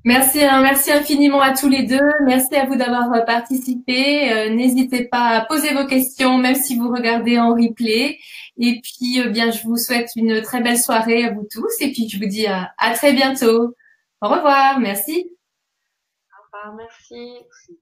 Merci, 0.04 0.44
hein, 0.44 0.60
merci 0.60 0.92
infiniment 0.92 1.40
à 1.40 1.54
tous 1.56 1.68
les 1.70 1.84
deux. 1.84 1.98
Merci 2.26 2.54
à 2.56 2.66
vous 2.66 2.76
d'avoir 2.76 3.10
euh, 3.14 3.22
participé. 3.22 4.30
Euh, 4.30 4.50
n'hésitez 4.50 5.04
pas 5.04 5.28
à 5.28 5.44
poser 5.46 5.72
vos 5.72 5.86
questions, 5.86 6.36
même 6.36 6.54
si 6.56 6.76
vous 6.76 6.90
regardez 6.90 7.38
en 7.38 7.54
replay. 7.54 8.18
Et 8.58 8.82
puis, 8.82 9.22
euh, 9.22 9.30
bien, 9.30 9.50
je 9.50 9.62
vous 9.62 9.78
souhaite 9.78 10.10
une 10.14 10.42
très 10.42 10.60
belle 10.60 10.78
soirée 10.78 11.24
à 11.24 11.32
vous 11.32 11.46
tous. 11.50 11.80
Et 11.80 11.90
puis, 11.90 12.06
je 12.06 12.18
vous 12.18 12.26
dis 12.26 12.46
à, 12.46 12.74
à 12.76 12.92
très 12.92 13.14
bientôt. 13.14 13.74
Au 14.20 14.28
revoir. 14.28 14.78
Merci. 14.78 15.30
Au 16.30 16.58
revoir. 16.58 16.74
Merci. 16.76 17.78